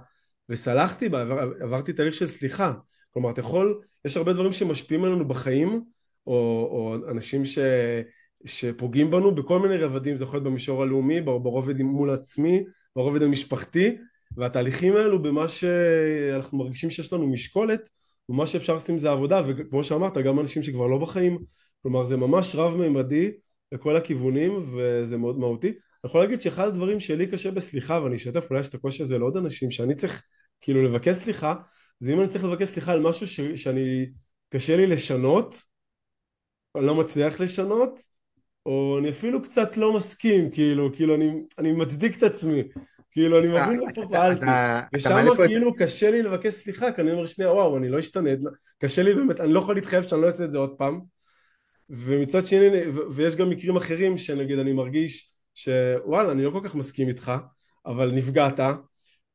וסלחתי 0.48 1.08
בה, 1.08 1.22
עבר, 1.22 1.52
עברתי 1.60 1.92
תהליך 1.92 2.14
של 2.14 2.26
סליחה, 2.26 2.72
כלומר, 3.10 3.30
אתה 3.30 3.40
יכול, 3.40 3.80
יש 4.04 4.16
הרבה 4.16 4.32
דברים 4.32 4.52
שמשפיעים 4.52 5.04
עלינו 5.04 5.28
בחיים, 5.28 5.82
או, 6.26 6.34
או 6.70 6.96
אנשים 7.10 7.44
ש, 7.44 7.58
שפוגעים 8.44 9.10
בנו 9.10 9.34
בכל 9.34 9.58
מיני 9.58 9.76
רבדים, 9.76 10.16
זה 10.16 10.24
יכול 10.24 10.36
להיות 10.36 10.44
במישור 10.44 10.82
הלאומי, 10.82 11.20
ברובד 11.20 11.82
מול 11.82 12.10
עצמי, 12.10 12.64
ברובד 12.96 13.22
המשפחתי, 13.22 13.96
והתהליכים 14.36 14.96
האלו 14.96 15.22
במה 15.22 15.48
שאנחנו 15.48 16.58
מרגישים 16.58 16.90
שיש 16.90 17.12
לנו 17.12 17.26
משקולת, 17.26 17.88
ומה 18.28 18.46
שאפשר 18.46 18.72
לעשות 18.72 18.88
עם 18.88 18.98
זה 18.98 19.10
עבודה, 19.10 19.42
וכמו 19.46 19.84
שאמרת, 19.84 20.18
גם 20.18 20.40
אנשים 20.40 20.62
שכבר 20.62 20.86
לא 20.86 20.98
בחיים, 20.98 21.38
כלומר 21.82 22.04
זה 22.06 22.16
ממש 22.16 22.54
רב-ממדי 22.54 23.30
לכל 23.72 23.96
הכיוונים, 23.96 24.52
וזה 24.74 25.16
מאוד 25.16 25.38
מהותי. 25.38 25.68
אני 25.68 26.08
יכול 26.08 26.20
להגיד 26.20 26.40
שאחד 26.40 26.68
הדברים 26.68 27.00
שלי 27.00 27.26
קשה 27.26 27.50
בסליחה, 27.50 28.00
ואני 28.04 28.16
אשתף 28.16 28.46
אולי 28.50 28.60
יש 28.60 28.68
את 28.68 28.74
הקושי 28.74 29.02
הזה 29.02 29.18
לעוד 29.18 29.36
אנשים, 29.36 29.70
שאני 29.70 29.94
צריך 29.94 30.22
כאילו 30.60 30.84
לבקש 30.84 31.16
סליחה, 31.16 31.54
זה 32.00 32.12
אם 32.12 32.20
אני 32.20 32.28
צריך 32.28 32.44
לבקש 32.44 32.68
סליחה 32.68 32.92
על 32.92 33.00
משהו 33.00 33.26
ש, 33.26 33.40
שאני, 33.40 34.06
קשה 34.48 34.76
לי 34.76 34.86
לשנות, 34.86 35.62
אני 36.76 36.86
לא 36.86 36.94
מצליח 36.94 37.40
לשנות, 37.40 38.00
או 38.66 38.98
אני 38.98 39.10
אפילו 39.10 39.42
קצת 39.42 39.76
לא 39.76 39.96
מסכים, 39.96 40.50
כאילו, 40.50 40.94
כאילו 40.94 41.14
אני, 41.14 41.30
אני 41.58 41.72
מצדיק 41.72 42.18
את 42.18 42.22
עצמי, 42.22 42.62
כאילו 43.14 43.40
אני 43.40 43.48
מבין 43.48 43.80
איפה 43.88 44.02
פעלתי, 44.12 44.46
ושם 44.96 45.26
כאילו 45.46 45.76
קשה 45.76 46.10
לי 46.10 46.22
לבקש 46.22 46.54
סליחה, 46.54 46.92
כי 46.92 47.02
אני 47.02 47.12
אומר 47.12 47.26
שנייה 47.26 47.52
וואו 47.52 47.76
אני 47.76 47.88
לא 47.88 47.98
אשתנה, 47.98 48.30
קשה 48.78 49.02
לי 49.02 49.14
באמת, 49.14 49.40
אני 49.40 49.52
לא 49.52 49.60
יכול 49.60 49.74
להתחייב 49.74 50.02
שאני 50.08 50.22
לא 50.22 50.26
אעשה 50.26 50.44
את 50.44 50.52
זה 50.52 50.58
עוד 50.58 50.74
פעם, 50.78 51.00
ומצד 51.90 52.46
שני, 52.46 52.68
ויש 53.14 53.36
גם 53.36 53.50
מקרים 53.50 53.76
אחרים 53.76 54.18
שנגיד 54.18 54.58
אני 54.58 54.72
מרגיש 54.72 55.32
שוואלה 55.54 56.32
אני 56.32 56.44
לא 56.44 56.50
כל 56.50 56.60
כך 56.64 56.74
מסכים 56.74 57.08
איתך, 57.08 57.32
אבל 57.86 58.10
נפגעת, 58.12 58.60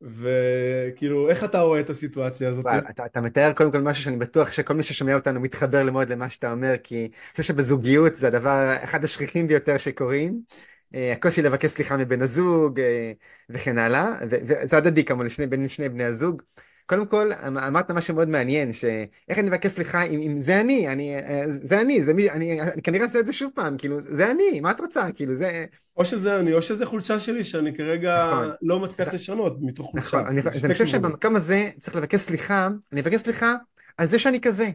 וכאילו 0.01 1.29
איך 1.29 1.43
אתה 1.43 1.59
רואה 1.59 1.79
את 1.79 1.89
הסיטואציה 1.89 2.49
הזאת? 2.49 2.65
אתה, 2.89 3.05
אתה 3.05 3.21
מתאר 3.21 3.53
קודם 3.53 3.71
כל 3.71 3.81
משהו 3.81 4.03
שאני 4.03 4.17
בטוח 4.17 4.51
שכל 4.51 4.73
מי 4.73 4.83
ששומע 4.83 5.15
אותנו 5.15 5.39
מתחבר 5.39 5.91
מאוד 5.91 6.09
למה 6.09 6.29
שאתה 6.29 6.51
אומר 6.51 6.73
כי 6.83 6.95
אני 6.95 7.31
חושב 7.31 7.43
שבזוגיות 7.43 8.15
זה 8.15 8.27
הדבר 8.27 8.73
אחד 8.83 9.03
השכיחים 9.03 9.47
ביותר 9.47 9.77
שקורים. 9.77 10.33
אה, 10.33 10.78
הקושי 10.93 11.41
לבקש 11.41 11.69
סליחה 11.69 11.97
מבן 11.97 12.21
הזוג 12.21 12.79
אה, 12.79 13.11
וכן 13.49 13.77
הלאה 13.77 14.15
וזה 14.29 14.77
הדדי 14.77 15.05
כמובן 15.05 15.25
בין 15.49 15.67
שני 15.67 15.89
בני 15.89 16.03
הזוג 16.03 16.41
קודם 16.89 17.05
כל, 17.05 17.31
אמ, 17.47 17.57
אמרת 17.57 17.91
משהו 17.91 18.15
מאוד 18.15 18.29
מעניין, 18.29 18.73
שאיך 18.73 19.39
אני 19.39 19.41
מבקש 19.41 19.71
סליחה 19.71 20.03
אם, 20.03 20.19
אם 20.19 20.41
זה 20.41 20.61
אני, 20.61 20.87
אני, 20.87 21.15
אה, 21.15 21.43
זה 21.47 21.81
אני, 21.81 22.03
זה 22.03 22.13
מי, 22.13 22.29
אני, 22.29 22.61
אני 22.61 22.81
כנראה 22.81 23.03
אעשה 23.03 23.19
את 23.19 23.25
זה 23.25 23.33
שוב 23.33 23.51
פעם, 23.55 23.77
כאילו, 23.77 23.99
זה 23.99 24.31
אני, 24.31 24.59
מה 24.59 24.71
את 24.71 24.79
רוצה, 24.81 25.11
כאילו, 25.13 25.33
זה... 25.33 25.65
או 25.97 26.05
שזה 26.05 26.35
אני, 26.35 26.53
או 26.53 26.61
שזה 26.61 26.85
חולשה 26.85 27.19
שלי, 27.19 27.43
שאני 27.43 27.77
כרגע 27.77 28.27
נכון. 28.27 28.51
לא 28.61 28.79
מצליח 28.79 29.07
נכון. 29.07 29.15
לשנות 29.15 29.57
מתוך 29.61 29.91
חולשה. 29.91 30.07
נכון, 30.07 30.25
אני, 30.25 30.41
אני 30.63 30.73
חושב 30.73 30.85
שבמקום 30.85 31.35
הזה 31.35 31.69
צריך 31.79 31.95
לבקש 31.95 32.19
סליחה, 32.19 32.67
אני 32.93 33.01
מבקש 33.01 33.21
סליחה 33.21 33.55
על 33.97 34.07
זה 34.07 34.19
שאני 34.19 34.41
כזה. 34.41 34.69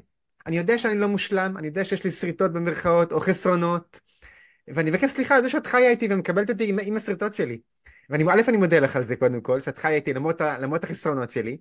אני 0.47 0.57
יודע 0.57 0.79
שאני 0.79 0.99
לא 0.99 1.09
מושלם, 1.09 1.57
אני 1.57 1.67
יודע 1.67 1.85
שיש 1.85 2.05
לי 2.05 2.11
שריטות 2.11 2.53
במרכאות, 2.53 3.13
או 3.13 3.21
חסרונות, 3.21 4.01
ואני 4.69 4.91
מבקש 4.91 5.11
סליחה 5.11 5.37
על 5.37 5.43
זה 5.43 5.49
שאת 5.49 5.67
חיה 5.67 5.91
איתי 5.91 6.09
ומקבלת 6.11 6.51
אותי 6.51 6.69
עם, 6.69 6.79
עם 6.83 6.97
השריטות 6.97 7.35
שלי. 7.35 7.61
ואני, 8.11 8.25
א', 8.25 8.43
אני 8.49 8.57
מודה 8.57 8.81
לך 8.81 8.97
על 8.97 9.03
זה 9.03 9.17
קודם 9.17 9.41
כל, 9.41 9.61
שאת 9.61 9.79
חיה 9.79 9.97
איתי 9.97 10.13
למרות, 10.13 10.41
למרות 10.41 10.85
החסרונות 10.85 11.31
שלי. 11.31 11.57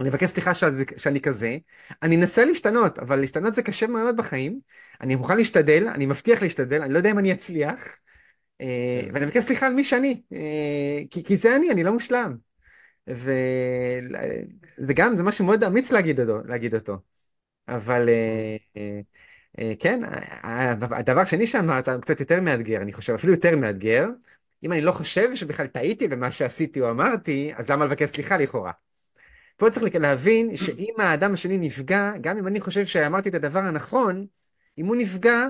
אני 0.00 0.08
מבקש 0.08 0.28
סליחה 0.28 0.54
שזה, 0.54 0.84
שאני 0.96 1.20
כזה, 1.20 1.58
אני 2.02 2.16
אנסה 2.16 2.44
להשתנות, 2.44 2.98
אבל 2.98 3.20
להשתנות 3.20 3.54
זה 3.54 3.62
קשה 3.62 3.86
מאוד 3.86 4.16
בחיים, 4.16 4.60
אני 5.00 5.16
מוכן 5.16 5.36
להשתדל, 5.36 5.88
אני 5.88 6.06
מבטיח 6.06 6.42
להשתדל, 6.42 6.82
אני 6.82 6.92
לא 6.92 6.98
יודע 6.98 7.10
אם 7.10 7.18
אני 7.18 7.32
אצליח, 7.32 7.98
אה, 8.60 9.00
כן. 9.02 9.10
ואני 9.14 9.24
מבקש 9.24 9.44
סליחה 9.44 9.66
על 9.66 9.74
מי 9.74 9.84
שאני, 9.84 10.22
אה, 10.32 11.02
כי, 11.10 11.24
כי 11.24 11.36
זה 11.36 11.56
אני, 11.56 11.70
אני 11.70 11.82
לא 11.82 11.92
מושלם. 11.92 12.36
וזה 13.06 14.92
גם, 14.94 15.16
זה 15.16 15.22
משהו 15.22 15.44
מאוד 15.44 15.64
אמיץ 15.64 15.92
להגיד 15.92 16.20
אותו, 16.20 16.46
להגיד 16.46 16.74
אותו. 16.74 16.98
אבל 17.68 18.08
אה, 18.76 19.00
כן, 19.78 20.00
הדבר 20.90 21.20
השני 21.20 21.46
שאמרת 21.46 21.88
הוא 21.88 22.00
קצת 22.00 22.20
יותר 22.20 22.40
מאתגר, 22.40 22.82
אני 22.82 22.92
חושב, 22.92 23.12
אפילו 23.12 23.32
יותר 23.32 23.56
מאתגר. 23.56 24.08
אם 24.64 24.72
אני 24.72 24.80
לא 24.80 24.92
חושב 24.92 25.34
שבכלל 25.34 25.66
טעיתי 25.66 26.08
במה 26.08 26.32
שעשיתי 26.32 26.80
או 26.80 26.90
אמרתי, 26.90 27.52
אז 27.54 27.70
למה 27.70 27.84
לבקש 27.84 28.08
סליחה 28.08 28.36
לכאורה? 28.36 28.72
פה 29.56 29.70
צריך 29.70 29.94
להבין 29.94 30.56
שאם 30.56 30.94
האדם 30.98 31.32
השני 31.32 31.58
נפגע, 31.58 32.12
גם 32.20 32.38
אם 32.38 32.46
אני 32.46 32.60
חושב 32.60 32.86
שאמרתי 32.86 33.28
את 33.28 33.34
הדבר 33.34 33.58
הנכון, 33.58 34.26
אם 34.78 34.86
הוא 34.86 34.96
נפגע, 34.96 35.46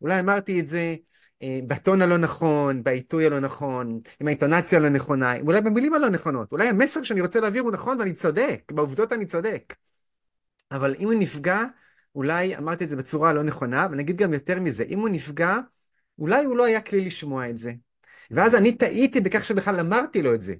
אולי 0.00 0.20
אמרתי 0.20 0.60
את 0.60 0.66
זה 0.66 0.94
אה, 1.42 1.60
בטון 1.66 2.02
הלא 2.02 2.18
נכון, 2.18 2.82
בעיתוי 2.82 3.26
הלא 3.26 3.40
נכון, 3.40 3.98
עם 4.20 4.26
האינטונציה 4.26 4.78
הלא 4.78 4.88
נכונה, 4.88 5.40
אולי 5.40 5.60
במילים 5.60 5.94
הלא 5.94 6.08
נכונות, 6.08 6.52
אולי 6.52 6.68
המסר 6.68 7.02
שאני 7.02 7.20
רוצה 7.20 7.40
להעביר 7.40 7.62
הוא 7.62 7.72
נכון 7.72 7.98
ואני 7.98 8.12
צודק, 8.12 8.72
בעובדות 8.74 9.12
אני 9.12 9.26
צודק. 9.26 9.74
אבל 10.72 10.94
אם 10.98 11.04
הוא 11.04 11.14
נפגע, 11.14 11.64
אולי 12.14 12.56
אמרתי 12.56 12.84
את 12.84 12.90
זה 12.90 12.96
בצורה 12.96 13.32
לא 13.32 13.42
נכונה, 13.42 13.86
ונגיד 13.90 14.16
גם 14.16 14.32
יותר 14.32 14.60
מזה, 14.60 14.84
אם 14.84 14.98
הוא 14.98 15.08
נפגע, 15.08 15.56
אולי 16.18 16.44
הוא 16.44 16.56
לא 16.56 16.64
היה 16.64 16.80
כלי 16.80 17.00
לשמוע 17.00 17.50
את 17.50 17.58
זה. 17.58 17.72
ואז 18.30 18.54
אני 18.54 18.76
טעיתי 18.76 19.20
בכך 19.20 19.44
שבכלל 19.44 19.80
אמרתי 19.80 20.22
לו 20.22 20.34
את 20.34 20.42
זה. 20.42 20.54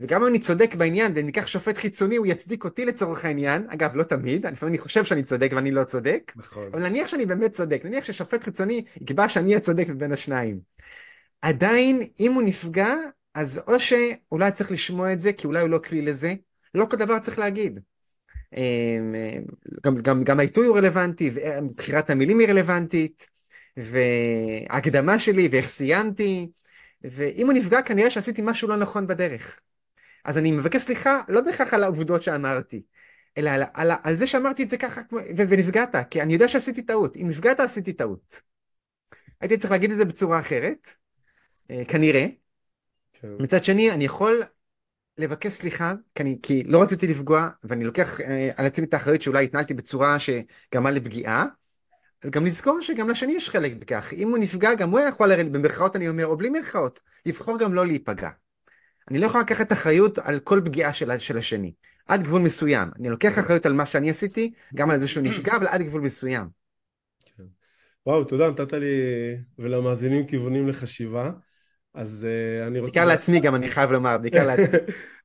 וגם 0.00 0.22
אם 0.22 0.28
אני 0.28 0.38
צודק 0.38 0.74
בעניין 0.74 1.12
וניקח 1.14 1.46
שופט 1.46 1.78
חיצוני 1.78 2.16
הוא 2.16 2.26
יצדיק 2.26 2.64
אותי 2.64 2.84
לצורך 2.84 3.24
העניין 3.24 3.66
אגב 3.70 3.96
לא 3.96 4.02
תמיד 4.02 4.46
לפעמים 4.46 4.74
אני 4.74 4.78
חושב 4.78 5.04
שאני 5.04 5.22
צודק 5.22 5.50
ואני 5.54 5.70
לא 5.70 5.84
צודק 5.84 6.32
נכון. 6.36 6.68
אבל 6.72 6.88
נניח 6.88 7.06
שאני 7.06 7.26
באמת 7.26 7.52
צודק 7.52 7.80
נניח 7.84 8.04
ששופט 8.04 8.44
חיצוני 8.44 8.84
יקבע 9.00 9.28
שאני 9.28 9.56
הצודק 9.56 9.88
מבין 9.88 10.12
השניים 10.12 10.60
עדיין 11.42 12.00
אם 12.20 12.32
הוא 12.32 12.42
נפגע 12.42 12.94
אז 13.34 13.62
או 13.68 13.80
שאולי 13.80 14.52
צריך 14.52 14.72
לשמוע 14.72 15.12
את 15.12 15.20
זה 15.20 15.32
כי 15.32 15.46
אולי 15.46 15.60
הוא 15.60 15.68
לא 15.68 15.78
כלי 15.78 16.02
לזה 16.02 16.34
לא 16.74 16.86
כל 16.90 16.96
דבר 16.96 17.18
צריך 17.18 17.38
להגיד 17.38 17.80
גם, 19.84 19.98
גם, 19.98 20.24
גם 20.24 20.38
העיתוי 20.38 20.66
הוא 20.66 20.76
רלוונטי 20.76 21.30
ובחירת 21.34 22.10
המילים 22.10 22.38
היא 22.38 22.48
רלוונטית 22.48 23.26
וההקדמה 23.76 25.18
שלי 25.18 25.48
ואיך 25.52 25.66
סיימתי 25.66 26.48
ואם 27.02 27.46
הוא 27.46 27.54
נפגע 27.54 27.82
כנראה 27.82 28.10
שעשיתי 28.10 28.42
משהו 28.44 28.68
לא 28.68 28.76
נכון 28.76 29.06
בדרך 29.06 29.60
אז 30.26 30.38
אני 30.38 30.52
מבקש 30.52 30.82
סליחה 30.82 31.20
לא 31.28 31.40
בהכרח 31.40 31.74
על 31.74 31.82
העובדות 31.82 32.22
שאמרתי, 32.22 32.82
אלא 33.38 33.50
על, 33.50 33.62
על, 33.74 33.90
על 34.02 34.14
זה 34.14 34.26
שאמרתי 34.26 34.62
את 34.62 34.70
זה 34.70 34.76
ככה 34.76 35.00
ו, 35.12 35.42
ונפגעת, 35.48 35.94
כי 36.10 36.22
אני 36.22 36.32
יודע 36.32 36.48
שעשיתי 36.48 36.82
טעות. 36.82 37.16
אם 37.16 37.28
נפגעת 37.28 37.60
עשיתי 37.60 37.92
טעות. 37.92 38.42
הייתי 39.40 39.58
צריך 39.58 39.70
להגיד 39.70 39.90
את 39.90 39.96
זה 39.96 40.04
בצורה 40.04 40.40
אחרת, 40.40 40.88
אה, 41.70 41.82
כנראה. 41.88 42.26
כן. 43.12 43.28
מצד 43.38 43.64
שני, 43.64 43.92
אני 43.92 44.04
יכול 44.04 44.42
לבקש 45.18 45.52
סליחה, 45.52 45.92
כי, 46.14 46.22
אני, 46.22 46.38
כי 46.42 46.64
לא 46.66 46.82
רציתי 46.82 47.06
לפגוע, 47.06 47.48
ואני 47.64 47.84
לוקח 47.84 48.20
אה, 48.20 48.50
על 48.56 48.66
עצמי 48.66 48.86
את 48.86 48.94
האחריות 48.94 49.22
שאולי 49.22 49.44
התנהלתי 49.44 49.74
בצורה 49.74 50.16
שגרמה 50.18 50.90
לפגיעה. 50.90 51.44
וגם 52.24 52.46
לזכור 52.46 52.80
שגם 52.80 53.08
לשני 53.08 53.32
יש 53.32 53.50
חלק 53.50 53.72
בכך. 53.72 54.12
אם 54.12 54.28
הוא 54.28 54.38
נפגע, 54.38 54.74
גם 54.74 54.90
הוא 54.90 55.00
יכול, 55.00 55.44
במרכאות 55.44 55.96
אני 55.96 56.08
אומר, 56.08 56.26
או 56.26 56.36
בלי 56.36 56.50
מרכאות, 56.50 57.00
לבחור 57.26 57.58
גם 57.58 57.74
לא 57.74 57.86
להיפגע. 57.86 58.30
אני 59.10 59.18
לא 59.18 59.26
יכול 59.26 59.40
לקחת 59.40 59.72
אחריות 59.72 60.18
על 60.18 60.38
כל 60.38 60.60
פגיעה 60.64 60.92
של, 60.92 61.18
של 61.18 61.38
השני, 61.38 61.72
עד 62.08 62.22
גבול 62.22 62.42
מסוים. 62.42 62.88
אני 62.98 63.08
לוקח 63.08 63.38
אחריות 63.38 63.66
על 63.66 63.72
מה 63.72 63.86
שאני 63.86 64.10
עשיתי, 64.10 64.52
גם 64.74 64.90
על 64.90 64.98
זה 64.98 65.08
שהוא 65.08 65.22
נפגע, 65.22 65.56
אבל 65.56 65.66
עד 65.66 65.82
גבול 65.82 66.00
מסוים. 66.00 66.46
כן. 67.36 67.44
וואו, 68.06 68.24
תודה, 68.24 68.50
נתת 68.50 68.72
לי 68.72 68.86
ולמאזינים 69.58 70.26
כיוונים 70.26 70.68
לחשיבה. 70.68 71.30
אז 71.96 72.26
uh, 72.26 72.66
אני 72.66 72.80
רוצה... 72.80 72.92
בעיקר 72.92 73.08
לעצמי 73.08 73.40
גם, 73.40 73.54
אני 73.54 73.70
חייב 73.70 73.92
לומר, 73.92 74.18
בעיקר 74.18 74.46
לעצמי. 74.50 74.78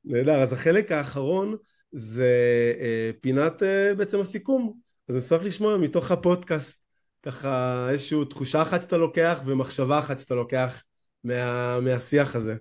נהדר, 0.04 0.42
אז 0.42 0.52
החלק 0.52 0.92
האחרון 0.92 1.56
זה 1.92 2.32
uh, 2.78 3.20
פינת 3.20 3.62
uh, 3.62 3.94
בעצם 3.96 4.20
הסיכום. 4.20 4.74
אז 5.08 5.14
אני 5.14 5.24
אשמח 5.24 5.42
לשמוע 5.42 5.76
מתוך 5.76 6.10
הפודקאסט, 6.10 6.80
ככה 7.22 7.86
איזושהי 7.90 8.18
תחושה 8.30 8.62
אחת 8.62 8.82
שאתה 8.82 8.96
לוקח 8.96 9.42
ומחשבה 9.46 9.98
אחת 9.98 10.18
שאתה 10.18 10.34
לוקח 10.34 10.82
מה, 11.24 11.80
מהשיח 11.80 12.36
הזה. 12.36 12.54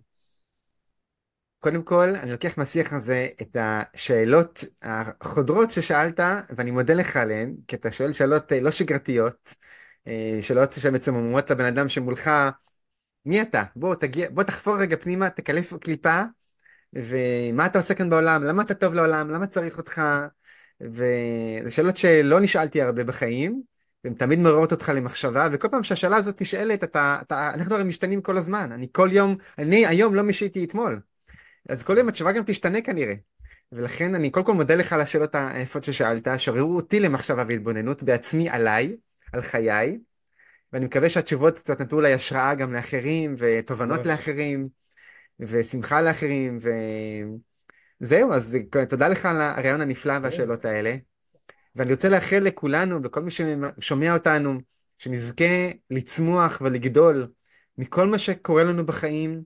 קודם 1.60 1.84
כל, 1.84 2.10
אני 2.22 2.32
לוקח 2.32 2.58
מהשיח 2.58 2.94
הזה 2.94 3.28
את 3.42 3.58
השאלות 3.60 4.64
החודרות 4.82 5.72
ששאלת, 5.72 6.20
ואני 6.56 6.72
מודה 6.72 6.94
לך 6.94 7.18
עליהן, 7.18 7.56
כי 7.68 7.76
אתה 7.76 7.92
שואל 7.92 8.14
שאלות 8.14 8.52
לא 8.62 8.72
שגרתיות, 8.72 9.56
שאלות 10.42 10.76
אומרות 11.08 11.50
לבן 11.50 11.66
אדם 11.66 11.88
שמולך, 11.88 12.30
מי 13.26 13.42
אתה? 13.42 13.64
בוא, 13.76 13.96
תגיע, 13.96 14.28
בוא 14.32 14.44
תחפור 14.44 14.78
רגע 14.78 14.98
פנימה, 14.98 15.30
תקלף 15.30 15.74
קליפה, 15.74 16.22
ומה 16.94 17.66
אתה 17.66 17.80
עושה 17.80 17.94
כאן 17.94 18.10
בעולם? 18.10 18.44
למה 18.44 18.64
אתה 18.64 18.74
טוב 18.74 18.94
לעולם? 18.94 19.30
למה 19.30 19.48
צריך 19.48 19.78
אותך? 19.78 20.02
וזה 20.82 21.72
שאלות 21.72 21.98
שלא 21.98 22.40
נשאלתי 22.40 22.82
הרבה 22.82 23.04
בחיים, 23.04 23.62
והן 24.04 24.14
תמיד 24.14 24.40
מעוררות 24.40 24.72
אותך 24.72 24.92
למחשבה, 24.96 25.48
וכל 25.52 25.68
פעם 25.72 25.84
שהשאלה 25.84 26.16
הזאת 26.16 26.42
נשאלת, 26.42 26.84
אתה, 26.84 27.18
אתה, 27.22 27.52
אנחנו 27.54 27.76
הרי 27.76 27.84
משתנים 27.84 28.22
כל 28.22 28.38
הזמן. 28.38 28.72
אני 28.72 28.88
כל 28.92 29.10
יום, 29.12 29.36
אני 29.58 29.86
היום 29.86 30.16
לא 30.16 30.24
משיתי 30.24 30.64
אתמול. 30.64 31.00
אז 31.70 31.84
כל 31.84 31.98
יום 31.98 32.08
התשובה 32.08 32.32
גם 32.32 32.44
תשתנה 32.46 32.82
כנראה. 32.82 33.14
ולכן 33.72 34.16
אני 34.16 34.30
קודם 34.30 34.46
כל 34.46 34.54
מודה 34.54 34.76
לך 34.76 34.94
על 34.94 35.02
השאלות 35.02 35.36
היפות 35.36 35.84
ששאלת, 35.84 36.28
שעוררו 36.38 36.76
אותי 36.76 37.00
למחשבה 37.00 37.44
והתבוננות 37.48 38.04
בעצמי 38.04 38.50
עליי, 38.50 38.96
על 39.34 39.42
חיי, 39.42 40.00
ואני 40.74 40.86
מקווה 40.86 41.10
שהתשובות 41.10 41.60
קצת 41.60 41.82
נתנו 41.82 42.02
לי 42.02 42.14
השראה 42.14 42.56
גם 42.56 42.74
לאחרים, 42.74 43.36
ותובנות 43.38 44.06
לאחרים, 44.06 44.70
ושמחה 45.40 46.02
לאחרים, 46.02 46.58
וזהו, 48.02 48.34
אז 48.34 48.58
תודה 48.90 49.08
לך 49.08 49.26
על 49.26 49.42
הרעיון 49.42 49.82
הנפלא 49.82 50.14
והשאלות 50.24 50.66
האלה. 50.66 50.96
ואני 51.76 51.92
רוצה 51.92 52.10
לאחל 52.10 52.40
לכולנו, 52.40 53.00
לכל 53.00 53.22
מי 53.22 53.32
ששומע 53.32 54.14
אותנו, 54.14 54.60
שנזכה 54.98 55.70
לצמוח 55.90 56.62
ולגדול 56.62 57.28
מכל 57.78 58.08
מה 58.08 58.18
שקורה 58.18 58.64
לנו 58.64 58.86
בחיים, 58.86 59.44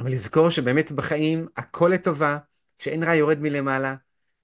אבל 0.00 0.10
לזכור 0.12 0.50
שבאמת 0.50 0.92
בחיים 0.92 1.46
הכל 1.56 1.90
לטובה, 1.94 2.38
שאין 2.78 3.02
רע 3.02 3.14
יורד 3.14 3.40
מלמעלה, 3.40 3.94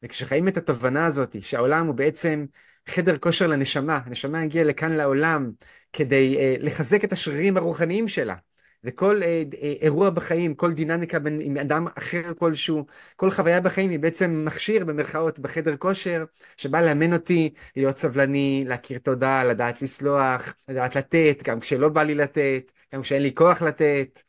וכשחיים 0.03 0.49
את 0.49 0.57
התובנה 0.57 1.07
הזאת, 1.07 1.43
שהעולם 1.43 1.87
הוא 1.87 1.95
בעצם 1.95 2.47
חדר 2.89 3.17
כושר 3.17 3.47
לנשמה, 3.47 4.01
הנשמה 4.07 4.41
הגיעה 4.41 4.65
לכאן 4.65 4.93
לעולם 4.93 5.51
כדי 5.93 6.37
אה, 6.39 6.57
לחזק 6.61 7.05
את 7.05 7.13
השרירים 7.13 7.57
הרוחניים 7.57 8.09
שלה. 8.09 8.35
וכל 8.87 9.23
אה, 9.23 9.43
אה, 9.63 9.75
אירוע 9.83 10.11
בחיים, 10.11 10.55
כל 10.55 10.73
דינמיקה 10.73 11.19
בין, 11.19 11.39
עם 11.43 11.57
אדם 11.57 11.87
אחר 11.99 12.35
כלשהו, 12.39 12.87
כל 13.17 13.31
חוויה 13.31 13.61
בחיים 13.61 13.91
היא 13.91 13.99
בעצם 13.99 14.45
מכשיר 14.47 14.85
במרכאות 14.85 15.39
בחדר 15.39 15.77
כושר, 15.77 16.25
שבא 16.57 16.81
לאמן 16.81 17.13
אותי 17.13 17.51
להיות 17.77 17.97
סבלני, 17.97 18.65
להכיר 18.67 18.99
תודה, 18.99 19.45
לדעת 19.45 19.83
לסלוח, 19.83 20.55
לדעת 20.69 20.97
לתת, 20.97 21.43
גם 21.45 21.61
כשלא 21.61 21.89
בא 21.89 22.03
לי 22.03 22.15
לתת, 22.15 22.73
גם 22.95 23.03
כשאין 23.03 23.23
לי 23.23 23.35
כוח 23.35 23.63
לתת, 23.63 24.23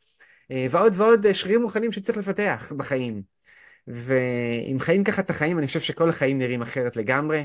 אה, 0.50 0.66
ועוד 0.70 0.92
ועוד 0.96 1.26
אה, 1.26 1.34
שרירים 1.34 1.62
מוכנים 1.62 1.92
שצריך 1.92 2.18
לפתח 2.18 2.72
בחיים. 2.76 3.22
ואם 3.86 4.76
חיים 4.80 5.04
ככה 5.04 5.22
את 5.22 5.30
החיים, 5.30 5.58
אני 5.58 5.66
חושב 5.66 5.80
שכל 5.80 6.08
החיים 6.08 6.38
נראים 6.38 6.62
אחרת 6.62 6.96
לגמרי. 6.96 7.44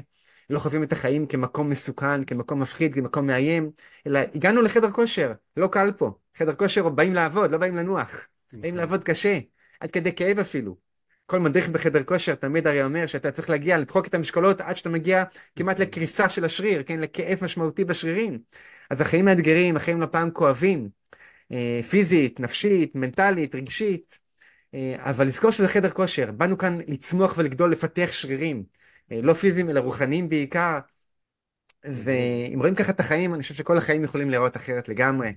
לא 0.50 0.60
חווים 0.60 0.84
את 0.84 0.92
החיים 0.92 1.28
כמקום 1.28 1.70
מסוכן, 1.70 2.24
כמקום 2.24 2.60
מפחיד, 2.60 2.94
כמקום 2.94 3.28
מאיים, 3.28 3.72
אלא 4.08 4.20
הגענו 4.36 4.62
לחדר 4.62 4.92
כושר, 4.92 5.34
לא 5.58 5.68
קל 5.68 5.92
פה. 5.98 6.12
חדר 6.38 6.56
כושר 6.56 6.90
באים 6.90 7.14
לעבוד, 7.14 7.52
לא 7.52 7.58
באים 7.58 7.76
לנוח. 7.76 8.28
באים 8.54 8.76
לעבוד 8.76 9.04
קשה, 9.04 9.40
עד 9.80 9.92
כדי 9.92 10.16
כאב 10.16 10.40
אפילו. 10.40 10.76
כל 11.26 11.40
מדריך 11.40 11.70
בחדר 11.70 12.04
כושר 12.04 12.36
תמיד 12.36 12.68
הרי 12.68 12.84
אומר 12.84 13.06
שאתה 13.06 13.32
צריך 13.32 13.50
להגיע, 13.50 13.78
לדחוק 13.78 14.08
את 14.08 14.14
המשקולות 14.14 14.62
עד 14.62 14.78
שאתה 14.78 14.90
מגיע 14.90 15.24
כמעט 15.56 15.80
לקריסה 15.80 16.30
של 16.30 16.46
השריר, 16.46 16.84
כן, 16.84 17.00
לכאב 17.00 17.38
משמעותי 17.42 17.86
בשרירים. 17.86 18.40
אז 18.90 19.02
החיים 19.02 19.26
מאתגרים, 19.26 19.76
החיים 19.76 20.02
לא 20.02 20.06
פעם 20.06 20.32
כואבים. 20.32 20.90
אה, 21.52 21.80
פיזית, 21.90 22.40
נפשית, 22.40 22.96
מנטלית, 22.96 23.56
רגשית. 23.56 24.20
אה, 24.74 24.96
אבל 24.98 25.26
לזכור 25.26 25.52
שזה 25.52 25.68
חדר 25.68 25.90
כושר, 25.90 26.32
באנו 26.32 26.58
כאן 26.58 26.78
לצמוח 26.88 27.38
ולגדול, 27.38 27.72
לפתח 27.72 28.10
שרירים. 28.12 28.64
אה, 29.14 29.20
לא 29.24 29.34
פיזיים 29.34 29.70
אלא 29.70 29.80
רוחניים 29.80 30.30
בעיקר. 30.30 30.78
ואם 31.86 32.60
רואים 32.60 32.76
ככה 32.76 32.92
את 32.92 33.00
החיים, 33.00 33.34
אני 33.34 33.42
חושב 33.42 33.54
שכל 33.54 33.78
החיים 33.78 34.04
יכולים 34.04 34.30
להיראות 34.30 34.58
אחרת 34.58 34.90
לגמרי. 34.90 35.34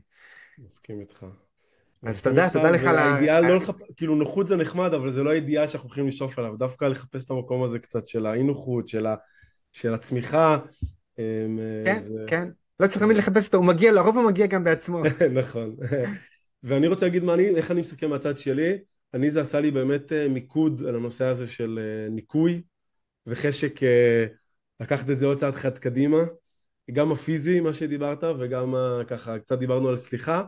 מסכים 0.58 1.00
איתך. 1.00 1.26
אז 2.02 2.22
תודה, 2.22 2.50
תודה 2.50 2.70
לך 2.70 2.84
על 2.84 2.96
ה... 2.96 3.00
האידיאל 3.00 3.48
לא 3.48 3.56
לחפש, 3.56 3.82
כאילו 3.96 4.14
נוחות 4.14 4.48
זה 4.48 4.56
נחמד, 4.56 4.94
אבל 4.94 5.12
זה 5.12 5.22
לא 5.22 5.30
האידיאל 5.30 5.66
שאנחנו 5.66 5.88
הולכים 5.88 6.08
לשאוף 6.08 6.38
עליו, 6.38 6.56
דווקא 6.58 6.84
לחפש 6.84 7.24
את 7.24 7.30
המקום 7.30 7.62
הזה 7.62 7.78
קצת 7.78 8.06
של 8.06 8.26
האי 8.26 8.42
נוחות, 8.42 8.88
של, 8.88 9.06
ה... 9.06 9.14
של 9.72 9.94
הצמיחה. 9.94 10.58
אמ, 11.18 11.58
כן, 11.84 12.02
זה... 12.02 12.24
כן. 12.26 12.48
לא 12.80 12.86
צריך 12.86 13.02
תמיד 13.02 13.16
לחפש 13.16 13.46
אותו, 13.46 13.56
הוא 13.56 13.66
מגיע, 13.66 13.92
לרוב 13.92 14.16
הוא 14.16 14.26
מגיע 14.26 14.46
גם 14.46 14.64
בעצמו. 14.64 15.02
נכון. 15.40 15.76
ואני 16.62 16.86
רוצה 16.86 17.06
להגיד 17.06 17.24
מה 17.24 17.34
אני, 17.34 17.48
איך 17.48 17.70
אני 17.70 17.80
מסתכל 17.80 18.06
מהצד 18.06 18.38
שלי, 18.38 18.78
אני 19.14 19.30
זה 19.30 19.40
עשה 19.40 19.60
לי 19.60 19.70
באמת 19.70 20.12
אה, 20.12 20.28
מיקוד 20.28 20.82
על 20.88 20.94
הנושא 20.94 21.24
הזה 21.24 21.48
של 21.48 21.78
אה, 21.82 22.10
ניקוי, 22.10 22.62
וחשק 23.26 23.82
אה, 23.82 24.26
לקחת 24.80 25.10
את 25.10 25.18
זה 25.18 25.26
עוד 25.26 25.38
צעד 25.38 25.54
אחד 25.54 25.78
קדימה, 25.78 26.18
גם 26.92 27.12
הפיזי, 27.12 27.60
מה 27.60 27.72
שדיברת, 27.72 28.24
וגם 28.38 28.74
ככה, 29.06 29.38
קצת 29.38 29.58
דיברנו 29.58 29.88
על 29.88 29.96
סליחה, 29.96 30.42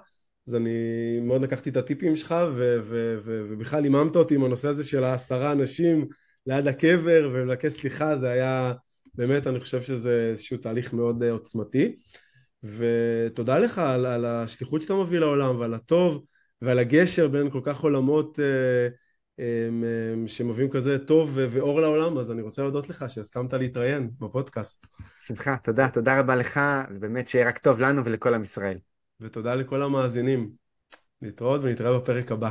אז 0.48 0.54
אני 0.54 0.70
מאוד 1.20 1.42
לקחתי 1.42 1.70
את 1.70 1.76
הטיפים 1.76 2.16
שלך, 2.16 2.34
ובכלל 3.24 3.82
ליממת 3.82 4.16
אותי 4.16 4.34
עם 4.34 4.44
הנושא 4.44 4.68
הזה 4.68 4.84
של 4.84 5.04
העשרה 5.04 5.52
אנשים 5.52 6.06
ליד 6.46 6.66
הקבר 6.66 7.30
ולבקש 7.32 7.72
סליחה, 7.72 8.16
זה 8.16 8.30
היה, 8.30 8.72
באמת, 9.14 9.46
אני 9.46 9.60
חושב 9.60 9.82
שזה 9.82 10.28
איזשהו 10.30 10.56
תהליך 10.56 10.92
מאוד 10.92 11.22
אה, 11.22 11.30
עוצמתי. 11.30 11.96
ותודה 12.62 13.58
לך 13.58 13.78
על, 13.78 14.06
על 14.06 14.24
השליחות 14.24 14.82
שאתה 14.82 14.94
מביא 14.94 15.18
לעולם 15.18 15.60
ועל 15.60 15.74
הטוב 15.74 16.24
ועל 16.62 16.78
הגשר 16.78 17.28
בין 17.28 17.50
כל 17.50 17.60
כך 17.64 17.80
עולמות 17.80 18.40
אה, 18.40 18.88
שמביאים 20.26 20.70
כזה 20.70 20.98
טוב 20.98 21.38
ואור 21.50 21.80
לעולם, 21.80 22.18
אז 22.18 22.30
אני 22.30 22.42
רוצה 22.42 22.62
להודות 22.62 22.88
לך 22.88 23.04
שהסכמת 23.08 23.52
להתראיין 23.52 24.10
בפודקאסט. 24.18 24.86
שמחה, 25.20 25.56
תודה, 25.56 25.88
תודה 25.88 26.20
רבה 26.20 26.36
לך, 26.36 26.60
ובאמת 26.90 27.28
שיהיה 27.28 27.48
רק 27.48 27.58
טוב 27.58 27.80
לנו 27.80 28.04
ולכל 28.04 28.34
עם 28.34 28.40
ישראל. 28.40 28.78
ותודה 29.20 29.54
לכל 29.54 29.82
המאזינים. 29.82 30.50
להתראות 31.22 31.60
ונתראה 31.64 31.98
בפרק 31.98 32.32
הבא. 32.32 32.50